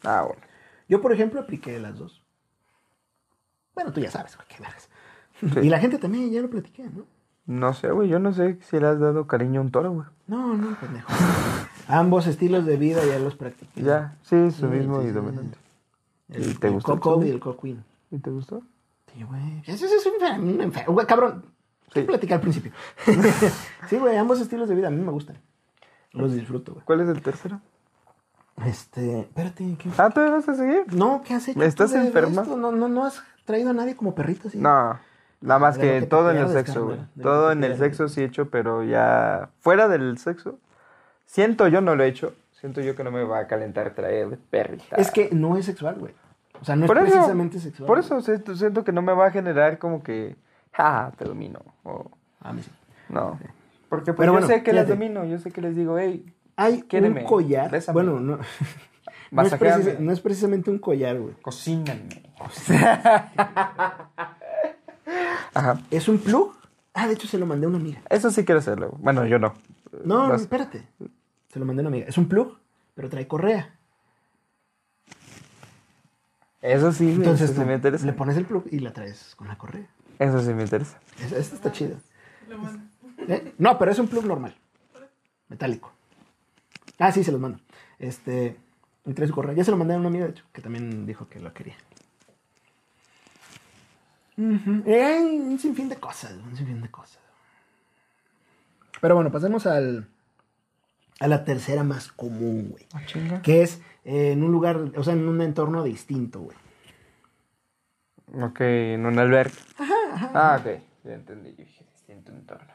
Ah, 0.04 0.24
bueno. 0.28 0.42
Yo, 0.90 1.02
por 1.02 1.14
ejemplo, 1.14 1.40
apliqué 1.40 1.80
las 1.80 1.98
dos. 1.98 2.22
Bueno, 3.76 3.92
tú 3.92 4.00
ya 4.02 4.12
sabes, 4.12 4.36
güey, 4.36 4.48
qué 4.48 4.62
vergas. 4.62 4.90
Sí. 5.40 5.60
Y 5.68 5.70
la 5.70 5.80
gente 5.80 5.98
también, 5.98 6.32
ya 6.32 6.42
lo 6.42 6.50
platiqué, 6.50 6.84
¿no? 6.84 7.06
No 7.46 7.74
sé, 7.74 7.90
güey. 7.92 8.08
Yo 8.08 8.20
no 8.20 8.32
sé 8.34 8.58
si 8.70 8.80
le 8.80 8.88
has 8.88 9.00
dado 9.00 9.28
cariño 9.28 9.60
a 9.60 9.64
un 9.64 9.72
toro, 9.72 9.92
güey. 9.92 10.08
No, 10.28 10.54
no, 10.56 10.76
pendejo. 10.80 11.12
Ambos 11.88 12.28
estilos 12.28 12.66
de 12.66 12.78
vida 12.78 13.02
ya 13.06 13.20
los 13.20 13.36
practiqué. 13.36 13.82
Ya, 13.82 14.16
sí, 14.22 14.52
su 14.52 14.62
Sí, 14.62 14.66
mismo 14.66 15.02
y 15.02 15.12
dominante. 15.12 15.58
El, 16.30 16.52
¿Y 16.52 16.54
te 16.54 16.68
el 16.68 16.74
gustó 16.74 16.94
el 16.94 17.00
coco 17.00 17.26
y 17.26 17.30
el 17.30 17.40
coquín. 17.40 17.84
¿Y 18.12 18.20
te 18.20 18.30
gustó? 18.30 18.62
Sí, 19.14 19.24
güey. 19.24 19.62
Eso 19.66 19.86
es 19.86 20.06
un 20.06 20.14
enfer- 20.14 20.40
un 20.40 20.62
enfermo. 20.62 20.94
Güey, 20.94 21.06
cabrón. 21.06 21.44
¿Qué 21.92 22.02
Sí. 22.02 22.06
platicé 22.08 22.34
al 22.34 22.42
principio? 22.42 22.72
sí, 23.90 23.98
güey, 23.98 24.18
ambos 24.18 24.40
estilos 24.42 24.70
de 24.70 24.76
vida 24.76 24.88
a 24.88 24.92
mí 24.92 25.02
me 25.04 25.12
gustan. 25.12 25.38
Los 26.12 26.34
disfruto, 26.34 26.74
güey. 26.74 26.86
¿Cuál 26.86 27.02
es 27.02 27.10
el 27.10 27.22
tercero? 27.22 27.60
Este, 28.66 29.22
espérate, 29.22 29.76
¿qué? 29.80 29.90
Ah, 29.98 30.10
¿te 30.12 30.20
vas 30.22 30.48
a 30.48 30.56
seguir? 30.56 30.86
No, 30.94 31.24
¿qué 31.26 31.34
has 31.34 31.48
hecho? 31.48 31.62
¿Estás 31.64 31.92
tú 31.92 31.98
enferma? 31.98 32.44
esto? 32.44 32.56
No, 32.56 32.72
no, 32.72 32.88
no 32.88 33.06
has 33.06 33.22
traído 33.46 33.72
a 33.72 33.74
nadie 33.74 33.96
como 33.96 34.14
perrito, 34.14 34.48
así. 34.48 34.60
No, 34.60 35.00
nada 35.42 35.60
más 35.60 35.76
lo 35.78 35.82
que 35.82 36.02
todo 36.04 36.30
en 36.32 36.38
el 36.38 36.50
sexo, 36.50 36.86
güey. 36.86 37.00
Todo 37.22 37.52
en 37.52 37.64
el 37.64 37.78
sexo 37.78 38.08
sí 38.08 38.22
he 38.22 38.26
hecho, 38.26 38.50
pero 38.50 38.84
ya 38.84 39.50
fuera 39.62 39.88
del 39.88 40.18
sexo, 40.20 40.60
siento 41.26 41.68
yo 41.68 41.82
no 41.82 41.96
lo 41.96 42.04
he 42.04 42.08
hecho. 42.08 42.36
Siento 42.60 42.80
yo 42.80 42.96
que 42.96 43.04
no 43.04 43.12
me 43.12 43.24
va 43.24 43.40
a 43.40 43.48
calentar 43.48 43.94
traer 43.94 44.38
perrita. 44.50 44.96
Es 44.96 45.12
que 45.12 45.30
no 45.34 45.58
es 45.58 45.66
sexual, 45.66 45.96
güey. 46.00 46.14
O 46.62 46.64
sea, 46.64 46.78
no 46.78 46.86
Por 46.86 46.98
es 47.00 47.06
eso, 47.06 47.14
precisamente 47.16 47.60
sexual. 47.60 47.88
Por 47.88 48.00
eso 48.00 48.22
siento 48.22 48.86
que 48.86 48.94
no 48.94 49.02
me 49.02 49.12
va 49.14 49.26
a 49.28 49.32
generar 49.32 49.80
como 49.80 50.02
que, 50.02 50.38
ja, 50.74 51.12
te 51.18 51.26
domino. 51.26 51.60
O, 51.84 52.12
A 52.42 52.52
mí 52.54 52.62
sí. 52.62 52.72
no. 53.10 53.40
Porque 53.90 54.12
pues, 54.14 54.18
Pero 54.26 54.34
yo 54.34 54.34
bueno, 54.34 54.48
sé 54.48 54.64
que 54.64 54.74
les 54.74 54.86
fíjate. 54.86 55.00
domino, 55.00 55.26
yo 55.26 55.38
sé 55.40 55.52
que 55.52 55.62
les 55.62 55.76
digo, 55.76 55.98
hey, 55.98 56.26
Hay 56.56 56.84
un 56.94 57.24
collar. 57.26 57.72
bésame. 57.72 57.94
Bueno, 57.94 58.20
no. 58.20 58.40
No 59.32 59.42
es, 59.42 59.52
precis- 59.54 59.98
no 59.98 60.12
es 60.12 60.22
precisamente 60.22 60.70
un 60.70 60.78
collar, 60.78 61.20
güey. 61.20 61.34
cocíname. 61.42 62.08
Ajá. 65.56 65.80
Es 65.90 66.08
un 66.08 66.20
plug. 66.20 66.56
Ah, 66.94 67.08
de 67.08 67.14
hecho 67.16 67.28
se 67.28 67.40
lo 67.40 67.48
mandé 67.48 67.66
a 67.66 67.70
una 67.70 67.80
amiga. 67.80 68.00
Eso 68.12 68.30
sí 68.30 68.46
quiero 68.46 68.60
hacerlo. 68.60 68.92
Bueno, 69.00 69.26
yo 69.26 69.40
no. 69.40 69.56
No, 70.06 70.34
espérate. 70.36 70.88
Se 71.50 71.58
lo 71.60 71.66
mandé 71.66 71.82
a 71.82 71.84
una 71.84 71.90
amiga. 71.90 72.06
Es 72.08 72.18
un 72.20 72.28
plug, 72.30 72.60
pero 72.94 73.10
trae 73.10 73.28
correa. 73.28 73.74
Eso 76.62 76.92
sí, 76.92 77.06
güey, 77.06 77.16
Entonces 77.18 77.50
eso 77.50 77.60
sí 77.62 77.66
me 77.68 77.74
interesa. 77.74 78.06
le 78.06 78.14
pones 78.14 78.38
el 78.38 78.46
plug 78.46 78.66
y 78.72 78.80
la 78.80 78.94
traes 78.94 79.34
con 79.36 79.48
la 79.48 79.58
correa. 79.58 79.88
Eso 80.20 80.42
sí 80.42 80.54
me 80.54 80.64
interesa. 80.64 81.00
Esta 81.20 81.56
está 81.56 81.72
chida. 81.72 81.98
Lo 82.50 82.58
mando. 82.58 82.84
¿Eh? 83.28 83.54
No, 83.58 83.78
pero 83.78 83.92
es 83.92 84.00
un 84.00 84.08
plug 84.08 84.26
normal. 84.26 84.56
Metálico. 85.48 85.92
Ah, 87.00 87.12
sí, 87.12 87.24
se 87.24 87.32
los 87.32 87.42
mando. 87.42 87.60
Este. 88.00 88.58
Trae 89.14 89.28
su 89.28 89.34
correa. 89.34 89.54
Ya 89.54 89.64
se 89.64 89.72
lo 89.72 89.78
mandé 89.78 89.94
a 89.94 89.98
una 89.98 90.08
amiga, 90.08 90.26
de 90.26 90.32
hecho, 90.32 90.46
que 90.54 90.62
también 90.62 91.06
dijo 91.06 91.28
que 91.28 91.40
lo 91.40 91.54
quería. 91.54 91.76
Ujú. 94.38 94.84
Eh, 94.86 95.20
un 95.22 95.60
sinfín 95.60 95.90
de 95.90 95.98
cosas, 95.98 96.34
un 96.34 96.56
sinfín 96.56 96.82
de 96.82 96.90
cosas. 96.90 97.20
Pero 99.00 99.16
bueno, 99.16 99.32
pasemos 99.32 99.66
al, 99.68 100.08
a 101.20 101.28
la 101.28 101.44
tercera 101.44 101.84
más 101.84 102.12
común, 102.12 102.70
güey. 102.72 102.88
Ah. 102.94 103.42
Que 103.42 103.62
es 103.62 103.82
eh, 104.06 104.32
en 104.32 104.44
un 104.44 104.52
lugar, 104.52 104.78
o 104.96 105.04
sea, 105.04 105.14
en 105.14 105.28
un 105.28 105.42
entorno 105.42 105.84
distinto, 105.84 106.40
güey. 106.40 106.58
Ok, 108.42 108.62
en 108.62 109.06
un 109.06 109.20
albergue. 109.20 109.60
Ah, 110.34 110.58
ok. 110.60 110.82
Ya 111.04 111.14
entendí. 111.14 111.52
Yo 111.52 111.66
dije 111.66 111.86
distinto 111.94 112.32
entorno. 112.32 112.72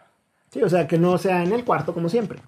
Sí, 0.50 0.62
o 0.62 0.68
sea, 0.68 0.86
que 0.86 0.98
no 0.98 1.18
sea 1.18 1.42
en 1.42 1.52
el 1.52 1.64
cuarto 1.64 1.92
como 1.94 2.08
siempre. 2.08 2.40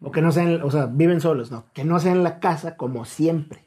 O 0.00 0.10
que 0.10 0.20
no 0.22 0.30
sea, 0.32 0.42
en, 0.44 0.62
o 0.62 0.70
sea, 0.70 0.86
viven 0.86 1.20
solos, 1.20 1.50
no. 1.50 1.64
Que 1.72 1.84
no 1.84 1.98
sea 2.00 2.12
en 2.12 2.22
la 2.22 2.38
casa 2.40 2.76
como 2.76 3.04
siempre. 3.04 3.64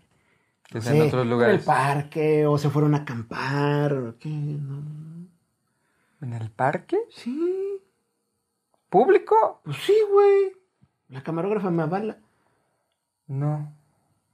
Que 0.63 0.75
No 0.75 0.81
sea 0.81 0.95
en 0.95 1.01
otros 1.07 1.23
En 1.23 1.29
lugares. 1.29 1.59
el 1.59 1.65
parque, 1.65 2.45
o 2.45 2.57
se 2.57 2.69
fueron 2.69 2.93
a 2.95 2.99
acampar, 2.99 3.93
o 3.93 4.17
qué. 4.19 4.29
No. 4.29 5.27
¿En 6.21 6.33
el 6.33 6.49
parque? 6.51 6.97
Sí, 7.09 7.79
¿Público? 8.89 9.61
pues 9.63 9.77
sí, 9.77 9.95
güey. 10.11 10.51
La 11.09 11.21
camarógrafa 11.23 11.69
me 11.71 11.83
avala. 11.83 12.17
No. 13.27 13.73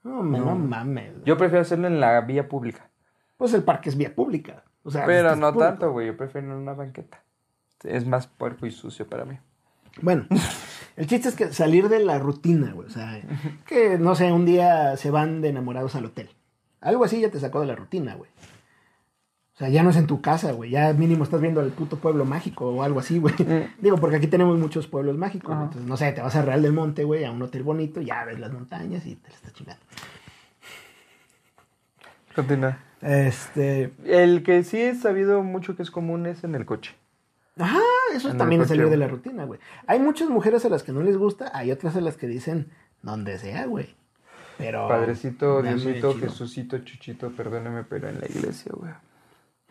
No, 0.03 0.21
me- 0.23 0.37
no, 0.39 0.55
mames. 0.55 1.13
Yo 1.25 1.37
prefiero 1.37 1.61
hacerlo 1.61 1.87
en 1.87 1.99
la 1.99 2.19
vía 2.21 2.47
pública. 2.47 2.89
Pues 3.37 3.53
el 3.53 3.63
parque 3.63 3.89
es 3.89 3.97
vía 3.97 4.13
pública. 4.13 4.63
O 4.83 4.91
sea, 4.91 5.05
Pero 5.05 5.35
no 5.35 5.53
público. 5.53 5.69
tanto, 5.69 5.91
güey. 5.91 6.07
Yo 6.07 6.17
prefiero 6.17 6.57
una 6.57 6.73
banqueta. 6.73 7.23
Es 7.83 8.05
más 8.05 8.27
puerco 8.27 8.65
y 8.65 8.71
sucio 8.71 9.07
para 9.07 9.25
mí. 9.25 9.37
Bueno, 10.01 10.25
el 10.95 11.07
chiste 11.07 11.29
es 11.29 11.35
que 11.35 11.53
salir 11.53 11.89
de 11.89 11.99
la 11.99 12.19
rutina, 12.19 12.71
güey. 12.73 12.87
O 12.87 12.91
sea, 12.91 13.21
que 13.65 13.97
no 13.97 14.15
sé, 14.15 14.31
un 14.31 14.45
día 14.45 14.97
se 14.97 15.11
van 15.11 15.41
de 15.41 15.49
enamorados 15.49 15.95
al 15.95 16.05
hotel. 16.05 16.29
Algo 16.81 17.05
así 17.05 17.21
ya 17.21 17.29
te 17.31 17.39
sacó 17.39 17.61
de 17.61 17.67
la 17.67 17.75
rutina, 17.75 18.15
güey. 18.15 18.29
O 19.53 19.55
sea, 19.55 19.69
ya 19.69 19.83
no 19.83 19.91
es 19.91 19.97
en 19.97 20.07
tu 20.07 20.19
casa, 20.19 20.51
güey. 20.51 20.71
Ya 20.71 20.91
mínimo 20.93 21.23
estás 21.23 21.39
viendo 21.39 21.61
el 21.61 21.71
puto 21.71 21.97
pueblo 21.97 22.25
mágico 22.25 22.69
o 22.69 22.81
algo 22.81 22.99
así, 22.99 23.19
güey. 23.19 23.35
Digo, 23.77 23.97
porque 23.97 24.15
aquí 24.15 24.27
tenemos 24.27 24.57
muchos 24.57 24.87
pueblos 24.87 25.15
mágicos. 25.15 25.55
Entonces, 25.55 25.83
no 25.83 25.95
sé, 25.95 26.11
te 26.11 26.21
vas 26.21 26.35
a 26.35 26.41
Real 26.41 26.63
del 26.63 26.73
Monte, 26.73 27.03
güey, 27.03 27.23
a 27.23 27.31
un 27.31 27.41
hotel 27.41 27.61
bonito, 27.61 28.01
ya 28.01 28.25
ves 28.25 28.39
las 28.39 28.51
montañas 28.51 29.05
y 29.05 29.15
te 29.15 29.29
la 29.29 29.35
estás 29.35 29.53
chingando. 29.53 29.83
Continúa. 32.35 32.77
Este. 33.03 33.91
El 34.05 34.43
que 34.43 34.63
sí 34.63 34.81
he 34.81 34.95
sabido 34.95 35.43
mucho 35.43 35.75
que 35.75 35.83
es 35.83 35.91
común 35.91 36.25
es 36.25 36.43
en 36.43 36.55
el 36.55 36.65
coche. 36.65 36.95
Ajá, 37.59 37.79
eso 38.15 38.29
En 38.29 38.33
el 38.33 38.37
también 38.39 38.61
es 38.61 38.69
salir 38.69 38.89
de 38.89 38.97
la 38.97 39.07
rutina, 39.07 39.43
güey. 39.45 39.59
Hay 39.87 39.99
muchas 39.99 40.29
mujeres 40.29 40.65
a 40.65 40.69
las 40.69 40.83
que 40.83 40.91
no 40.91 41.01
les 41.03 41.17
gusta, 41.17 41.51
hay 41.53 41.71
otras 41.71 41.95
a 41.95 42.01
las 42.01 42.17
que 42.17 42.27
dicen 42.27 42.71
donde 43.01 43.37
sea, 43.37 43.65
güey. 43.67 43.93
Pero. 44.57 44.87
Padrecito, 44.87 45.61
Diosito. 45.61 46.15
Jesucito, 46.17 46.77
Chuchito, 46.79 47.29
perdóname, 47.31 47.83
pero 47.83 48.07
en 48.09 48.19
la 48.19 48.27
iglesia, 48.27 48.71
güey. 48.75 48.91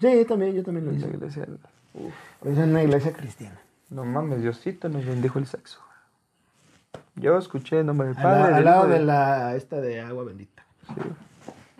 Sí, 0.01 0.25
también, 0.27 0.55
yo 0.55 0.63
también 0.63 0.85
lo 0.87 0.93
En 0.93 1.01
la 1.01 1.07
hice. 1.07 1.17
iglesia. 1.17 1.47
Uf. 1.95 2.13
Es 2.45 2.59
en 2.59 2.71
una 2.71 2.83
iglesia 2.83 3.13
cristiana. 3.13 3.59
No 3.91 4.05
mames, 4.05 4.43
Diosito 4.43 4.89
nos 4.89 5.05
bendijo 5.05 5.39
el 5.39 5.47
sexo. 5.47 5.81
Yo 7.15 7.37
escuché 7.39 7.81
el 7.81 7.87
nombre 7.87 8.09
del 8.09 8.17
Al, 8.17 8.23
Padre. 8.23 8.41
la- 8.41 8.47
al 8.49 8.55
del 8.55 8.65
lado 8.65 8.89
de 8.89 8.99
la 9.01 9.55
esta 9.57 9.81
de 9.81 10.01
agua 10.01 10.25
bendita. 10.25 10.65
Sí. 10.89 10.95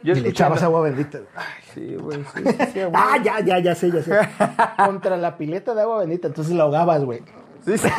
Yo 0.03 0.15
y 0.15 0.21
le 0.21 0.29
echabas 0.31 0.63
agua 0.63 0.83
bendita. 0.83 1.19
Ay. 1.35 1.45
Sí, 1.75 1.97
güey, 1.97 2.25
sí, 2.35 2.43
sí, 2.45 2.67
sí. 2.73 2.81
Ah, 2.93 3.19
ya, 3.23 3.41
ya, 3.41 3.59
ya 3.59 3.75
sé, 3.75 3.91
ya 3.91 4.03
sé. 4.03 4.19
Contra 4.85 5.17
la 5.17 5.37
pileta 5.37 5.75
de 5.75 5.83
agua 5.83 5.99
bendita, 6.01 6.29
entonces 6.29 6.55
la 6.55 6.65
ahogabas, 6.65 7.05
güey. 7.05 7.23
Sí, 7.65 7.79
sí. 7.79 7.89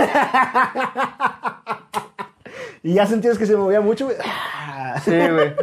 Y 2.85 2.95
ya 2.95 3.05
sentías 3.05 3.37
que 3.37 3.45
se 3.45 3.55
movía 3.55 3.79
mucho, 3.79 4.05
güey. 4.05 4.17
Sí, 5.05 5.11
güey. 5.11 5.55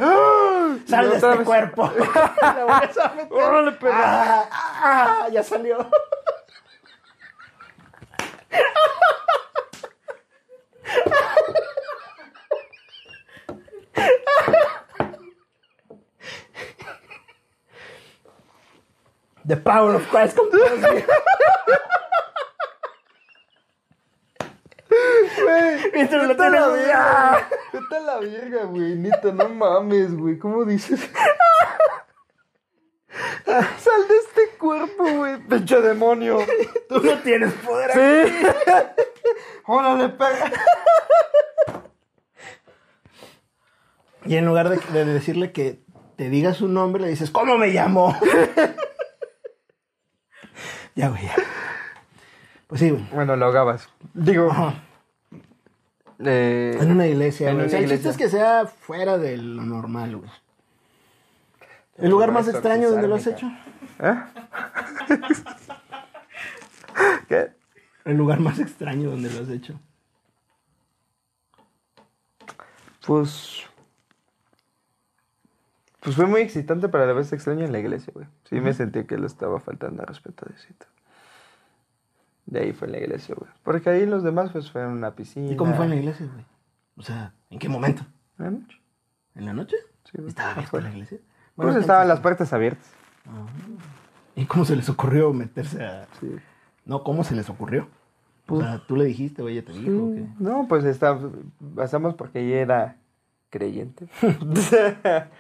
Sal 0.86 1.10
de 1.10 1.16
este 1.16 1.26
vez. 1.26 1.40
cuerpo. 1.40 1.90
La 2.40 2.64
vuelves 2.64 2.98
a 2.98 3.12
meter. 3.14 3.32
Órale. 3.32 3.76
Ah, 3.92 4.44
ah, 4.50 5.28
ya 5.30 5.42
salió. 5.42 5.86
The 19.50 19.56
power 19.56 19.96
of 19.96 20.06
Christ 20.06 20.36
compels 20.36 20.80
me. 20.80 21.02
Tienes 25.90 26.38
la 26.38 26.68
verga. 26.68 27.48
Vete 27.72 27.96
a 27.96 28.00
la 28.00 28.20
verga, 28.20 28.64
güey. 28.66 28.94
Neta, 28.94 29.32
no 29.32 29.48
mames, 29.48 30.16
güey. 30.16 30.38
¿Cómo 30.38 30.64
dices? 30.64 31.00
Sal 33.44 34.08
de 34.08 34.16
este 34.18 34.56
cuerpo, 34.56 35.02
güey. 35.16 35.38
Pinche 35.38 35.80
demonio. 35.80 36.46
Tú 36.88 37.00
no 37.00 37.18
tienes 37.18 37.52
poder 37.54 37.90
aquí. 37.90 38.32
Sí. 38.32 38.46
Órale, 39.66 40.10
pega. 40.10 40.52
Y 44.26 44.36
en 44.36 44.46
lugar 44.46 44.68
de, 44.68 44.76
de 44.92 45.04
decirle 45.06 45.50
que 45.50 45.82
te 46.14 46.30
diga 46.30 46.54
su 46.54 46.68
nombre, 46.68 47.02
le 47.02 47.08
dices, 47.08 47.32
¿cómo 47.32 47.58
me 47.58 47.66
llamo? 47.66 48.16
ya, 51.00 51.08
güey, 51.08 51.22
ya. 51.22 51.34
Pues 52.66 52.80
Sí, 52.80 52.90
güey. 52.90 53.02
Bueno, 53.12 53.34
lo 53.36 53.46
ahogabas. 53.46 53.88
Digo, 54.12 54.50
eh, 56.18 56.76
En 56.78 56.90
una 56.92 57.06
iglesia, 57.06 57.48
en 57.50 57.56
güey. 57.56 57.66
una 57.66 57.66
O 57.66 57.70
sea, 57.70 57.80
el 57.80 57.88
chiste 57.90 58.08
es 58.10 58.16
que 58.16 58.28
sea 58.28 58.66
fuera 58.66 59.16
de 59.16 59.38
lo 59.38 59.62
normal, 59.62 60.16
güey. 60.16 60.30
¿El 61.96 62.10
lugar 62.10 62.32
más 62.32 62.48
extraño 62.48 62.90
donde 62.90 63.08
lo 63.08 63.14
has 63.14 63.26
hecho? 63.26 63.46
¿Eh? 63.98 64.14
¿Qué? 67.28 67.48
El 68.04 68.16
lugar 68.16 68.40
más 68.40 68.58
extraño 68.58 69.10
donde 69.10 69.30
lo 69.30 69.40
has 69.42 69.48
hecho. 69.48 69.80
Pues. 73.06 73.64
Pues 76.00 76.16
fue 76.16 76.26
muy 76.26 76.40
excitante, 76.40 76.88
pero 76.88 77.04
a 77.04 77.06
la 77.06 77.12
vez 77.12 77.32
extraño 77.32 77.64
en 77.64 77.72
la 77.72 77.78
iglesia, 77.78 78.12
güey. 78.14 78.26
Sí 78.44 78.60
me 78.60 78.72
sentí 78.72 79.04
que 79.04 79.18
le 79.18 79.26
estaba 79.26 79.60
faltando 79.60 80.00
al 80.02 80.08
respeto 80.08 80.46
a 80.46 80.48
Diosito. 80.48 80.86
De 82.46 82.60
ahí 82.60 82.72
fue 82.72 82.86
en 82.88 82.92
la 82.92 82.98
iglesia, 82.98 83.34
güey. 83.38 83.50
Porque 83.62 83.90
ahí 83.90 84.06
los 84.06 84.22
demás, 84.22 84.50
pues, 84.50 84.70
fueron 84.70 84.92
a 84.92 84.94
una 84.94 85.14
piscina. 85.14 85.50
¿Y 85.52 85.56
cómo 85.56 85.74
fue 85.74 85.84
en 85.84 85.90
la 85.90 85.96
iglesia, 85.96 86.26
güey? 86.32 86.44
O 86.96 87.02
sea, 87.02 87.32
¿en 87.50 87.58
qué 87.58 87.68
momento? 87.68 88.02
¿En 88.38 88.44
la 88.46 88.50
noche? 88.50 88.80
¿En 89.34 89.44
la 89.46 89.52
noche? 89.52 89.76
Sí, 90.04 90.12
güey. 90.16 90.28
¿Estaba 90.28 90.50
abierta 90.52 90.68
Afuera. 90.68 90.88
la 90.88 90.92
iglesia? 90.94 91.18
Pues 91.54 91.66
Bueno, 91.66 91.80
estaban 91.80 92.08
las 92.08 92.20
puertas 92.20 92.52
abiertas. 92.52 92.90
¿Y 94.34 94.46
cómo 94.46 94.64
se 94.64 94.74
les 94.76 94.88
ocurrió 94.88 95.32
meterse 95.32 95.84
a...? 95.84 96.06
Sí. 96.18 96.34
No, 96.86 97.04
¿cómo 97.04 97.22
se 97.24 97.34
les 97.36 97.48
ocurrió? 97.50 97.82
O 97.84 97.88
Pues- 98.46 98.62
sea, 98.66 98.82
¿tú 98.86 98.96
le 98.96 99.04
dijiste 99.04 99.42
o 99.42 99.48
ella 99.48 99.64
te 99.64 99.72
dijo 99.72 100.06
o 100.06 100.14
qué? 100.14 100.26
No, 100.38 100.66
pues 100.66 100.84
está, 100.84 101.16
pasamos 101.76 102.14
porque 102.14 102.40
ella 102.40 102.60
era 102.60 102.96
creyente. 103.50 104.08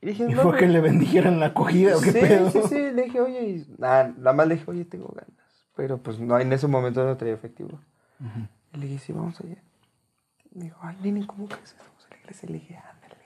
y 0.00 0.06
dije, 0.06 0.24
¿Y 0.24 0.34
no, 0.34 0.42
fue 0.42 0.52
güey. 0.52 0.60
que 0.60 0.68
le 0.68 0.80
bendijeran 0.80 1.40
la 1.40 1.46
acogida 1.46 1.96
o 1.96 2.00
qué 2.00 2.12
sí, 2.12 2.20
pedo? 2.20 2.50
Sí, 2.50 2.60
sí, 2.68 2.90
le 2.92 3.02
dije, 3.04 3.20
oye, 3.20 3.42
y 3.48 3.66
nada, 3.78 4.12
nada 4.16 4.32
más 4.32 4.46
le 4.46 4.56
dije, 4.56 4.70
oye, 4.70 4.84
tengo 4.84 5.08
ganas. 5.08 5.46
Pero 5.74 5.98
pues 5.98 6.18
no, 6.18 6.38
en 6.38 6.52
ese 6.52 6.66
momento 6.66 7.04
no 7.04 7.16
traía 7.16 7.34
efectivo. 7.34 7.80
Y 8.72 8.78
le 8.78 8.86
dije, 8.86 8.98
sí, 8.98 9.12
vamos 9.12 9.40
allá. 9.40 9.62
Me 10.52 10.64
dijo, 10.64 10.78
ay, 10.82 10.96
nene, 11.02 11.26
¿cómo 11.26 11.48
crees? 11.48 11.76
Vamos 11.78 12.06
a 12.06 12.14
la 12.14 12.20
iglesia. 12.20 12.48
Le 12.48 12.54
dije, 12.54 12.76
ándale. 12.76 13.16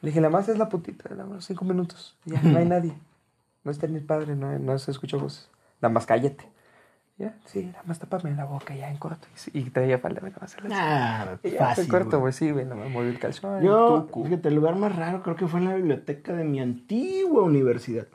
Le 0.00 0.08
dije, 0.08 0.20
nada 0.20 0.30
más 0.30 0.48
es 0.48 0.56
la 0.56 0.68
putita, 0.68 1.10
nada 1.10 1.26
más 1.26 1.44
cinco 1.44 1.64
minutos. 1.64 2.16
Ya, 2.24 2.40
no 2.42 2.58
hay 2.58 2.66
nadie. 2.66 2.94
No 3.64 3.70
está 3.70 3.86
ni 3.86 3.96
el 3.96 4.04
padre, 4.04 4.36
no, 4.36 4.58
no 4.58 4.78
se 4.78 4.90
escucha 4.90 5.18
voces. 5.18 5.50
Nada 5.82 5.92
más 5.92 6.06
cállate. 6.06 6.48
Ya, 7.20 7.34
sí, 7.44 7.66
nada 7.66 7.82
más 7.84 7.98
tápame 7.98 8.34
la 8.34 8.46
boca 8.46 8.74
ya 8.74 8.90
en 8.90 8.96
corto. 8.96 9.28
Y, 9.52 9.58
y 9.58 9.64
traía 9.70 9.98
falda, 9.98 10.22
nada 10.22 10.38
más. 10.40 10.56
Ah, 10.72 11.36
Y 11.42 11.50
ya, 11.50 11.58
fácil, 11.58 11.84
en 11.84 11.90
corto, 11.90 12.08
güey. 12.12 12.20
güey, 12.20 12.32
sí, 12.32 12.50
güey, 12.50 12.64
nada 12.64 12.76
más 12.76 12.90
moví 12.90 13.08
el 13.08 13.18
calzón. 13.18 13.62
Yo, 13.62 14.04
tucu. 14.06 14.24
fíjate, 14.24 14.48
el 14.48 14.54
lugar 14.54 14.76
más 14.76 14.96
raro 14.96 15.22
creo 15.22 15.36
que 15.36 15.46
fue 15.46 15.60
en 15.60 15.66
la 15.66 15.74
biblioteca 15.74 16.32
de 16.32 16.44
mi 16.44 16.60
antigua 16.60 17.42
universidad. 17.42 18.06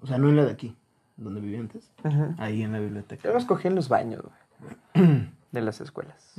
O 0.00 0.06
sea, 0.06 0.18
no 0.18 0.28
en 0.28 0.36
la 0.36 0.44
de 0.44 0.52
aquí, 0.52 0.76
donde 1.16 1.40
vivía 1.40 1.58
antes. 1.58 1.90
Ahí 2.38 2.62
en 2.62 2.70
la 2.72 2.78
biblioteca. 2.78 3.24
Yo 3.28 3.34
los 3.34 3.44
cogí 3.44 3.66
en 3.66 3.74
los 3.74 3.88
baños, 3.88 4.22
güey. 4.22 5.18
De 5.50 5.60
las 5.60 5.80
escuelas. 5.80 6.34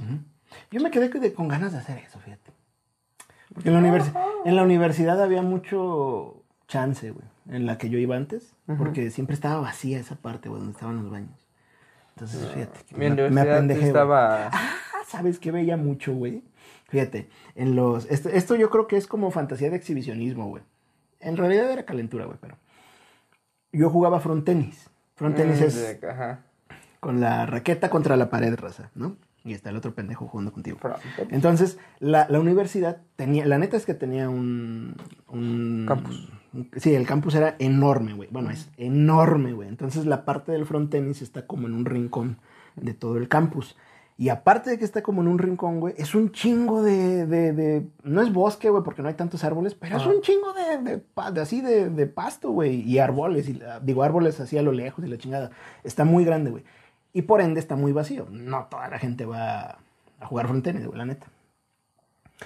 Yo 0.71 0.79
me 0.81 0.91
quedé 0.91 1.33
con 1.33 1.47
ganas 1.49 1.73
de 1.73 1.79
hacer 1.79 1.97
eso, 1.97 2.19
fíjate. 2.19 2.51
Porque 3.53 3.69
en 3.69 3.75
la, 3.75 3.81
universi- 3.81 4.13
en 4.45 4.55
la 4.55 4.63
universidad 4.63 5.21
había 5.21 5.41
mucho 5.41 6.43
chance, 6.67 7.09
güey, 7.11 7.25
en 7.49 7.65
la 7.65 7.77
que 7.79 7.89
yo 7.89 7.97
iba 7.97 8.15
antes, 8.15 8.53
porque 8.77 9.09
siempre 9.09 9.33
estaba 9.33 9.59
vacía 9.59 9.99
esa 9.99 10.15
parte, 10.15 10.47
güey, 10.47 10.61
donde 10.61 10.73
estaban 10.75 10.97
los 11.01 11.09
baños. 11.11 11.38
Entonces, 12.21 12.47
fíjate. 12.53 12.79
que 12.87 12.95
Mi 12.95 12.99
me- 13.01 13.09
me 13.09 13.21
universidad 13.23 13.53
apendejé, 13.55 13.79
güey. 13.79 13.87
estaba... 13.89 14.47
Ah, 14.47 14.71
¿sabes 15.07 15.39
qué 15.39 15.51
veía 15.51 15.77
mucho, 15.77 16.13
güey? 16.13 16.43
Fíjate, 16.89 17.29
en 17.55 17.75
los... 17.75 18.05
Esto, 18.11 18.29
esto 18.29 18.55
yo 18.55 18.69
creo 18.69 18.87
que 18.87 18.97
es 18.97 19.07
como 19.07 19.31
fantasía 19.31 19.69
de 19.69 19.75
exhibicionismo, 19.75 20.47
güey. 20.47 20.63
En 21.19 21.37
realidad 21.37 21.71
era 21.71 21.85
calentura, 21.85 22.25
güey, 22.25 22.37
pero... 22.41 22.57
Yo 23.71 23.89
jugaba 23.89 24.19
front 24.19 24.45
tenis. 24.45 24.89
Front 25.15 25.35
tenis 25.35 25.59
Mm, 25.59 25.63
es 25.63 26.03
Ajá. 26.03 26.43
con 26.99 27.19
la 27.21 27.45
raqueta 27.45 27.89
contra 27.89 28.15
la 28.17 28.29
pared, 28.29 28.55
raza, 28.57 28.89
¿no? 28.95 29.15
Y 29.43 29.53
está 29.53 29.69
el 29.69 29.77
otro 29.77 29.93
pendejo 29.93 30.27
jugando 30.27 30.51
contigo. 30.51 30.77
Entonces, 31.29 31.77
la, 31.99 32.27
la 32.29 32.39
universidad 32.39 32.97
tenía, 33.15 33.45
la 33.45 33.57
neta 33.57 33.77
es 33.77 33.85
que 33.85 33.93
tenía 33.93 34.29
un... 34.29 34.95
un 35.27 35.85
Campus. 35.87 36.29
Sí, 36.77 36.93
el 36.95 37.05
campus 37.05 37.35
era 37.35 37.55
enorme, 37.59 38.13
güey. 38.13 38.29
Bueno, 38.31 38.49
es 38.49 38.69
enorme, 38.77 39.53
güey. 39.53 39.67
Entonces, 39.69 40.05
la 40.05 40.25
parte 40.25 40.51
del 40.51 40.65
front 40.65 40.89
tenis 40.89 41.21
está 41.21 41.45
como 41.47 41.67
en 41.67 41.73
un 41.73 41.85
rincón 41.85 42.37
de 42.75 42.93
todo 42.93 43.17
el 43.17 43.27
campus. 43.27 43.75
Y 44.17 44.27
aparte 44.27 44.69
de 44.69 44.77
que 44.77 44.83
está 44.83 45.01
como 45.01 45.21
en 45.21 45.29
un 45.29 45.37
rincón, 45.39 45.79
güey, 45.79 45.93
es 45.97 46.13
un 46.13 46.31
chingo 46.33 46.83
de, 46.83 47.25
de, 47.25 47.53
de- 47.53 47.87
No 48.03 48.21
es 48.21 48.33
bosque, 48.33 48.69
güey, 48.69 48.83
porque 48.83 49.01
no 49.01 49.07
hay 49.07 49.13
tantos 49.13 49.45
árboles, 49.45 49.75
pero 49.75 49.95
es 49.95 50.05
un 50.05 50.21
chingo 50.21 50.51
de, 50.51 50.77
de, 51.31 51.41
así 51.41 51.61
de, 51.61 51.89
de 51.89 52.05
pasto, 52.05 52.51
güey. 52.51 52.81
Y 52.81 52.99
árboles, 52.99 53.47
y, 53.47 53.53
la- 53.53 53.79
digo, 53.79 54.03
árboles 54.03 54.39
así 54.41 54.57
a 54.57 54.61
lo 54.61 54.73
lejos 54.73 55.05
y 55.05 55.07
la 55.07 55.17
chingada. 55.17 55.51
Está 55.85 56.03
muy 56.03 56.25
grande, 56.25 56.51
güey. 56.51 56.63
Y 57.13 57.21
por 57.21 57.39
ende 57.39 57.61
está 57.61 57.77
muy 57.77 57.93
vacío. 57.93 58.27
No 58.29 58.65
toda 58.69 58.89
la 58.89 58.99
gente 58.99 59.25
va 59.25 59.77
a 60.19 60.25
jugar 60.25 60.47
front 60.47 60.65
tenis, 60.65 60.85
güey, 60.85 60.97
la 60.97 61.05
neta. 61.05 61.27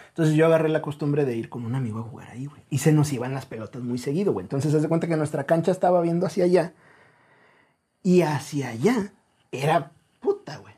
Entonces 0.09 0.35
yo 0.35 0.45
agarré 0.45 0.69
la 0.69 0.81
costumbre 0.81 1.25
de 1.25 1.35
ir 1.35 1.49
con 1.49 1.65
un 1.65 1.75
amigo 1.75 1.99
a 1.99 2.03
jugar 2.03 2.29
ahí, 2.31 2.45
güey. 2.45 2.61
Y 2.69 2.79
se 2.79 2.91
nos 2.91 3.11
iban 3.13 3.33
las 3.33 3.45
pelotas 3.45 3.83
muy 3.83 3.97
seguido, 3.97 4.33
güey. 4.33 4.43
Entonces, 4.43 4.73
haz 4.73 4.81
de 4.81 4.87
cuenta 4.87 5.07
que 5.07 5.17
nuestra 5.17 5.45
cancha 5.45 5.71
estaba 5.71 6.01
viendo 6.01 6.25
hacia 6.25 6.45
allá. 6.45 6.73
Y 8.01 8.21
hacia 8.21 8.69
allá 8.69 9.13
era 9.51 9.91
puta, 10.19 10.57
güey. 10.57 10.73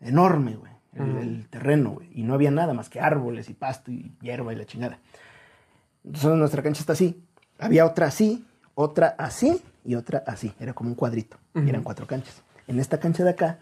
Enorme, 0.00 0.56
güey. 0.56 0.72
El, 0.94 1.46
terreno, 1.50 1.90
güey. 1.90 2.08
Y 2.14 2.22
no 2.22 2.34
había 2.34 2.50
nada 2.50 2.72
más 2.72 2.88
que 2.88 3.00
árboles 3.00 3.50
y 3.50 3.54
pasto 3.54 3.90
y 3.90 4.16
hierba 4.22 4.52
y 4.52 4.56
la 4.56 4.64
chingada. 4.64 4.98
Entonces 6.04 6.30
nuestra 6.30 6.62
cancha 6.62 6.80
está 6.80 6.94
así. 6.94 7.22
Había 7.58 7.84
otra 7.84 8.06
así, 8.06 8.46
otra 8.74 9.14
así 9.18 9.62
y 9.84 9.94
otra 9.94 10.22
así. 10.26 10.54
Era 10.58 10.72
como 10.72 10.90
un 10.90 10.96
cuadrito. 10.96 11.36
Y 11.54 11.68
eran 11.68 11.82
cuatro 11.82 12.06
canchas. 12.06 12.42
En 12.66 12.80
esta 12.80 12.98
cancha 12.98 13.24
de 13.24 13.30
acá, 13.30 13.58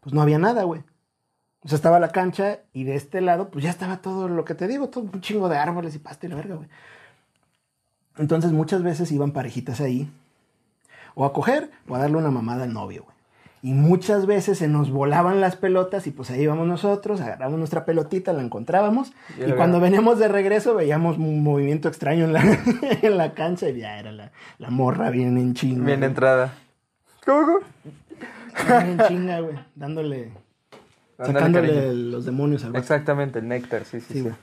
pues 0.00 0.12
no 0.12 0.22
había 0.22 0.38
nada, 0.38 0.64
güey. 0.64 0.82
O 1.64 1.68
sea, 1.68 1.76
estaba 1.76 2.00
la 2.00 2.08
cancha 2.08 2.58
y 2.72 2.84
de 2.84 2.96
este 2.96 3.20
lado, 3.20 3.48
pues 3.50 3.64
ya 3.64 3.70
estaba 3.70 3.98
todo 3.98 4.28
lo 4.28 4.44
que 4.44 4.54
te 4.54 4.66
digo, 4.66 4.88
todo 4.88 5.04
un 5.04 5.20
chingo 5.20 5.48
de 5.48 5.58
árboles 5.58 5.94
y 5.94 5.98
pasto 5.98 6.26
y 6.26 6.28
la 6.28 6.36
verga, 6.36 6.56
güey. 6.56 6.68
Entonces 8.18 8.52
muchas 8.52 8.82
veces 8.82 9.12
iban 9.12 9.30
parejitas 9.30 9.80
ahí, 9.80 10.10
o 11.14 11.24
a 11.24 11.32
coger, 11.32 11.70
o 11.88 11.94
a 11.94 11.98
darle 11.98 12.16
una 12.16 12.30
mamada 12.30 12.64
al 12.64 12.72
novio, 12.72 13.04
güey. 13.04 13.12
Y 13.64 13.74
muchas 13.74 14.26
veces 14.26 14.58
se 14.58 14.66
nos 14.66 14.90
volaban 14.90 15.40
las 15.40 15.54
pelotas 15.54 16.08
y 16.08 16.10
pues 16.10 16.32
ahí 16.32 16.42
íbamos 16.42 16.66
nosotros, 16.66 17.20
agarramos 17.20 17.58
nuestra 17.58 17.84
pelotita, 17.84 18.32
la 18.32 18.42
encontrábamos. 18.42 19.12
Y 19.38 19.48
Y, 19.48 19.52
cuando 19.52 19.78
veníamos 19.78 20.18
de 20.18 20.26
regreso 20.26 20.74
veíamos 20.74 21.16
un 21.16 21.44
movimiento 21.44 21.86
extraño 21.86 22.24
en 22.24 22.32
la, 22.32 22.42
en 23.02 23.16
la 23.16 23.34
cancha 23.34 23.68
y 23.68 23.78
ya 23.78 24.00
era 24.00 24.10
la, 24.10 24.32
la 24.58 24.70
morra 24.70 25.10
bien 25.10 25.38
en 25.38 25.54
chinga. 25.54 25.84
Bien 25.84 26.00
güey. 26.00 26.08
entrada. 26.08 26.54
Bien 28.66 28.98
en 28.98 29.06
chinga, 29.06 29.40
güey. 29.40 29.56
Dándole 29.76 30.32
sacándole 31.26 31.92
los 31.94 32.24
demonios 32.24 32.64
al. 32.64 32.76
Exactamente, 32.76 33.38
el 33.40 33.48
néctar, 33.48 33.84
sí, 33.84 34.00
sí, 34.00 34.06
Sí, 34.08 34.14
sí. 34.14 34.20
güey. 34.22 34.34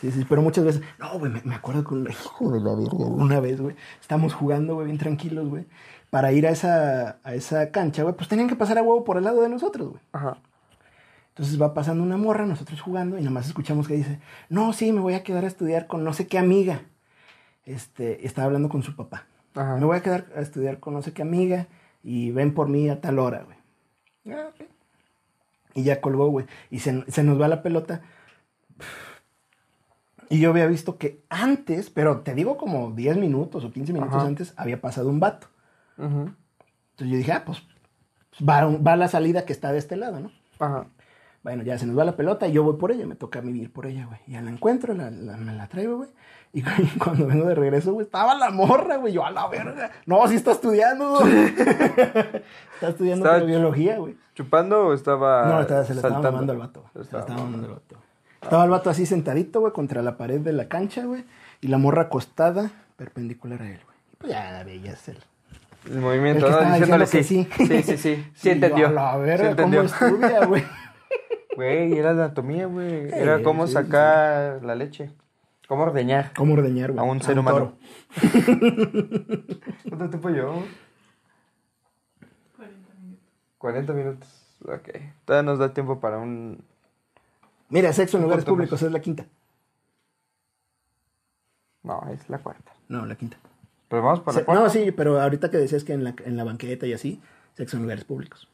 Sí, 0.00 0.10
sí, 0.10 0.26
pero 0.28 0.42
muchas 0.42 0.64
veces. 0.64 0.82
No, 0.98 1.18
güey, 1.18 1.32
me, 1.32 1.40
me 1.44 1.54
acuerdo 1.54 1.82
con 1.82 2.00
un 2.02 2.10
hijo 2.10 2.52
de 2.52 2.60
la 2.60 2.74
verga, 2.74 2.96
Una 3.06 3.40
vez, 3.40 3.60
güey, 3.60 3.74
estamos 4.00 4.34
jugando, 4.34 4.74
güey, 4.74 4.86
bien 4.86 4.98
tranquilos, 4.98 5.48
güey. 5.48 5.64
Para 6.10 6.32
ir 6.32 6.46
a 6.46 6.50
esa, 6.50 7.18
a 7.24 7.34
esa 7.34 7.70
cancha, 7.70 8.02
güey, 8.02 8.14
pues 8.14 8.28
tenían 8.28 8.48
que 8.48 8.56
pasar 8.56 8.76
a 8.78 8.82
huevo 8.82 9.04
por 9.04 9.16
el 9.16 9.24
lado 9.24 9.40
de 9.42 9.48
nosotros, 9.48 9.88
güey. 9.90 10.00
Ajá. 10.12 10.38
Entonces 11.30 11.60
va 11.60 11.74
pasando 11.74 12.02
una 12.02 12.16
morra, 12.16 12.46
nosotros 12.46 12.80
jugando, 12.80 13.16
y 13.18 13.20
nada 13.20 13.30
más 13.32 13.46
escuchamos 13.46 13.88
que 13.88 13.94
dice: 13.94 14.20
No, 14.48 14.72
sí, 14.72 14.92
me 14.92 15.00
voy 15.00 15.14
a 15.14 15.22
quedar 15.22 15.44
a 15.44 15.48
estudiar 15.48 15.86
con 15.86 16.04
no 16.04 16.12
sé 16.12 16.26
qué 16.26 16.38
amiga. 16.38 16.82
Este, 17.64 18.26
estaba 18.26 18.46
hablando 18.46 18.68
con 18.68 18.82
su 18.82 18.94
papá. 18.96 19.26
Ajá. 19.54 19.76
Me 19.76 19.84
voy 19.86 19.96
a 19.96 20.02
quedar 20.02 20.26
a 20.36 20.40
estudiar 20.40 20.78
con 20.78 20.94
no 20.94 21.02
sé 21.02 21.12
qué 21.12 21.22
amiga, 21.22 21.66
y 22.02 22.30
ven 22.30 22.52
por 22.54 22.68
mí 22.68 22.88
a 22.90 23.00
tal 23.00 23.18
hora, 23.18 23.44
güey. 23.44 23.56
Ah, 24.36 24.48
ok. 24.50 24.66
Y 25.76 25.84
ya 25.84 26.00
colgó, 26.00 26.26
güey. 26.28 26.46
Y 26.70 26.80
se, 26.80 27.04
se 27.08 27.22
nos 27.22 27.40
va 27.40 27.46
la 27.46 27.62
pelota. 27.62 28.00
Y 30.28 30.40
yo 30.40 30.50
había 30.50 30.66
visto 30.66 30.98
que 30.98 31.22
antes, 31.28 31.88
pero 31.90 32.20
te 32.22 32.34
digo 32.34 32.56
como 32.56 32.90
10 32.90 33.16
minutos 33.18 33.64
o 33.64 33.70
15 33.70 33.92
minutos 33.92 34.16
Ajá. 34.16 34.26
antes, 34.26 34.54
había 34.56 34.80
pasado 34.80 35.08
un 35.08 35.20
vato. 35.20 35.46
Ujú. 35.98 36.32
Entonces 36.90 37.08
yo 37.12 37.16
dije, 37.16 37.32
ah, 37.32 37.44
pues 37.46 37.62
va, 38.46 38.64
va 38.64 38.96
la 38.96 39.06
salida 39.08 39.44
que 39.44 39.52
está 39.52 39.70
de 39.70 39.78
este 39.78 39.96
lado, 39.96 40.18
¿no? 40.18 40.32
Ajá. 40.58 40.86
Bueno, 41.44 41.62
ya 41.62 41.78
se 41.78 41.86
nos 41.86 41.96
va 41.96 42.04
la 42.04 42.16
pelota 42.16 42.48
y 42.48 42.52
yo 42.52 42.64
voy 42.64 42.76
por 42.76 42.90
ella, 42.90 43.06
me 43.06 43.14
toca 43.14 43.38
a 43.38 43.42
mí 43.42 43.56
ir 43.60 43.72
por 43.72 43.86
ella, 43.86 44.06
güey. 44.06 44.18
Ya 44.26 44.42
la 44.42 44.50
encuentro, 44.50 44.94
la, 44.94 45.12
la- 45.12 45.36
me 45.36 45.52
la 45.52 45.68
traigo, 45.68 45.98
güey. 45.98 46.08
Y 46.52 46.62
cuando 46.98 47.26
vengo 47.28 47.46
de 47.46 47.54
regreso, 47.54 47.92
güey, 47.92 48.04
estaba 48.06 48.34
la 48.34 48.50
morra, 48.50 48.96
güey. 48.96 49.12
Yo, 49.12 49.24
a 49.24 49.30
la 49.30 49.46
verga. 49.46 49.92
No, 50.06 50.26
sí 50.26 50.34
está 50.34 50.50
estudiando. 50.52 51.20
está 52.74 52.88
estudiando 52.88 53.24
pero 53.30 53.46
biología, 53.46 53.98
güey. 53.98 54.16
¿Chupando 54.36 54.86
o 54.88 54.92
estaba 54.94 55.46
No, 55.46 55.60
estaba, 55.62 55.82
se 55.84 55.94
le 55.94 55.98
estaba 56.00 56.14
saltando? 56.14 56.32
mamando 56.32 56.52
al 56.52 56.58
vato. 56.58 56.84
Se 56.94 57.00
estaba 57.00 57.26
mamando 57.26 57.66
al 57.66 57.72
vato. 57.72 57.96
Estaba 58.42 58.64
el 58.64 58.70
vato 58.70 58.90
así 58.90 59.06
sentadito, 59.06 59.60
güey, 59.60 59.72
contra 59.72 60.02
la 60.02 60.16
pared 60.16 60.40
de 60.40 60.52
la 60.52 60.68
cancha, 60.68 61.04
güey. 61.04 61.24
Y 61.62 61.68
la 61.68 61.78
morra 61.78 62.02
acostada, 62.02 62.70
perpendicular 62.96 63.62
a 63.62 63.68
él, 63.70 63.80
güey. 63.84 63.96
Y 64.12 64.16
pues 64.16 64.32
ya 64.32 64.62
veías 64.62 65.08
el... 65.08 65.18
El 65.90 66.00
movimiento, 66.00 66.46
El 66.46 66.52
que 66.52 66.58
¿no? 66.58 66.58
estaba 66.58 66.76
Diciéndole 66.76 67.06
sí. 67.06 67.22
Sí, 67.24 67.48
sí, 67.82 67.96
sí. 67.96 68.26
Sí, 68.34 68.42
yo, 68.48 68.52
entendió. 68.52 68.90
la 68.90 69.14
Sí 69.38 69.56
¿cómo 69.62 69.80
estudia, 69.82 70.44
güey? 70.46 70.64
Güey, 71.56 71.96
era 71.98 72.10
anatomía, 72.10 72.66
güey. 72.66 73.08
Era 73.14 73.38
Sí, 73.38 73.42
cómo 73.42 73.66
sí, 73.66 73.72
sacar 73.72 74.62
la 74.62 74.74
leche. 74.74 75.10
Cómo 75.66 75.84
ordeñar. 75.84 76.32
¿Cómo 76.36 76.52
ordeñar, 76.52 76.92
güey? 76.92 77.00
A 77.00 77.10
un 77.10 77.22
ser 77.22 77.38
humano. 77.38 77.72
¿Cuánto 79.88 80.10
tiempo 80.10 80.28
yo? 80.28 80.62
40 83.66 83.92
minutos. 83.92 84.28
40 84.60 84.92
minutos. 84.92 85.08
Ok. 85.08 85.24
Todavía 85.24 85.50
nos 85.50 85.58
da 85.58 85.74
tiempo 85.74 85.98
para 86.00 86.18
un. 86.18 86.64
Mira, 87.68 87.92
sexo 87.92 88.16
en 88.16 88.22
lugares 88.24 88.44
públicos 88.44 88.80
es 88.82 88.92
la 88.92 89.00
quinta. 89.00 89.26
No, 91.82 92.02
es 92.12 92.28
la 92.28 92.38
cuarta. 92.38 92.72
No, 92.88 93.06
la 93.06 93.14
quinta. 93.16 93.36
Pero 93.88 94.02
vamos 94.02 94.20
para 94.20 94.34
Se- 94.34 94.40
la 94.40 94.46
cuarta. 94.46 94.62
no, 94.64 94.70
sí, 94.70 94.90
pero 94.92 95.20
ahorita 95.20 95.50
que 95.50 95.56
decías 95.58 95.84
que 95.84 95.92
en 95.92 96.04
la, 96.04 96.14
en 96.24 96.36
la 96.36 96.44
banqueta 96.44 96.86
y 96.86 96.92
así, 96.92 97.20
sexo 97.56 97.76
en 97.76 97.82
lugares 97.82 98.04
públicos. 98.04 98.48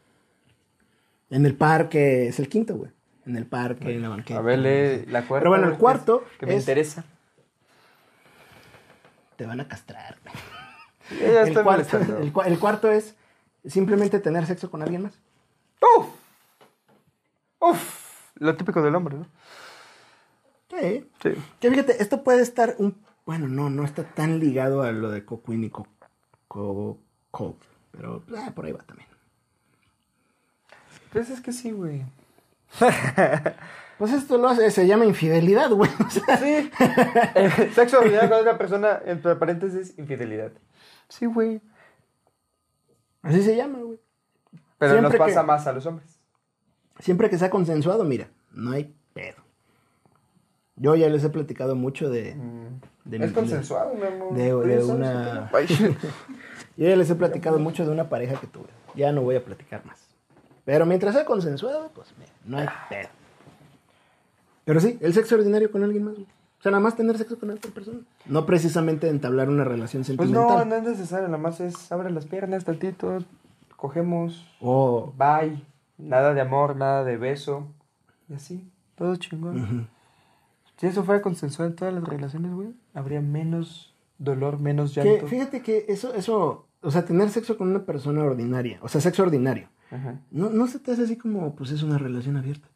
En 1.30 1.46
el 1.46 1.54
parque 1.54 2.28
es 2.28 2.38
el 2.38 2.48
quinto, 2.48 2.76
güey. 2.76 2.90
En 3.24 3.36
el 3.36 3.46
parque, 3.46 3.94
en 3.94 4.02
la 4.02 4.08
banqueta. 4.10 4.40
A 4.40 4.42
ver, 4.42 4.58
lee 4.58 5.06
la 5.10 5.26
cuarta. 5.26 5.40
Pero 5.44 5.50
bueno, 5.50 5.68
el 5.68 5.78
cuarto 5.78 6.24
Que 6.38 6.46
me 6.46 6.54
es- 6.54 6.60
interesa. 6.62 7.04
Te 9.36 9.46
van 9.46 9.60
a 9.60 9.68
castrar. 9.68 10.18
güey. 10.22 10.34
El 11.20 11.62
cuarto, 11.62 11.98
el 11.98 12.32
el 12.52 12.58
cuarto 12.58 12.90
es 12.90 13.14
simplemente 13.66 14.18
tener 14.20 14.46
sexo 14.46 14.70
con 14.70 14.82
alguien 14.82 15.02
más. 15.02 15.18
¡Uf! 15.80 16.06
¡Uf! 17.60 18.30
Lo 18.36 18.56
típico 18.56 18.82
del 18.82 18.94
hombre, 18.94 19.16
¿no? 19.18 19.26
Sí. 20.70 21.08
Sí. 21.22 21.30
Que 21.60 21.70
fíjate, 21.70 22.02
esto 22.02 22.22
puede 22.24 22.42
estar 22.42 22.74
un... 22.78 22.96
Bueno, 23.26 23.46
no, 23.46 23.70
no 23.70 23.84
está 23.84 24.04
tan 24.04 24.38
ligado 24.40 24.82
a 24.82 24.90
lo 24.92 25.10
de 25.10 25.24
Coqueen 25.24 25.64
y 25.64 25.70
Co... 25.70 25.86
Co... 26.48 26.98
Co- 27.30 27.56
pero 27.92 28.22
ah, 28.36 28.50
por 28.54 28.64
ahí 28.64 28.72
va 28.72 28.82
también. 28.82 29.08
Pues 31.12 31.28
es 31.30 31.40
que 31.40 31.52
sí, 31.52 31.70
güey. 31.72 32.02
Pues 33.98 34.14
esto 34.14 34.36
lo 34.36 34.48
hace, 34.48 34.68
se 34.72 34.86
llama 34.88 35.04
infidelidad, 35.04 35.70
güey. 35.70 35.88
O 36.06 36.10
sea, 36.10 36.36
Sí. 36.38 36.70
Eh, 37.36 37.70
sexo 37.72 38.00
ordinario 38.00 38.30
con 38.30 38.40
otra 38.40 38.58
persona, 38.58 39.00
entre 39.04 39.36
paréntesis, 39.36 39.96
infidelidad. 39.96 40.50
Sí, 41.08 41.26
güey. 41.26 41.60
Así 43.22 43.42
se 43.42 43.56
llama, 43.56 43.78
güey. 43.78 43.98
Pero 44.78 44.92
Siempre 44.94 45.18
nos 45.18 45.26
pasa 45.28 45.40
que- 45.40 45.46
más 45.46 45.66
a 45.66 45.72
los 45.72 45.86
hombres. 45.86 46.18
Siempre 46.98 47.30
que 47.30 47.38
sea 47.38 47.50
consensuado, 47.50 48.04
mira, 48.04 48.28
no 48.52 48.72
hay 48.72 48.94
pedo. 49.14 49.36
Yo 50.76 50.94
ya 50.96 51.08
les 51.08 51.22
he 51.24 51.28
platicado 51.30 51.74
mucho 51.76 52.10
de... 52.10 52.34
de 53.04 53.18
mi- 53.18 53.24
es 53.24 53.32
consensuado, 53.32 53.94
mi 53.94 54.02
amor. 54.06 54.34
de- 54.34 54.42
de 54.44 54.52
Oye, 54.54 54.74
¿sabes 54.80 54.88
una-. 54.88 55.50
Yo 56.76 56.88
ya 56.88 56.96
les 56.96 57.10
he 57.10 57.14
platicado 57.14 57.58
mucho 57.58 57.84
de 57.84 57.92
una 57.92 58.08
pareja 58.08 58.40
que 58.40 58.46
tuve. 58.46 58.68
Ya 58.94 59.12
no 59.12 59.22
voy 59.22 59.36
a 59.36 59.44
platicar 59.44 59.84
más. 59.84 60.00
Pero 60.64 60.86
mientras 60.86 61.14
sea 61.14 61.24
consensuado, 61.24 61.90
pues 61.94 62.08
mira, 62.18 62.32
no 62.44 62.58
hay 62.58 62.68
pedo. 62.88 63.08
Pero 64.64 64.80
sí, 64.80 64.98
el 65.00 65.12
sexo 65.12 65.34
ordinario 65.34 65.70
con 65.70 65.82
alguien 65.82 66.04
más. 66.04 66.14
güey. 66.14 66.26
O 66.62 66.64
sea, 66.64 66.70
nada 66.70 66.80
más 66.84 66.94
tener 66.94 67.18
sexo 67.18 67.40
con 67.40 67.50
otra 67.50 67.72
persona. 67.72 67.98
No 68.26 68.46
precisamente 68.46 69.08
entablar 69.08 69.48
una 69.48 69.64
relación 69.64 70.02
Pues 70.04 70.16
sentimental. 70.16 70.58
no, 70.58 70.64
no 70.64 70.74
es 70.76 70.82
necesario, 70.84 71.26
nada 71.26 71.38
más 71.42 71.58
es 71.60 71.90
abre 71.90 72.08
las 72.10 72.26
piernas 72.26 72.64
tantito, 72.64 73.18
cogemos, 73.74 74.46
O 74.60 75.12
bye, 75.18 75.60
nada 75.98 76.34
de 76.34 76.40
amor, 76.40 76.76
nada 76.76 77.02
de 77.02 77.16
beso, 77.16 77.66
y 78.28 78.34
así, 78.34 78.70
todo 78.94 79.16
chingón. 79.16 79.88
Si 80.76 80.86
eso 80.86 81.02
fuera 81.02 81.20
consensuado 81.20 81.68
en 81.68 81.74
todas 81.76 81.92
las 81.92 82.04
relaciones, 82.04 82.52
güey, 82.52 82.68
habría 82.94 83.20
menos 83.20 83.92
dolor, 84.18 84.60
menos 84.60 84.94
Que, 84.94 85.02
llanto. 85.02 85.26
fíjate 85.26 85.62
que 85.62 85.86
eso, 85.88 86.14
eso, 86.14 86.68
o 86.80 86.90
sea, 86.92 87.04
tener 87.04 87.28
sexo 87.30 87.56
con 87.58 87.70
una 87.70 87.84
persona 87.84 88.22
ordinaria, 88.22 88.78
o 88.82 88.88
sea, 88.88 89.00
sexo 89.00 89.24
ordinario, 89.24 89.68
Ajá. 89.90 90.20
no, 90.30 90.48
no 90.50 90.68
se 90.68 90.78
te 90.78 90.92
hace 90.92 91.02
así 91.02 91.16
como, 91.16 91.56
pues 91.56 91.72
es 91.72 91.82
una 91.82 91.98
relación 91.98 92.36
abierta. 92.36 92.68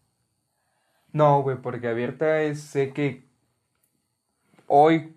No, 1.13 1.41
güey, 1.43 1.57
porque 1.63 1.87
abierta 1.89 2.43
es, 2.43 2.61
sé 2.61 2.93
que 2.93 3.26
hoy 4.67 5.17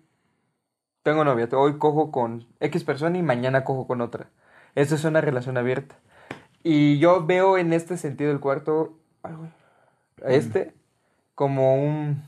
tengo 1.02 1.24
novia, 1.24 1.48
hoy 1.52 1.78
cojo 1.78 2.10
con 2.10 2.46
X 2.60 2.84
persona 2.84 3.16
y 3.18 3.22
mañana 3.22 3.64
cojo 3.64 3.86
con 3.86 4.00
otra. 4.00 4.28
Esa 4.74 4.94
es 4.94 5.04
una 5.04 5.20
relación 5.20 5.56
abierta. 5.56 5.96
Y 6.62 6.98
yo 6.98 7.24
veo 7.26 7.56
en 7.58 7.72
este 7.72 7.96
sentido 7.96 8.30
el 8.32 8.40
cuarto, 8.40 8.98
a 9.22 9.30
este, 10.28 10.74
como 11.34 11.74
un, 11.82 12.22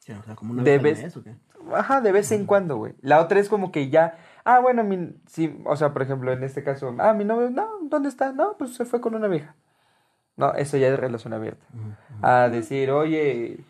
Sí, 0.00 0.12
o 0.12 0.22
sea, 0.22 0.34
como 0.34 0.52
una 0.52 0.62
Debes- 0.64 1.02
vez 1.02 1.16
¿o 1.16 1.22
qué? 1.22 1.34
ajá, 1.74 2.00
de 2.00 2.12
vez 2.12 2.30
en 2.32 2.44
cuando, 2.44 2.76
güey. 2.76 2.94
La 3.00 3.20
otra 3.20 3.38
es 3.40 3.48
como 3.48 3.72
que 3.72 3.88
ya, 3.88 4.18
ah, 4.44 4.58
bueno, 4.60 4.84
mi, 4.84 5.14
sí, 5.28 5.58
o 5.64 5.76
sea, 5.76 5.92
por 5.92 6.02
ejemplo, 6.02 6.32
en 6.32 6.42
este 6.44 6.62
caso, 6.62 6.94
ah, 6.98 7.12
mi 7.14 7.24
novio, 7.24 7.50
no, 7.50 7.66
¿dónde 7.84 8.08
está? 8.08 8.32
No, 8.32 8.56
pues 8.58 8.74
se 8.74 8.84
fue 8.84 9.00
con 9.00 9.14
una 9.14 9.28
vieja. 9.28 9.54
No, 10.36 10.54
eso 10.54 10.76
ya 10.76 10.88
es 10.88 10.98
relación 10.98 11.32
abierta. 11.34 11.64
A 12.22 12.48
decir, 12.48 12.90
oye, 12.90 13.60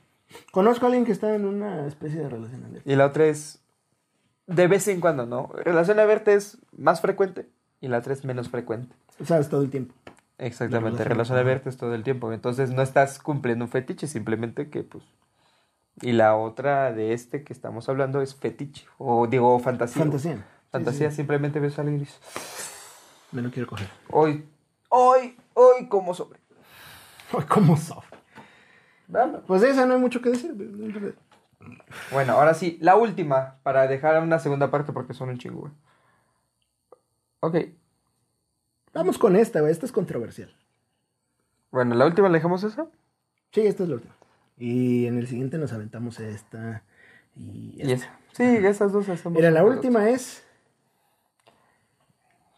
Conozco 0.51 0.87
a 0.87 0.89
alguien 0.89 1.05
que 1.05 1.13
está 1.13 1.35
en 1.35 1.45
una 1.45 1.87
especie 1.87 2.21
de 2.21 2.29
relación 2.29 2.65
abierta. 2.65 2.91
Y 2.91 2.97
la 2.97 3.07
otra 3.07 3.27
es 3.27 3.61
de 4.47 4.67
vez 4.67 4.89
en 4.89 5.01
cuando, 5.01 5.27
¿no? 5.27 5.51
Relación 5.65 5.99
abierta 6.01 6.33
es 6.33 6.59
más 6.77 7.01
frecuente 7.01 7.49
y 7.81 7.89
la 7.89 7.99
otra 7.99 8.13
es 8.13 8.25
menos 8.25 8.49
frecuente. 8.49 8.95
O 9.21 9.25
sea, 9.25 9.39
es 9.39 9.49
todo 9.49 9.63
el 9.63 9.71
tiempo. 9.71 9.95
Exactamente, 10.39 11.05
relación- 11.05 11.09
relación 11.09 11.39
abierta 11.39 11.69
es 11.69 11.77
todo 11.77 11.95
el 11.95 12.03
tiempo. 12.03 12.33
Entonces 12.33 12.71
no 12.71 12.83
estás 12.83 13.19
cumpliendo 13.21 13.65
un 13.65 13.71
fetiche, 13.71 14.07
simplemente 14.07 14.69
que 14.71 14.83
pues... 14.83 15.05
Y 16.01 16.13
la 16.13 16.35
otra 16.37 16.93
de 16.93 17.13
este 17.13 17.45
que 17.45 17.53
estamos 17.53 17.89
hablando 17.89 18.23
es 18.23 18.35
fetiche, 18.35 18.87
o 18.99 19.27
digo 19.27 19.59
fantasía. 19.61 20.03
Fantasía. 20.03 20.45
Fantasía, 20.71 21.11
simplemente 21.11 21.61
ves 21.61 21.79
a 21.79 21.83
alguien 21.83 21.99
y 21.99 22.01
dices, 22.01 22.19
Me 23.31 23.43
lo 23.43 23.51
quiero 23.51 23.69
coger. 23.69 23.89
hoy, 24.11 24.45
hoy, 24.89 25.37
hoy 25.55 25.87
como 25.89 26.15
sobre. 26.15 26.41
Ay, 27.33 27.45
¿Cómo 27.49 27.77
soft? 27.77 28.12
Pues 29.47 29.61
de 29.61 29.71
esa 29.71 29.87
no 29.87 29.95
hay 29.95 30.01
mucho 30.01 30.23
que 30.23 30.31
decir. 30.31 30.55
Bueno, 32.11 32.33
ahora 32.33 32.55
sí, 32.55 32.79
la 32.81 32.97
última, 32.97 33.59
para 33.63 33.87
dejar 33.87 34.23
una 34.23 34.39
segunda 34.39 34.71
parte 34.71 34.93
porque 34.93 35.15
son 35.15 35.29
un 35.29 35.39
chingo, 35.39 35.61
güey. 35.61 35.73
Ok, 37.41 37.57
Vamos 38.93 39.19
con 39.19 39.37
esta, 39.37 39.61
güey. 39.61 39.73
Esta 39.73 39.87
es 39.87 39.93
controversial. 39.93 40.55
bueno, 41.71 41.95
la 41.95 42.07
última, 42.07 42.29
¿le 42.29 42.35
dejamos 42.35 42.63
esa? 42.63 42.87
Sí, 43.51 43.63
esta 43.63 43.85
es 43.85 43.89
la 43.89 43.97
última. 43.97 44.15
Y 44.59 45.07
en 45.07 45.19
el 45.19 45.27
siguiente 45.27 45.59
nos 45.59 45.73
aventamos 45.73 46.21
esta 46.21 46.83
y 47.35 47.81
esta. 47.81 47.89
Y 47.89 47.93
esa. 47.93 48.19
Sí, 48.33 48.45
esas 48.45 48.93
dos 48.93 49.09
estamos 49.09 49.37
Mira, 49.37 49.51
la 49.51 49.65
última 49.65 50.09
es 50.11 50.45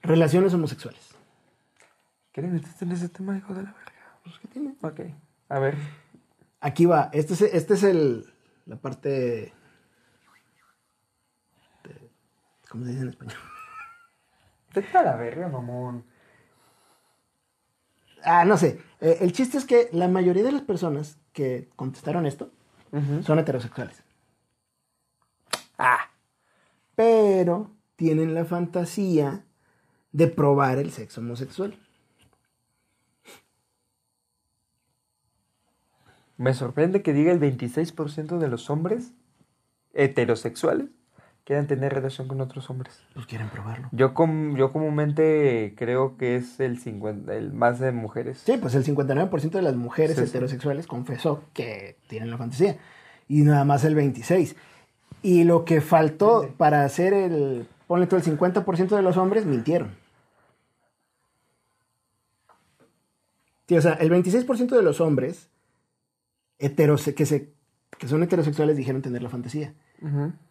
relaciones 0.02 0.52
homosexuales. 0.54 1.14
¿Qué 2.32 2.42
le 2.42 2.48
metiste 2.48 2.84
en 2.84 2.92
ese 2.92 3.08
tema, 3.08 3.36
hijo 3.36 3.54
de 3.54 3.62
la 3.62 3.72
verga? 3.72 4.18
Pues, 4.24 4.38
¿qué 4.40 4.48
tiene? 4.48 4.74
Ok, 4.82 5.00
a 5.48 5.58
ver. 5.60 5.76
Aquí 6.64 6.86
va. 6.86 7.10
Este 7.12 7.34
es, 7.34 7.42
este 7.42 7.74
es 7.74 7.82
el, 7.82 8.24
la 8.64 8.76
parte... 8.76 9.08
de- 9.10 9.52
¿Cómo 12.70 12.84
se 12.86 12.90
dice 12.92 13.02
en 13.02 13.08
español? 13.10 13.36
Vete 14.74 14.96
a 14.98 15.02
la 15.02 15.16
verga, 15.16 15.46
mamón. 15.48 16.06
Ah, 18.24 18.46
no 18.46 18.56
sé. 18.56 18.80
Eh, 19.02 19.18
el 19.20 19.32
chiste 19.34 19.58
es 19.58 19.66
que 19.66 19.90
la 19.92 20.08
mayoría 20.08 20.42
de 20.42 20.52
las 20.52 20.62
personas 20.62 21.18
que 21.34 21.68
contestaron 21.76 22.24
esto 22.24 22.50
son 23.24 23.38
heterosexuales. 23.40 24.02
Ah. 25.76 26.10
Pero 26.94 27.72
tienen 27.96 28.32
la 28.34 28.46
fantasía 28.46 29.44
de 30.12 30.28
probar 30.28 30.78
el 30.78 30.92
sexo 30.92 31.20
homosexual. 31.20 31.76
Me 36.36 36.52
sorprende 36.54 37.02
que 37.02 37.12
diga 37.12 37.32
el 37.32 37.40
26% 37.40 38.38
de 38.38 38.48
los 38.48 38.68
hombres 38.70 39.12
heterosexuales 39.92 40.86
quieran 41.44 41.66
tener 41.66 41.92
relación 41.92 42.26
con 42.26 42.40
otros 42.40 42.70
hombres. 42.70 43.02
Pues 43.12 43.26
quieren 43.26 43.48
probarlo. 43.50 43.88
Yo, 43.92 44.14
com- 44.14 44.56
yo 44.56 44.72
comúnmente 44.72 45.74
creo 45.76 46.16
que 46.16 46.36
es 46.36 46.58
el 46.58 46.78
50, 46.78 47.34
el 47.34 47.52
más 47.52 47.78
de 47.78 47.92
mujeres. 47.92 48.38
Sí, 48.44 48.56
pues 48.56 48.74
el 48.74 48.82
59% 48.84 49.50
de 49.58 49.62
las 49.62 49.76
mujeres 49.76 50.16
Sí, 50.16 50.22
sí. 50.22 50.28
heterosexuales 50.30 50.86
confesó 50.86 51.44
que 51.52 51.96
tienen 52.08 52.30
la 52.30 52.38
fantasía. 52.38 52.78
Y 53.28 53.42
nada 53.42 53.64
más 53.64 53.84
el 53.84 53.94
26%. 53.94 54.56
Y 55.22 55.44
lo 55.44 55.64
que 55.64 55.80
faltó 55.82 56.48
para 56.56 56.84
hacer 56.84 57.12
el, 57.14 57.66
ponle 57.86 58.06
tú 58.06 58.16
el 58.16 58.22
50% 58.22 58.96
de 58.96 59.02
los 59.02 59.16
hombres, 59.18 59.44
mintieron. 59.46 59.94
Sí, 63.68 63.76
o 63.76 63.80
sea, 63.82 63.94
el 63.94 64.10
26% 64.10 64.76
de 64.76 64.82
los 64.82 65.00
hombres 65.00 65.48
heterose 66.64 67.14
que, 67.14 67.26
se, 67.26 67.52
que 67.98 68.08
son 68.08 68.22
heterosexuales 68.22 68.76
dijeron 68.76 69.02
tener 69.02 69.22
la 69.22 69.30
fantasía. 69.30 69.74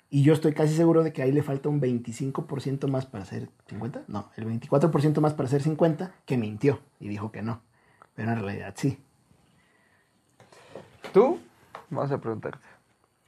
Y 0.10 0.24
yo 0.24 0.34
estoy 0.34 0.54
casi 0.54 0.76
seguro 0.76 1.04
de 1.04 1.12
que 1.12 1.22
ahí 1.22 1.32
le 1.32 1.44
falta 1.44 1.70
un 1.70 1.82
25% 1.82 2.88
más 2.88 3.06
para 3.06 3.26
ser 3.26 3.50
50. 3.68 4.04
No, 4.08 4.30
el 4.36 4.46
24% 4.46 5.20
más 5.20 5.34
para 5.34 5.50
ser 5.50 5.62
50 5.62 6.14
que 6.26 6.38
mintió 6.38 6.80
y 7.00 7.08
dijo 7.08 7.32
que 7.32 7.42
no. 7.42 7.62
Pero 8.16 8.32
en 8.32 8.40
realidad 8.40 8.74
sí. 8.78 9.00
¿Tú? 11.14 11.40
Vamos 11.90 12.12
a 12.12 12.22
preguntarte. 12.22 12.66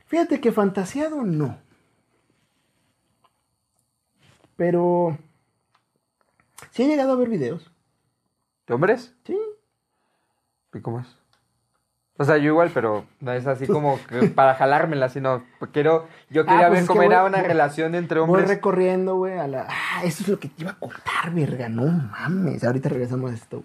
Fíjate 0.05 0.39
que 0.39 0.51
fantaseado 0.51 1.23
no. 1.23 1.57
Pero... 4.55 5.17
Sí 6.71 6.83
he 6.83 6.87
llegado 6.87 7.13
a 7.13 7.15
ver 7.15 7.29
videos. 7.29 7.71
¿De 8.67 8.73
hombres? 8.73 9.15
Sí. 9.25 9.37
¿Y 10.73 10.81
cómo 10.81 10.99
es? 10.99 11.07
O 12.17 12.23
sea, 12.23 12.37
yo 12.37 12.45
igual, 12.51 12.71
pero 12.73 13.05
no 13.19 13.33
es 13.33 13.45
así 13.45 13.67
como 13.67 13.99
que 14.07 14.27
para 14.35 14.55
jalármela, 14.55 15.09
sino 15.09 15.43
quiero, 15.73 16.07
yo 16.29 16.43
Ah, 16.43 16.45
quería 16.45 16.67
pues 16.67 16.71
ver 16.71 16.77
es 16.79 16.83
que 16.83 16.87
cómo 16.87 16.99
voy- 17.01 17.07
era 17.07 17.25
una 17.25 17.39
voy- 17.39 17.47
relación 17.47 17.93
entre 17.95 18.19
Voy 18.21 18.29
hombres. 18.29 18.47
recorriendo, 18.47 19.15
güey, 19.17 19.37
a 19.37 19.47
la... 19.47 19.67
Ah, 19.69 20.03
eso 20.05 20.23
es 20.23 20.29
lo 20.29 20.39
que 20.39 20.47
te 20.47 20.61
iba 20.63 20.71
a 20.71 20.79
contar, 20.79 21.33
verga. 21.33 21.67
No 21.67 21.83
mames. 21.85 22.63
Ahorita 22.63 22.87
regresamos 22.89 23.31
a 23.31 23.33
esto. 23.33 23.63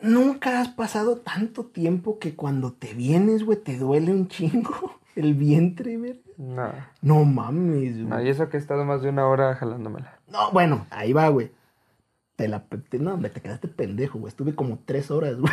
Nunca 0.00 0.60
has 0.60 0.68
pasado 0.68 1.16
tanto 1.16 1.64
tiempo 1.64 2.18
que 2.18 2.34
cuando 2.36 2.72
te 2.72 2.92
vienes, 2.92 3.44
güey, 3.44 3.58
te 3.58 3.78
duele 3.78 4.12
un 4.12 4.28
chingo 4.28 5.00
el 5.16 5.34
vientre, 5.34 5.96
verga. 5.96 6.20
No, 6.36 6.70
No 7.00 7.24
mames, 7.24 7.94
güey. 7.94 8.04
no, 8.04 8.22
y 8.22 8.28
eso 8.28 8.50
que 8.50 8.58
he 8.58 8.60
estado 8.60 8.84
más 8.84 9.00
de 9.00 9.08
una 9.08 9.26
hora 9.26 9.54
jalándomela. 9.54 10.18
No, 10.28 10.50
bueno, 10.52 10.86
ahí 10.90 11.14
va, 11.14 11.28
güey. 11.28 11.50
Te 12.36 12.48
la... 12.48 12.64
te- 12.90 12.98
no, 12.98 13.14
hombre, 13.14 13.30
te 13.30 13.40
quedaste 13.40 13.68
pendejo, 13.68 14.18
güey. 14.18 14.28
Estuve 14.28 14.54
como 14.54 14.78
tres 14.84 15.10
horas, 15.10 15.36
güey. 15.38 15.52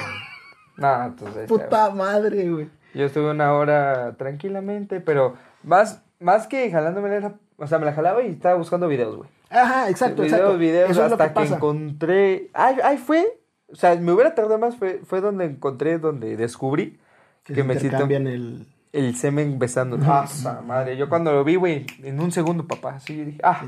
No, 0.78 1.05
entonces. 1.05 1.47
Puta 1.47 1.89
madre, 1.91 2.49
güey. 2.49 2.69
Yo 2.93 3.05
estuve 3.05 3.32
una 3.32 3.53
hora 3.53 4.15
tranquilamente, 4.17 4.99
pero 4.99 5.36
más, 5.63 6.01
más 6.19 6.47
que 6.47 6.69
jalándomela 6.71 7.15
era. 7.15 7.34
O 7.57 7.67
sea, 7.67 7.80
me 7.80 7.86
la 7.86 7.93
jalaba 7.93 8.21
y 8.24 8.28
estaba 8.30 8.55
buscando 8.55 8.88
videos, 8.88 9.15
güey. 9.15 9.30
Ajá, 9.49 9.89
exacto, 9.89 10.24
videos, 10.24 10.39
exacto. 10.39 10.57
videos, 10.57 10.89
Eso 10.91 11.03
es 11.03 11.09
lo 11.11 11.13
hasta 11.15 11.26
que 11.28 11.34
que, 11.34 11.39
pasa. 11.41 11.55
encontré. 11.55 12.49
Ay, 12.53 12.78
ay, 12.84 12.97
fue. 12.97 13.39
O 13.71 13.76
sea, 13.76 13.95
me 13.95 14.11
hubiera 14.11 14.36
tardado 14.36 14.57
más, 14.59 14.76
fue, 14.76 15.01
fue 15.05 15.21
donde 15.21 15.45
encontré, 15.45 15.97
donde 15.99 16.36
descubrí 16.38 16.99
Que, 17.43 17.53
que, 17.53 17.63
me 17.63 17.74
siento 17.74 17.88
intercambian 18.03 18.28
el... 18.28 18.67
el 18.91 19.15
semen 19.15 19.57
besando. 19.59 19.97
Ah, 20.03 20.28
madre. 20.65 20.97
Yo 20.97 21.09
cuando 21.09 21.32
lo 21.32 21.43
vi, 21.43 21.55
güey, 21.55 21.86
en 22.03 22.19
un 22.19 22.32
segundo, 22.32 22.67
papá, 22.67 22.95
así 22.95 23.24
dije, 23.24 23.39
ah, 23.43 23.63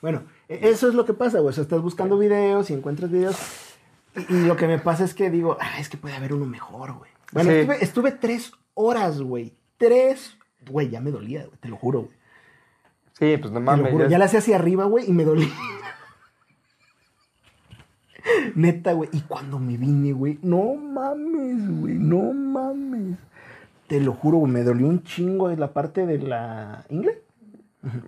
Bueno, 0.00 0.22
e- 0.48 0.68
eso 0.68 0.88
es 0.88 0.94
lo 0.94 1.04
que 1.04 1.14
pasa, 1.14 1.38
güey. 1.38 1.50
O 1.50 1.52
sea, 1.52 1.62
estás 1.62 1.82
buscando 1.82 2.18
videos 2.18 2.70
y 2.70 2.74
encuentras 2.74 3.10
videos. 3.10 3.36
Y, 4.16 4.34
y 4.34 4.46
lo 4.46 4.56
que 4.56 4.66
me 4.66 4.78
pasa 4.78 5.04
es 5.04 5.14
que 5.14 5.30
digo, 5.30 5.56
ah, 5.60 5.78
es 5.78 5.88
que 5.88 5.96
puede 5.96 6.14
haber 6.14 6.32
uno 6.34 6.46
mejor, 6.46 6.92
güey. 6.94 7.10
Bueno, 7.32 7.50
Sí. 7.50 7.56
estuve, 7.58 7.84
estuve 7.84 8.12
tres 8.12 8.52
horas, 8.74 9.20
güey. 9.20 9.54
Tres. 9.76 10.36
Güey, 10.70 10.88
ya 10.90 11.00
me 11.00 11.10
dolía, 11.10 11.44
güey. 11.46 11.58
Te 11.58 11.68
lo 11.68 11.76
juro, 11.76 12.00
güey. 12.02 12.12
sí, 13.18 13.36
pues 13.38 13.52
no 13.52 13.58
Te 13.60 13.64
mames. 13.64 13.84
lo 13.86 13.90
juro. 13.92 14.04
ya- 14.04 14.10
Ya 14.10 14.18
la 14.18 14.24
hacía 14.26 14.38
hacia 14.40 14.56
arriba, 14.56 14.84
güey, 14.84 15.08
y 15.08 15.12
me 15.12 15.24
dolía. 15.24 15.48
Neta, 18.54 18.92
güey. 18.92 19.10
Y 19.12 19.20
cuando 19.22 19.58
me 19.58 19.76
vine, 19.76 20.12
güey, 20.12 20.38
no 20.42 20.74
mames, 20.74 21.80
güey. 21.80 21.94
No 21.94 22.32
mames. 22.32 23.18
Te 23.86 24.00
lo 24.00 24.14
juro, 24.14 24.38
güey. 24.38 24.52
Me 24.52 24.62
dolió 24.62 24.86
un 24.86 25.02
chingo 25.02 25.48
de 25.48 25.56
la 25.56 25.72
parte 25.72 26.06
de 26.06 26.18
la 26.18 26.84
ingle. 26.88 27.22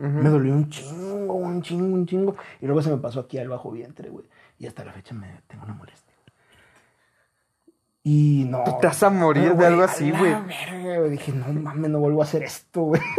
Me 0.01 0.31
dolió 0.31 0.55
un 0.55 0.71
chingo, 0.71 1.35
un 1.35 1.61
chingo, 1.61 1.95
un 1.95 2.07
chingo. 2.07 2.35
Y 2.63 2.67
luego 2.67 2.81
se 2.81 2.91
me 2.91 2.97
pasó 2.97 3.21
aquí 3.21 3.37
al 3.39 3.49
bajo 3.51 3.71
vientre, 3.71 4.09
güey. 4.09 4.25
Y 4.59 4.67
hasta 4.67 4.85
la 4.85 4.93
fecha 4.93 5.15
me 5.15 5.41
tengo 5.47 5.65
una 5.65 5.75
molestia. 5.75 6.15
Y 8.03 8.47
no. 8.49 8.63
Tú 8.65 8.79
te 8.81 8.87
vas 8.87 9.03
a 9.03 9.11
morir 9.11 9.55
de 9.55 9.67
algo 9.67 9.83
así, 9.83 10.11
güey. 10.13 10.35
Dije, 11.11 11.33
no 11.33 11.53
mames, 11.61 11.91
no 11.91 11.99
vuelvo 11.99 12.21
a 12.23 12.25
hacer 12.25 12.43
esto, 12.45 12.83
güey. 12.83 13.01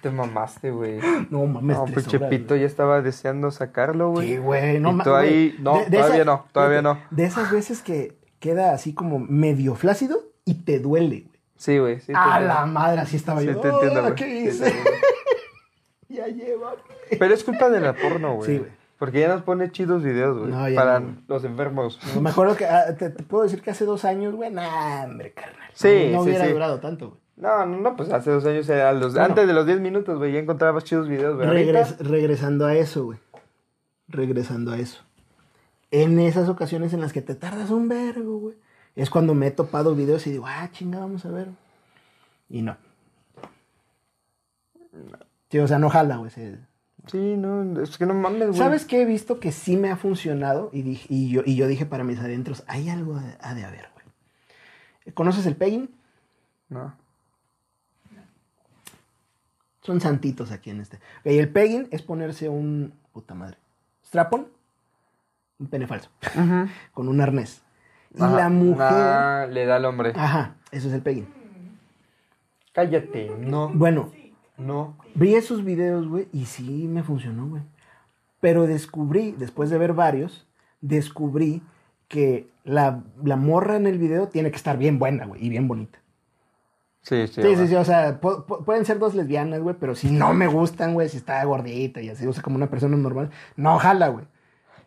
Te 0.00 0.10
mamaste, 0.10 0.70
güey. 0.70 1.00
No 1.30 1.46
mames, 1.46 1.76
No, 1.78 1.84
pues 1.86 2.06
Chepito 2.06 2.54
ya 2.54 2.66
estaba 2.66 3.02
deseando 3.02 3.50
sacarlo, 3.50 4.10
güey. 4.10 4.28
Sí, 4.28 4.36
güey, 4.36 4.78
no 4.78 4.90
Y 4.90 4.94
ma- 4.94 5.04
tú 5.04 5.14
ahí- 5.14 5.50
güey. 5.50 5.62
no, 5.62 5.80
todavía 5.90 6.24
no, 6.24 6.46
todavía 6.52 6.82
no. 6.82 6.98
De 7.10 7.24
esas 7.24 7.50
veces 7.50 7.82
que 7.82 8.16
queda 8.38 8.72
así 8.72 8.94
como 8.94 9.18
medio 9.18 9.74
flácido 9.74 10.20
y 10.44 10.62
te 10.64 10.78
duele, 10.78 11.22
güey. 11.26 11.40
Sí, 11.56 11.78
güey. 11.78 12.00
Sí, 12.00 12.12
A 12.14 12.22
entiendo. 12.36 12.54
la 12.54 12.66
madre, 12.66 13.00
así 13.00 13.16
estaba 13.16 13.40
Sí, 13.40 13.46
yo. 13.46 13.58
te 13.60 13.68
entiendo, 13.68 14.04
"Ah. 14.04 14.14
¿Qué 14.14 14.40
hice? 14.42 14.72
ya 16.08 16.26
lleva. 16.28 16.76
Pero 17.18 17.34
es 17.34 17.42
culpa 17.42 17.68
de 17.70 17.80
la 17.80 17.94
porno, 17.94 18.34
güey. 18.36 18.50
Sí, 18.50 18.58
güey. 18.58 18.70
Porque 18.98 19.20
ya 19.20 19.28
nos 19.28 19.42
pone 19.42 19.70
chidos 19.72 20.02
videos, 20.02 20.38
güey. 20.38 20.50
No, 20.52 20.68
ya 20.68 20.76
para 20.76 21.00
no, 21.00 21.16
los 21.26 21.44
enfermos. 21.44 21.98
Me 22.20 22.30
acuerdo 22.30 22.56
que 22.56 22.64
ah, 22.66 22.94
te, 22.96 23.10
te 23.10 23.22
puedo 23.24 23.42
decir 23.44 23.60
que 23.60 23.70
hace 23.70 23.84
dos 23.84 24.04
años, 24.04 24.34
güey, 24.34 24.50
nah, 24.50 25.04
hombre, 25.04 25.32
carnal. 25.32 25.68
Sí, 25.74 26.08
no, 26.10 26.18
no 26.18 26.24
sí, 26.24 26.28
hubiera 26.30 26.46
sí. 26.46 26.52
durado 26.52 26.78
tanto, 26.80 27.08
güey. 27.08 27.20
No, 27.36 27.66
no, 27.66 27.80
no, 27.80 27.96
pues 27.96 28.12
hace 28.12 28.30
dos 28.30 28.46
años 28.46 28.68
era 28.68 28.92
los, 28.92 29.12
Bueno. 29.12 29.26
antes 29.26 29.46
de 29.48 29.52
los 29.52 29.66
10 29.66 29.80
minutos, 29.80 30.18
güey, 30.18 30.32
ya 30.32 30.38
encontrabas 30.38 30.84
chidos 30.84 31.08
videos, 31.08 31.34
güey. 31.36 31.48
Regres- 31.48 31.98
regresando 31.98 32.64
a 32.66 32.74
eso, 32.76 33.06
güey. 33.06 33.18
Regresando 34.06 34.70
a 34.70 34.78
eso. 34.78 35.02
En 35.90 36.20
esas 36.20 36.48
ocasiones 36.48 36.92
en 36.92 37.00
las 37.00 37.12
que 37.12 37.22
te 37.22 37.34
tardas 37.34 37.70
un 37.70 37.88
vergo, 37.88 38.38
güey. 38.38 38.56
Es 38.94 39.10
cuando 39.10 39.34
me 39.34 39.48
he 39.48 39.50
topado 39.50 39.96
videos 39.96 40.24
y 40.28 40.30
digo, 40.30 40.44
ah, 40.46 40.68
chinga, 40.70 41.00
vamos 41.00 41.26
a 41.26 41.30
ver. 41.30 41.48
Y 42.48 42.62
no. 42.62 42.76
Sí, 45.50 45.58
o 45.58 45.66
sea, 45.66 45.78
no 45.80 45.90
jala, 45.90 46.16
güey. 46.18 46.30
se- 46.30 46.58
Sí, 47.06 47.36
no, 47.36 47.80
es 47.82 47.98
que 47.98 48.06
no 48.06 48.14
mames, 48.14 48.48
güey. 48.48 48.58
¿Sabes 48.58 48.84
qué 48.86 49.02
he 49.02 49.04
visto 49.04 49.38
que 49.40 49.52
sí 49.52 49.76
me 49.76 49.90
ha 49.90 49.96
funcionado? 49.96 50.70
Y, 50.72 50.82
dije, 50.82 51.06
y, 51.10 51.28
yo, 51.30 51.42
y 51.44 51.54
yo 51.56 51.66
dije 51.66 51.84
para 51.86 52.02
mis 52.04 52.18
adentros, 52.18 52.64
hay 52.66 52.88
algo 52.88 53.18
de- 53.20 53.36
ha 53.40 53.54
de 53.54 53.64
haber, 53.64 53.88
güey. 53.92 55.14
¿Conoces 55.14 55.44
el 55.46 55.54
pegging? 55.56 55.90
No. 56.70 56.94
Son 59.82 60.00
santitos 60.00 60.50
aquí 60.50 60.70
en 60.70 60.80
este. 60.80 60.96
Ok, 60.96 61.26
el 61.26 61.50
pegging 61.50 61.88
es 61.90 62.00
ponerse 62.02 62.48
un. 62.48 62.94
Puta 63.12 63.34
madre. 63.34 63.58
Strapon. 64.06 64.48
Un 65.58 65.66
pene 65.68 65.86
falso. 65.86 66.10
Con 66.94 67.08
un 67.08 67.20
arnés. 67.20 67.62
Y 68.14 68.18
la 68.20 68.48
mujer. 68.48 68.86
Ah, 68.90 69.46
le 69.50 69.66
da 69.66 69.76
al 69.76 69.84
hombre. 69.84 70.12
Ajá, 70.16 70.54
eso 70.70 70.88
es 70.88 70.94
el 70.94 71.02
pegging. 71.02 71.28
Cállate, 72.72 73.30
no, 73.38 73.68
Bueno, 73.68 74.10
no. 74.56 74.96
vi 75.14 75.34
esos 75.34 75.64
videos, 75.64 76.08
güey, 76.08 76.28
y 76.32 76.46
sí 76.46 76.86
me 76.88 77.02
funcionó, 77.02 77.46
güey. 77.48 77.62
Pero 78.40 78.66
descubrí, 78.66 79.32
después 79.38 79.70
de 79.70 79.78
ver 79.78 79.94
varios, 79.94 80.46
descubrí 80.80 81.62
que 82.08 82.48
la, 82.64 83.02
la 83.22 83.36
morra 83.36 83.76
en 83.76 83.86
el 83.86 83.98
video 83.98 84.28
tiene 84.28 84.50
que 84.50 84.56
estar 84.56 84.76
bien 84.76 84.98
buena, 84.98 85.26
güey, 85.26 85.44
y 85.44 85.48
bien 85.48 85.66
bonita. 85.66 85.98
Sí, 87.02 87.26
sí. 87.26 87.42
Sí, 87.42 87.56
sí, 87.56 87.68
sí, 87.68 87.74
o 87.74 87.84
sea, 87.84 88.20
pu- 88.20 88.46
pu- 88.46 88.64
pueden 88.64 88.84
ser 88.86 88.98
dos 88.98 89.14
lesbianas, 89.14 89.60
güey, 89.60 89.76
pero 89.78 89.94
si 89.94 90.10
no 90.10 90.32
me 90.32 90.46
gustan, 90.46 90.94
güey, 90.94 91.08
si 91.08 91.18
está 91.18 91.42
gordita 91.44 92.00
y 92.00 92.08
así, 92.08 92.26
o 92.26 92.32
sea, 92.32 92.42
como 92.42 92.56
una 92.56 92.68
persona 92.70 92.96
normal, 92.96 93.30
no 93.56 93.78
jala, 93.78 94.08
güey. 94.08 94.24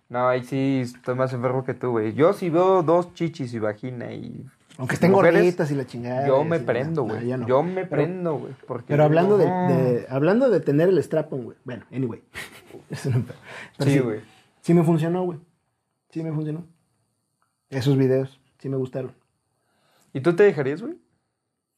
No, 0.09 0.27
ahí 0.27 0.43
sí 0.43 0.81
estoy 0.83 1.15
más 1.15 1.33
enfermo 1.33 1.63
que 1.63 1.73
tú, 1.73 1.91
güey. 1.91 2.13
Yo 2.13 2.33
si 2.33 2.49
veo 2.49 2.81
dos 2.81 3.13
chichis 3.13 3.53
y 3.53 3.59
vagina 3.59 4.13
y... 4.13 4.45
Aunque 4.77 4.95
estén 4.95 5.11
gorditas 5.11 5.71
y 5.71 5.75
la 5.75 5.85
chingada. 5.85 6.27
Yo 6.27 6.43
me 6.43 6.59
prendo, 6.59 7.03
güey. 7.03 7.25
no. 7.35 7.47
Yo 7.47 7.63
me 7.63 7.85
prendo, 7.85 8.37
güey. 8.37 8.53
Pero 8.87 9.03
hablando 9.03 9.37
de, 9.37 9.47
no. 9.47 9.67
de- 9.69 10.05
hablando 10.09 10.49
de 10.49 10.59
tener 10.59 10.89
el 10.89 11.01
strapon, 11.03 11.43
güey. 11.45 11.57
Bueno, 11.63 11.85
anyway. 11.91 12.21
Sí, 13.79 13.99
güey. 13.99 14.21
Sí 14.61 14.73
me 14.73 14.83
funcionó, 14.83 15.23
güey. 15.23 15.39
Sí 16.09 16.23
me 16.23 16.31
funcionó. 16.31 16.65
Esos 17.69 17.97
videos, 17.97 18.39
sí 18.59 18.69
me 18.69 18.77
gustaron. 18.77 19.11
¿Y 20.13 20.21
tú 20.21 20.35
te 20.35 20.43
dejarías, 20.43 20.81
güey? 20.81 20.97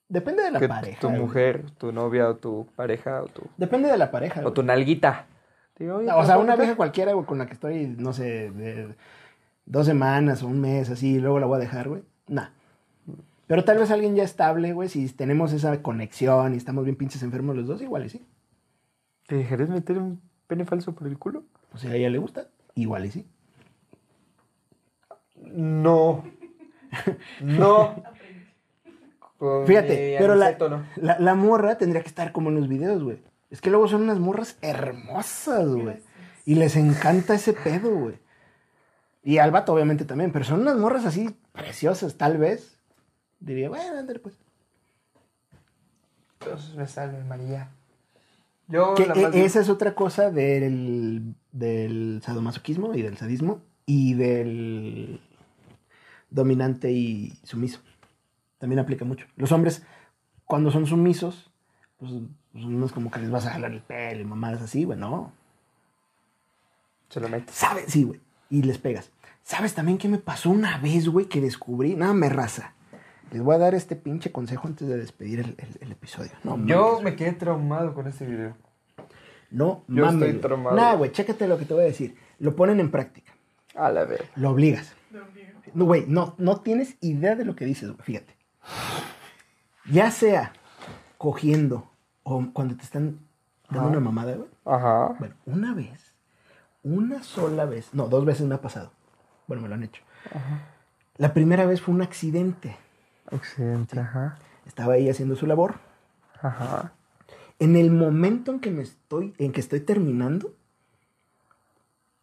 Depende 0.07 0.43
de 0.43 0.51
la 0.51 0.59
Que 0.59 0.67
pareja. 0.67 0.99
tu 0.99 1.07
güey. 1.07 1.19
mujer, 1.19 1.65
tu 1.77 1.91
novia 1.91 2.29
o 2.29 2.35
tu 2.35 2.67
pareja 2.75 3.23
o 3.23 3.27
tu... 3.27 3.43
Depende 3.57 3.89
de 3.89 3.97
la 3.97 4.11
pareja. 4.11 4.39
O 4.41 4.43
güey. 4.43 4.53
tu 4.55 4.63
nalguita. 4.63 5.25
Digo, 5.77 5.97
O 5.97 6.25
sea, 6.25 6.35
¿te 6.35 6.41
una 6.41 6.55
vieja 6.55 6.75
cualquiera, 6.75 7.13
güey, 7.13 7.25
con 7.25 7.37
la 7.37 7.45
que 7.45 7.53
estoy, 7.53 7.87
no 7.97 8.11
sé, 8.11 8.51
de 8.51 8.95
dos 9.65 9.85
semanas 9.85 10.43
o 10.43 10.47
un 10.47 10.59
mes, 10.59 10.89
así, 10.89 11.15
y 11.15 11.19
luego 11.19 11.39
la 11.39 11.45
voy 11.45 11.57
a 11.57 11.59
dejar, 11.59 11.87
güey. 11.89 12.03
Nah. 12.27 12.49
Pero 13.49 13.63
tal 13.63 13.79
vez 13.79 13.89
alguien 13.89 14.15
ya 14.15 14.21
estable, 14.21 14.73
güey, 14.73 14.89
si 14.89 15.09
tenemos 15.09 15.53
esa 15.53 15.81
conexión 15.81 16.53
y 16.53 16.57
estamos 16.57 16.83
bien 16.83 16.95
pinches 16.95 17.23
enfermos 17.23 17.55
los 17.55 17.65
dos, 17.65 17.81
igual 17.81 18.05
y 18.05 18.09
sí. 18.09 18.23
¿Te 19.25 19.37
dejarías 19.37 19.69
meter 19.69 19.97
un 19.97 20.21
pene 20.45 20.65
falso 20.65 20.93
por 20.93 21.07
el 21.07 21.17
culo? 21.17 21.45
O 21.73 21.79
sea, 21.79 21.89
a 21.89 21.95
ella 21.95 22.11
le 22.11 22.19
gusta, 22.19 22.49
igual 22.75 23.07
y 23.07 23.09
sí. 23.09 23.27
No. 25.35 26.25
No. 27.41 28.03
Con 29.39 29.65
Fíjate, 29.65 30.17
pero 30.19 30.35
la, 30.35 30.55
la, 30.97 31.17
la 31.17 31.33
morra 31.33 31.79
tendría 31.79 32.03
que 32.03 32.09
estar 32.09 32.31
como 32.31 32.49
en 32.49 32.55
los 32.55 32.67
videos, 32.67 33.01
güey. 33.01 33.17
Es 33.49 33.61
que 33.61 33.71
luego 33.71 33.87
son 33.87 34.03
unas 34.03 34.19
morras 34.19 34.59
hermosas, 34.61 35.69
güey. 35.69 36.03
Y 36.45 36.53
les 36.53 36.75
encanta 36.75 37.33
ese 37.33 37.53
pedo, 37.53 37.95
güey. 37.95 38.19
Y 39.23 39.39
al 39.39 39.49
vato, 39.49 39.73
obviamente, 39.73 40.05
también. 40.05 40.31
Pero 40.31 40.45
son 40.45 40.61
unas 40.61 40.77
morras 40.77 41.05
así 41.05 41.35
preciosas, 41.51 42.15
tal 42.15 42.37
vez. 42.37 42.78
Diría, 43.39 43.69
bueno, 43.69 44.05
pues. 44.21 44.35
Dios 46.43 46.73
me 46.75 46.87
salve, 46.87 47.23
María. 47.23 47.69
Yo, 48.67 48.93
Que 48.95 49.07
la 49.07 49.13
e- 49.15 49.21
más 49.23 49.35
esa 49.35 49.61
es 49.61 49.69
otra 49.69 49.95
cosa 49.95 50.29
del, 50.31 51.35
del 51.51 52.21
sadomasoquismo 52.23 52.93
y 52.93 53.01
del 53.01 53.17
sadismo 53.17 53.61
y 53.85 54.13
del 54.13 55.19
dominante 56.29 56.91
y 56.91 57.33
sumiso. 57.43 57.79
También 58.59 58.79
aplica 58.79 59.05
mucho. 59.05 59.25
Los 59.37 59.51
hombres, 59.51 59.83
cuando 60.45 60.69
son 60.71 60.85
sumisos, 60.85 61.49
pues, 61.97 62.11
pues 62.51 62.65
no 62.65 62.85
es 62.85 62.91
como 62.91 63.09
que 63.09 63.19
les 63.19 63.31
vas 63.31 63.45
a 63.47 63.51
jalar 63.51 63.71
el 63.71 63.81
pelo 63.81 64.21
y 64.21 64.25
mamadas 64.25 64.61
así, 64.61 64.83
güey, 64.83 64.99
no. 64.99 65.31
Se 67.09 67.19
lo 67.19 67.27
metes. 67.29 67.55
¿Sabes? 67.55 67.85
Sí, 67.87 68.03
güey. 68.03 68.19
Y 68.51 68.61
les 68.63 68.77
pegas. 68.77 69.11
¿Sabes 69.41 69.73
también 69.73 69.97
qué 69.97 70.07
me 70.07 70.19
pasó 70.19 70.51
una 70.51 70.77
vez, 70.77 71.07
güey, 71.07 71.25
que 71.27 71.41
descubrí? 71.41 71.95
Nada, 71.95 72.13
me 72.13 72.29
raza. 72.29 72.75
Les 73.31 73.41
voy 73.41 73.55
a 73.55 73.59
dar 73.59 73.75
este 73.75 73.95
pinche 73.95 74.31
consejo 74.31 74.67
antes 74.67 74.87
de 74.87 74.97
despedir 74.97 75.39
el, 75.39 75.55
el- 75.57 75.77
el 75.81 75.91
episodio. 75.91 76.31
No, 76.43 76.57
Yo 76.65 76.89
mames. 76.93 77.03
me 77.03 77.15
quedé 77.15 77.33
traumado 77.33 77.93
con 77.93 78.07
este 78.07 78.25
video. 78.25 78.55
No 79.51 79.83
Yo 79.87 80.05
mames. 80.05 80.27
estoy 80.29 80.41
traumado. 80.41 80.75
Nah, 80.75 80.93
güey, 80.95 81.11
chécate 81.11 81.47
lo 81.47 81.57
que 81.57 81.65
te 81.65 81.73
voy 81.73 81.83
a 81.83 81.87
decir. 81.87 82.15
Lo 82.39 82.55
ponen 82.55 82.79
en 82.79 82.89
práctica. 82.91 83.31
A 83.75 83.91
la 83.91 84.05
vez. 84.05 84.21
Lo 84.35 84.51
obligas. 84.51 84.93
Lo 85.11 85.23
obligo. 85.25 85.49
No, 85.73 85.85
güey, 85.85 86.05
no, 86.07 86.33
no 86.39 86.61
tienes 86.61 86.95
idea 87.01 87.35
de 87.35 87.45
lo 87.45 87.55
que 87.55 87.65
dices, 87.65 87.89
güey. 87.91 88.01
Fíjate. 88.03 88.35
Ya 89.91 90.11
sea 90.11 90.53
cogiendo 91.17 91.89
o 92.23 92.45
cuando 92.53 92.75
te 92.75 92.83
están 92.83 93.19
dando 93.69 93.81
Ajá. 93.81 93.89
una 93.89 93.99
mamada, 93.99 94.35
güey. 94.35 94.49
Ajá. 94.65 95.15
Bueno, 95.19 95.35
una 95.45 95.73
vez, 95.73 96.13
una 96.83 97.23
sola 97.23 97.65
vez, 97.65 97.93
no, 97.93 98.07
dos 98.07 98.25
veces 98.25 98.45
me 98.47 98.55
ha 98.55 98.61
pasado. 98.61 98.91
Bueno, 99.47 99.61
me 99.63 99.69
lo 99.69 99.75
han 99.75 99.83
hecho. 99.83 100.01
La 101.17 101.33
primera 101.33 101.65
vez 101.65 101.81
fue 101.81 101.93
un 101.93 102.01
accidente. 102.01 102.75
Accidente, 103.31 103.99
ajá. 103.99 104.37
Estaba 104.65 104.93
ahí 104.93 105.09
haciendo 105.09 105.35
su 105.35 105.45
labor. 105.47 105.75
Ajá. 106.41 106.93
En 107.59 107.75
el 107.75 107.91
momento 107.91 108.51
en 108.51 108.59
que 108.59 108.71
me 108.71 108.83
estoy, 108.83 109.33
en 109.37 109.51
que 109.51 109.59
estoy 109.59 109.81
terminando, 109.81 110.53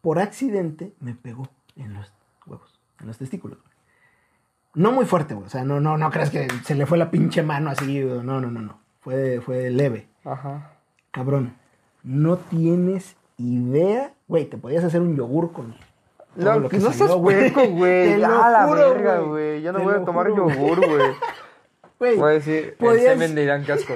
por 0.01 0.19
accidente 0.19 0.93
me 0.99 1.13
pegó 1.13 1.49
en 1.75 1.93
los 1.93 2.11
huevos, 2.45 2.79
en 2.99 3.07
los 3.07 3.17
testículos. 3.17 3.59
No 4.73 4.91
muy 4.91 5.05
fuerte, 5.05 5.33
güey. 5.33 5.47
O 5.47 5.49
sea, 5.49 5.63
no, 5.63 5.79
no, 5.79 5.97
no 5.97 6.11
creas 6.11 6.29
que 6.29 6.47
se 6.63 6.75
le 6.75 6.85
fue 6.85 6.97
la 6.97 7.09
pinche 7.09 7.41
mano 7.43 7.69
así. 7.71 7.99
No, 7.99 8.39
no, 8.39 8.51
no, 8.51 8.61
no. 8.61 8.79
Fue, 9.01 9.41
fue 9.41 9.69
leve. 9.71 10.07
Ajá. 10.23 10.73
Cabrón, 11.11 11.55
no 12.03 12.37
tienes 12.37 13.15
idea. 13.37 14.13
Güey, 14.27 14.49
te 14.49 14.57
podías 14.57 14.83
hacer 14.83 15.01
un 15.01 15.15
yogur 15.15 15.51
con. 15.51 15.75
Todo 16.37 16.53
No, 16.53 16.59
lo 16.61 16.69
que 16.69 16.77
no 16.77 16.91
salió, 16.91 17.07
seas 17.07 17.19
hueco, 17.19 17.67
güey. 17.67 18.03
Te 18.13 18.19
Ya 18.19 18.27
lo 18.27 18.49
la 18.49 18.67
juro, 18.67 18.93
verga, 18.93 19.19
güey. 19.19 19.61
Ya 19.61 19.71
no 19.71 19.79
Te 19.79 19.85
voy 19.85 19.95
a 19.95 20.05
tomar 20.05 20.29
juro, 20.29 20.49
yogur, 20.49 20.87
güey. 20.87 21.11
Güey, 21.99 22.15
Voy 22.15 22.29
a 22.29 22.33
decir, 22.33 22.55
el 22.55 22.73
podías- 22.75 23.13
semen 23.13 23.33
de 23.33 23.43
Irán 23.43 23.63
Casco. 23.63 23.93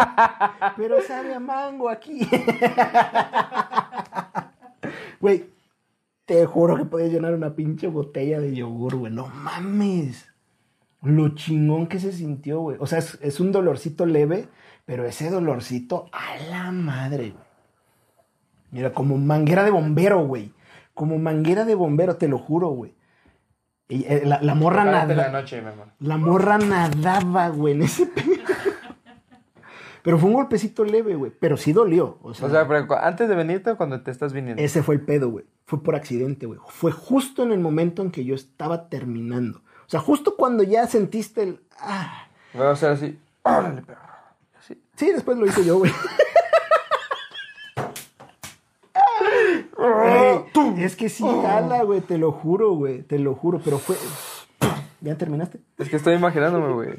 Pero 0.76 1.00
sabe 1.02 1.34
a 1.34 1.40
mango 1.40 1.88
aquí. 1.90 2.20
Güey, 5.20 5.46
te 6.24 6.46
juro 6.46 6.76
que 6.76 6.84
podías 6.84 7.10
llenar 7.10 7.34
una 7.34 7.54
pinche 7.54 7.88
botella 7.88 8.38
de 8.40 8.54
yogur, 8.54 8.94
güey. 8.96 9.12
No 9.12 9.26
mames. 9.26 10.26
Lo 11.02 11.30
chingón 11.30 11.88
que 11.88 11.98
se 11.98 12.12
sintió, 12.12 12.60
güey. 12.60 12.76
O 12.80 12.86
sea, 12.86 12.98
es, 12.98 13.18
es 13.20 13.40
un 13.40 13.50
dolorcito 13.52 14.06
leve, 14.06 14.48
pero 14.84 15.04
ese 15.04 15.28
dolorcito 15.30 16.08
a 16.12 16.36
la 16.48 16.70
madre, 16.70 17.30
güey. 17.30 17.44
Mira, 18.70 18.92
como 18.92 19.16
manguera 19.18 19.64
de 19.64 19.70
bombero, 19.70 20.24
güey. 20.26 20.52
Como 20.96 21.18
manguera 21.18 21.66
de 21.66 21.74
bombero, 21.74 22.16
te 22.16 22.26
lo 22.26 22.38
juro, 22.38 22.68
güey. 22.70 22.94
Y, 23.88 24.04
eh, 24.04 24.22
la, 24.24 24.40
la 24.40 24.54
morra 24.54 24.82
Prepárate 24.82 25.14
nada. 25.14 25.30
la 25.30 25.40
noche, 25.40 25.60
mi 25.60 25.68
amor. 25.68 25.88
La 26.00 26.16
morra 26.16 26.56
nadaba, 26.58 27.48
güey, 27.50 27.74
en 27.74 27.82
ese 27.82 28.06
pedo. 28.06 28.32
Pero 30.02 30.18
fue 30.18 30.28
un 30.30 30.36
golpecito 30.36 30.84
leve, 30.84 31.16
güey. 31.16 31.32
Pero 31.38 31.58
sí 31.58 31.74
dolió. 31.74 32.18
O 32.22 32.32
sea, 32.32 32.48
O 32.48 32.50
sea, 32.50 32.66
pero 32.66 32.86
antes 32.98 33.28
de 33.28 33.34
venirte 33.34 33.70
o 33.72 33.76
cuando 33.76 34.00
te 34.00 34.10
estás 34.10 34.32
viniendo. 34.32 34.62
ese 34.62 34.82
fue 34.82 34.94
el 34.94 35.00
pedo, 35.02 35.28
güey. 35.30 35.44
Fue 35.66 35.82
por 35.82 35.96
accidente, 35.96 36.46
güey. 36.46 36.60
Fue 36.68 36.92
justo 36.92 37.42
en 37.42 37.50
el 37.52 37.58
momento 37.58 38.02
en 38.02 38.10
que 38.10 38.24
yo 38.24 38.34
estaba 38.36 38.88
terminando. 38.88 39.58
O 39.58 39.88
sea, 39.88 40.00
justo 40.00 40.36
cuando 40.36 40.62
ya 40.62 40.86
sentiste 40.86 41.42
el. 41.42 41.60
Ah. 41.78 42.28
Voy 42.54 42.66
a 42.66 42.70
hacer 42.70 42.92
así. 42.92 43.18
Órale, 43.42 43.82
perro. 43.82 44.00
Así. 44.58 44.80
Sí, 44.96 45.10
después 45.12 45.36
lo 45.38 45.44
hice 45.46 45.64
yo, 45.64 45.78
güey. 45.78 45.92
Güey, 49.76 50.44
es 50.78 50.96
que 50.96 51.08
sí 51.08 51.24
jala, 51.24 51.82
güey, 51.82 52.00
te 52.00 52.18
lo 52.18 52.32
juro, 52.32 52.72
güey, 52.72 53.02
te 53.02 53.18
lo 53.18 53.34
juro, 53.34 53.60
pero 53.64 53.78
fue... 53.78 53.96
¿Ya 55.00 55.16
terminaste? 55.16 55.60
Es 55.78 55.88
que 55.88 55.96
estoy 55.96 56.14
imaginándome, 56.14 56.72
güey. 56.72 56.90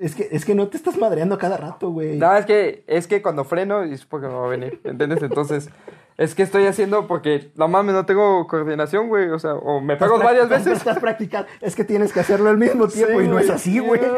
Es 0.00 0.14
que, 0.14 0.28
es 0.32 0.44
que 0.44 0.54
no 0.54 0.68
te 0.68 0.76
estás 0.76 0.96
madreando 0.96 1.38
cada 1.38 1.56
rato, 1.56 1.90
güey. 1.90 2.18
No, 2.18 2.34
es 2.36 2.46
que, 2.46 2.84
es 2.86 3.06
que 3.06 3.22
cuando 3.22 3.44
freno 3.44 3.82
es 3.82 4.04
porque 4.04 4.26
me 4.26 4.34
va 4.34 4.46
a 4.46 4.48
venir, 4.48 4.80
¿entiendes? 4.84 5.22
Entonces, 5.22 5.70
es 6.16 6.34
que 6.34 6.42
estoy 6.42 6.66
haciendo 6.66 7.06
porque, 7.06 7.52
no 7.56 7.68
mames, 7.68 7.94
no 7.94 8.06
tengo 8.06 8.46
coordinación, 8.46 9.08
güey. 9.08 9.30
O 9.30 9.38
sea, 9.38 9.54
o 9.54 9.80
me 9.80 9.96
pego 9.96 10.18
varias 10.18 10.48
veces. 10.48 10.78
Estás 10.78 10.98
practicando. 10.98 11.48
Es 11.60 11.76
que 11.76 11.84
tienes 11.84 12.12
que 12.12 12.20
hacerlo 12.20 12.50
al 12.50 12.58
mismo 12.58 12.88
tiempo 12.88 13.18
Sí, 13.18 13.24
y 13.24 13.28
no 13.28 13.38
es 13.38 13.50
así, 13.50 13.78
güey. 13.78 14.00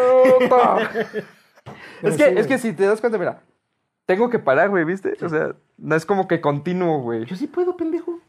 Es 2.03 2.17
que, 2.17 2.29
sí, 2.29 2.35
es 2.37 2.47
que 2.47 2.59
si 2.59 2.73
te 2.75 2.85
das 2.85 3.01
cuenta, 3.01 3.19
mira, 3.19 3.43
tengo 4.05 4.31
que 4.31 4.39
parar, 4.39 4.69
güey, 4.69 4.85
¿viste? 4.85 5.15
O 5.21 5.29
sea, 5.29 5.57
no 5.79 5.97
es 5.97 6.07
como 6.07 6.29
que 6.29 6.41
continuo, 6.41 7.01
güey. 7.01 7.25
Yo 7.25 7.35
sí 7.35 7.49
puedo, 7.49 7.77
pendejo. 7.77 8.21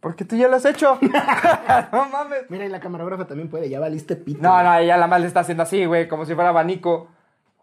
Porque 0.00 0.24
tú 0.24 0.36
ya 0.36 0.48
lo 0.48 0.56
has 0.56 0.64
hecho. 0.64 0.98
no 1.92 2.08
mames. 2.08 2.44
Mira, 2.48 2.64
y 2.64 2.68
la 2.68 2.80
camarógrafa 2.80 3.26
también 3.26 3.48
puede. 3.48 3.68
Ya 3.68 3.80
valiste 3.80 4.16
pito. 4.16 4.42
No, 4.42 4.62
no, 4.62 4.74
ella 4.76 4.96
la 4.96 5.06
más 5.06 5.20
le 5.20 5.26
está 5.26 5.40
haciendo 5.40 5.62
así, 5.62 5.84
güey, 5.84 6.08
como 6.08 6.24
si 6.24 6.34
fuera 6.34 6.50
abanico. 6.50 7.08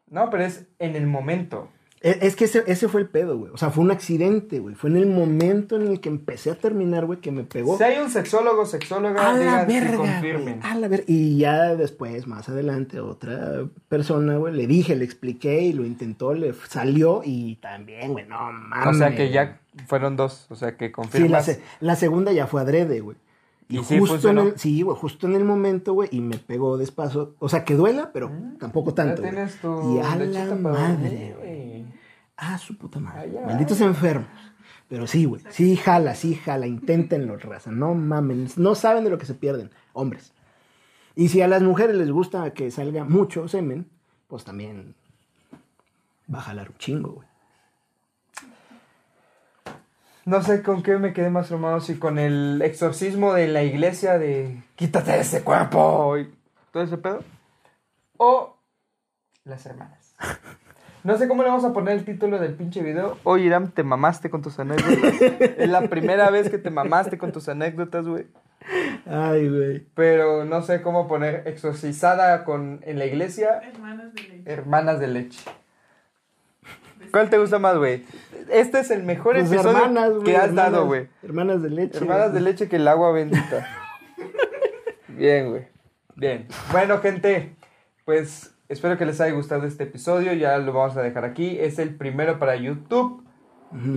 No, 0.10 0.30
pero 0.30 0.44
es 0.44 0.68
en 0.80 0.96
el 0.96 1.08
momento. 1.08 1.70
Es, 2.06 2.18
es 2.22 2.36
que 2.36 2.45
ese, 2.45 2.64
ese 2.68 2.88
fue 2.88 3.01
el 3.01 3.08
pedo, 3.08 3.36
güey. 3.38 3.51
O 3.51 3.58
sea, 3.58 3.72
fue 3.72 3.84
un 3.84 3.89
accidente, 3.89 4.60
güey. 4.60 4.76
Fue 4.76 4.89
en 4.91 4.97
el 4.97 5.08
momento 5.08 5.76
en 5.76 5.88
el 5.88 5.99
que 5.99 6.10
empecé 6.10 6.51
a 6.51 6.56
terminar, 6.56 7.06
güey, 7.08 7.20
que 7.20 7.32
me 7.32 7.43
pegó. 7.43 7.78
Si 7.78 7.84
hay 7.84 7.97
un 7.99 8.12
sexólogo, 8.12 8.66
sexóloga, 8.66 9.28
A 9.28 9.34
la 9.34 9.39
digan 9.39 9.68
verga, 9.68 9.97
confirmen. 9.97 10.60
güey, 10.60 10.72
A 10.72 10.76
la 10.76 10.88
verga. 10.88 11.03
Y 11.08 11.38
ya 11.38 11.76
después, 11.76 12.28
más 12.28 12.47
adelante, 12.47 12.99
otra 12.99 13.66
persona, 13.89 14.38
güey, 14.38 14.53
le 14.53 14.68
dije, 14.68 14.95
le 14.95 15.03
expliqué 15.03 15.62
y 15.64 15.74
lo 15.74 15.84
intentó, 15.84 16.34
le 16.36 16.53
salió 16.70 17.22
y 17.26 17.56
también, 17.56 18.12
güey, 18.14 18.28
no 18.28 18.51
mames. 18.51 18.88
O 18.88 18.93
sea 18.99 19.16
que 19.16 19.32
ya 19.32 19.60
fueron 19.88 20.16
dos, 20.16 20.45
o 20.51 20.56
sea 20.56 20.78
que 20.78 20.86
Sí, 20.86 20.91
la, 20.91 20.95
confirmas. 20.95 21.45
se- 21.45 21.62
la 21.80 21.95
segunda 21.95 22.32
ya 22.32 22.45
fue 22.45 22.62
adrede, 22.62 22.99
güey. 22.99 23.18
Y, 23.68 23.80
¿Y 23.80 23.84
sí 23.84 23.97
justo 23.97 24.30
en 24.30 24.38
el, 24.38 24.60
sí, 24.60 24.84
güey, 24.84 24.95
justo 24.95 25.26
en 25.26 25.34
el 25.34 25.43
momento, 25.43 25.93
güey, 25.93 26.08
y 26.12 26.22
me 26.22 26.38
pegó 26.38 26.78
despacio. 26.78 27.34
O 27.39 27.49
sea, 27.49 27.66
que 27.66 27.74
duela, 27.74 28.12
pero 28.14 28.32
tampoco 28.60 28.93
tanto. 28.93 29.24
Ya 29.24 29.32
güey. 29.32 29.32
tienes 29.32 29.56
tu 29.60 29.95
Y 29.97 29.99
a 30.01 30.16
la 30.16 30.53
madre, 30.56 31.34
güey. 31.36 31.45
Ah, 32.38 32.58
su 32.58 32.78
puta 32.78 33.00
madre. 33.00 33.32
Malditos 33.46 33.82
enfermos. 33.82 34.28
Pero 34.88 35.08
sí, 35.08 35.26
güey. 35.26 35.42
Sí, 35.50 35.78
jala, 35.78 36.16
sí, 36.16 36.36
jala. 36.36 36.68
Inténtenlo, 36.68 37.38
raza. 37.38 37.72
No 37.72 37.94
mamen. 37.96 38.48
No 38.58 38.76
saben 38.76 39.04
de 39.04 39.10
lo 39.10 39.18
que 39.18 39.26
se 39.26 39.34
pierden. 39.34 39.72
Hombres. 39.94 40.34
Y 41.16 41.30
si 41.30 41.42
a 41.42 41.48
las 41.48 41.62
mujeres 41.62 41.96
les 41.96 42.12
gusta 42.12 42.54
que 42.54 42.70
salga 42.72 43.06
mucho 43.06 43.48
semen, 43.48 43.90
pues 44.28 44.44
también 44.44 44.96
va 46.34 46.40
a 46.40 46.44
jalar 46.44 46.70
un 46.70 46.78
chingo, 46.78 47.12
güey. 47.14 47.28
No 50.26 50.42
sé 50.42 50.64
con 50.64 50.82
qué 50.82 50.98
me 50.98 51.14
quedé 51.14 51.30
más 51.30 51.48
traumado, 51.48 51.80
si 51.80 51.98
con 51.98 52.18
el 52.18 52.62
exorcismo 52.64 53.34
de 53.34 53.48
la 53.48 53.64
iglesia 53.64 54.18
de 54.18 54.64
quítate 54.76 55.12
de 55.12 55.20
ese 55.20 55.44
cuerpo 55.44 56.18
y 56.18 56.34
todo 56.72 56.84
ese 56.84 56.98
pedo. 56.98 57.24
O 58.18 58.58
las 59.44 59.66
hermanas. 59.66 60.16
No 61.06 61.18
sé 61.18 61.28
cómo 61.28 61.43
le 61.43 61.49
vamos 61.49 61.64
a 61.64 61.72
poner 61.72 61.95
el 61.97 62.03
título 62.03 62.39
del 62.39 62.56
pinche 62.56 62.82
video. 62.82 63.18
Oye, 63.24 63.45
Irán, 63.45 63.70
te 63.72 63.84
mamaste 63.84 64.30
con 64.32 64.41
tus 64.41 64.58
anécdotas. 64.60 65.22
es 65.22 65.70
la 65.70 65.82
primera 65.88 66.32
vez 66.32 66.49
que 66.49 66.58
te 66.58 66.72
mamaste 66.72 67.18
con 67.20 67.32
tus 67.32 67.47
anécdotas, 67.47 68.08
güey. 68.08 68.26
Ay, 69.06 69.47
güey. 69.47 69.86
Pero 69.93 70.45
no 70.45 70.64
sé 70.64 70.82
cómo 70.82 71.08
poner 71.08 71.43
exorcizada 71.47 72.43
con 72.43 72.80
en 72.84 72.97
la 72.97 73.06
iglesia, 73.06 73.62
Hermanas 73.64 74.14
de 74.16 74.22
leche. 74.24 74.41
hermanas 74.51 74.99
de 74.99 75.08
leche. 75.08 75.39
¿Cuál 77.12 77.30
te 77.30 77.38
gusta 77.38 77.60
más, 77.60 77.78
güey? 77.78 78.03
Este 78.49 78.80
es 78.80 78.89
el 78.89 79.03
mejor 79.03 79.36
Pues 79.36 79.51
episodio 79.51 79.78
hermanas, 79.78 80.12
que 80.26 80.36
has 80.36 80.45
hermanas- 80.45 80.72
dado, 80.72 80.86
güey. 80.88 81.08
Hermanas 81.22 81.62
de 81.62 81.70
leche. 81.70 81.97
Hermanas 81.99 82.34
de 82.34 82.41
leche 82.41 82.68
que 82.68 82.78
el 82.78 82.88
agua 82.88 83.12
bendita. 83.12 83.68
Bien, 85.10 85.51
güey. 85.51 85.68
Bien. 86.16 86.47
Bueno, 86.72 86.97
gente, 86.97 87.56
pues 88.06 88.55
espero 88.70 88.97
que 88.97 89.05
les 89.05 89.20
haya 89.22 89.34
gustado 89.34 89.66
este 89.66 89.84
episodio. 89.84 90.34
Ya 90.34 90.57
lo 90.57 90.74
vamos 90.74 90.97
a 90.97 91.01
dejar 91.01 91.26
aquí. 91.26 91.57
Es 91.59 91.80
el 91.80 91.95
primero 91.95 92.39
para 92.39 92.55
YouTube. 92.55 93.24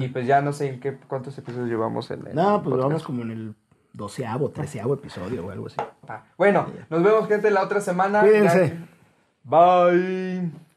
Y 0.00 0.08
pues 0.08 0.26
ya 0.26 0.40
no 0.40 0.52
sé 0.52 0.70
en 0.70 0.80
qué 0.80 0.96
cuántos 0.96 1.38
episodios 1.38 1.68
llevamos 1.68 2.10
en 2.10 2.26
el 2.26 2.34
No, 2.34 2.62
pues 2.62 2.76
vamos 2.76 3.04
como 3.04 3.22
en 3.22 3.30
el 3.30 3.54
doceavo, 3.92 4.50
treceavo 4.50 4.94
episodio 4.94 5.46
o 5.46 5.50
algo 5.50 5.66
así. 5.66 5.76
Bueno, 6.36 6.66
nos 6.90 7.02
vemos, 7.02 7.28
gente, 7.28 7.50
la 7.50 7.62
otra 7.62 7.80
semana. 7.80 8.20
Cuídense. 8.20 8.76
Bye. 9.44 10.67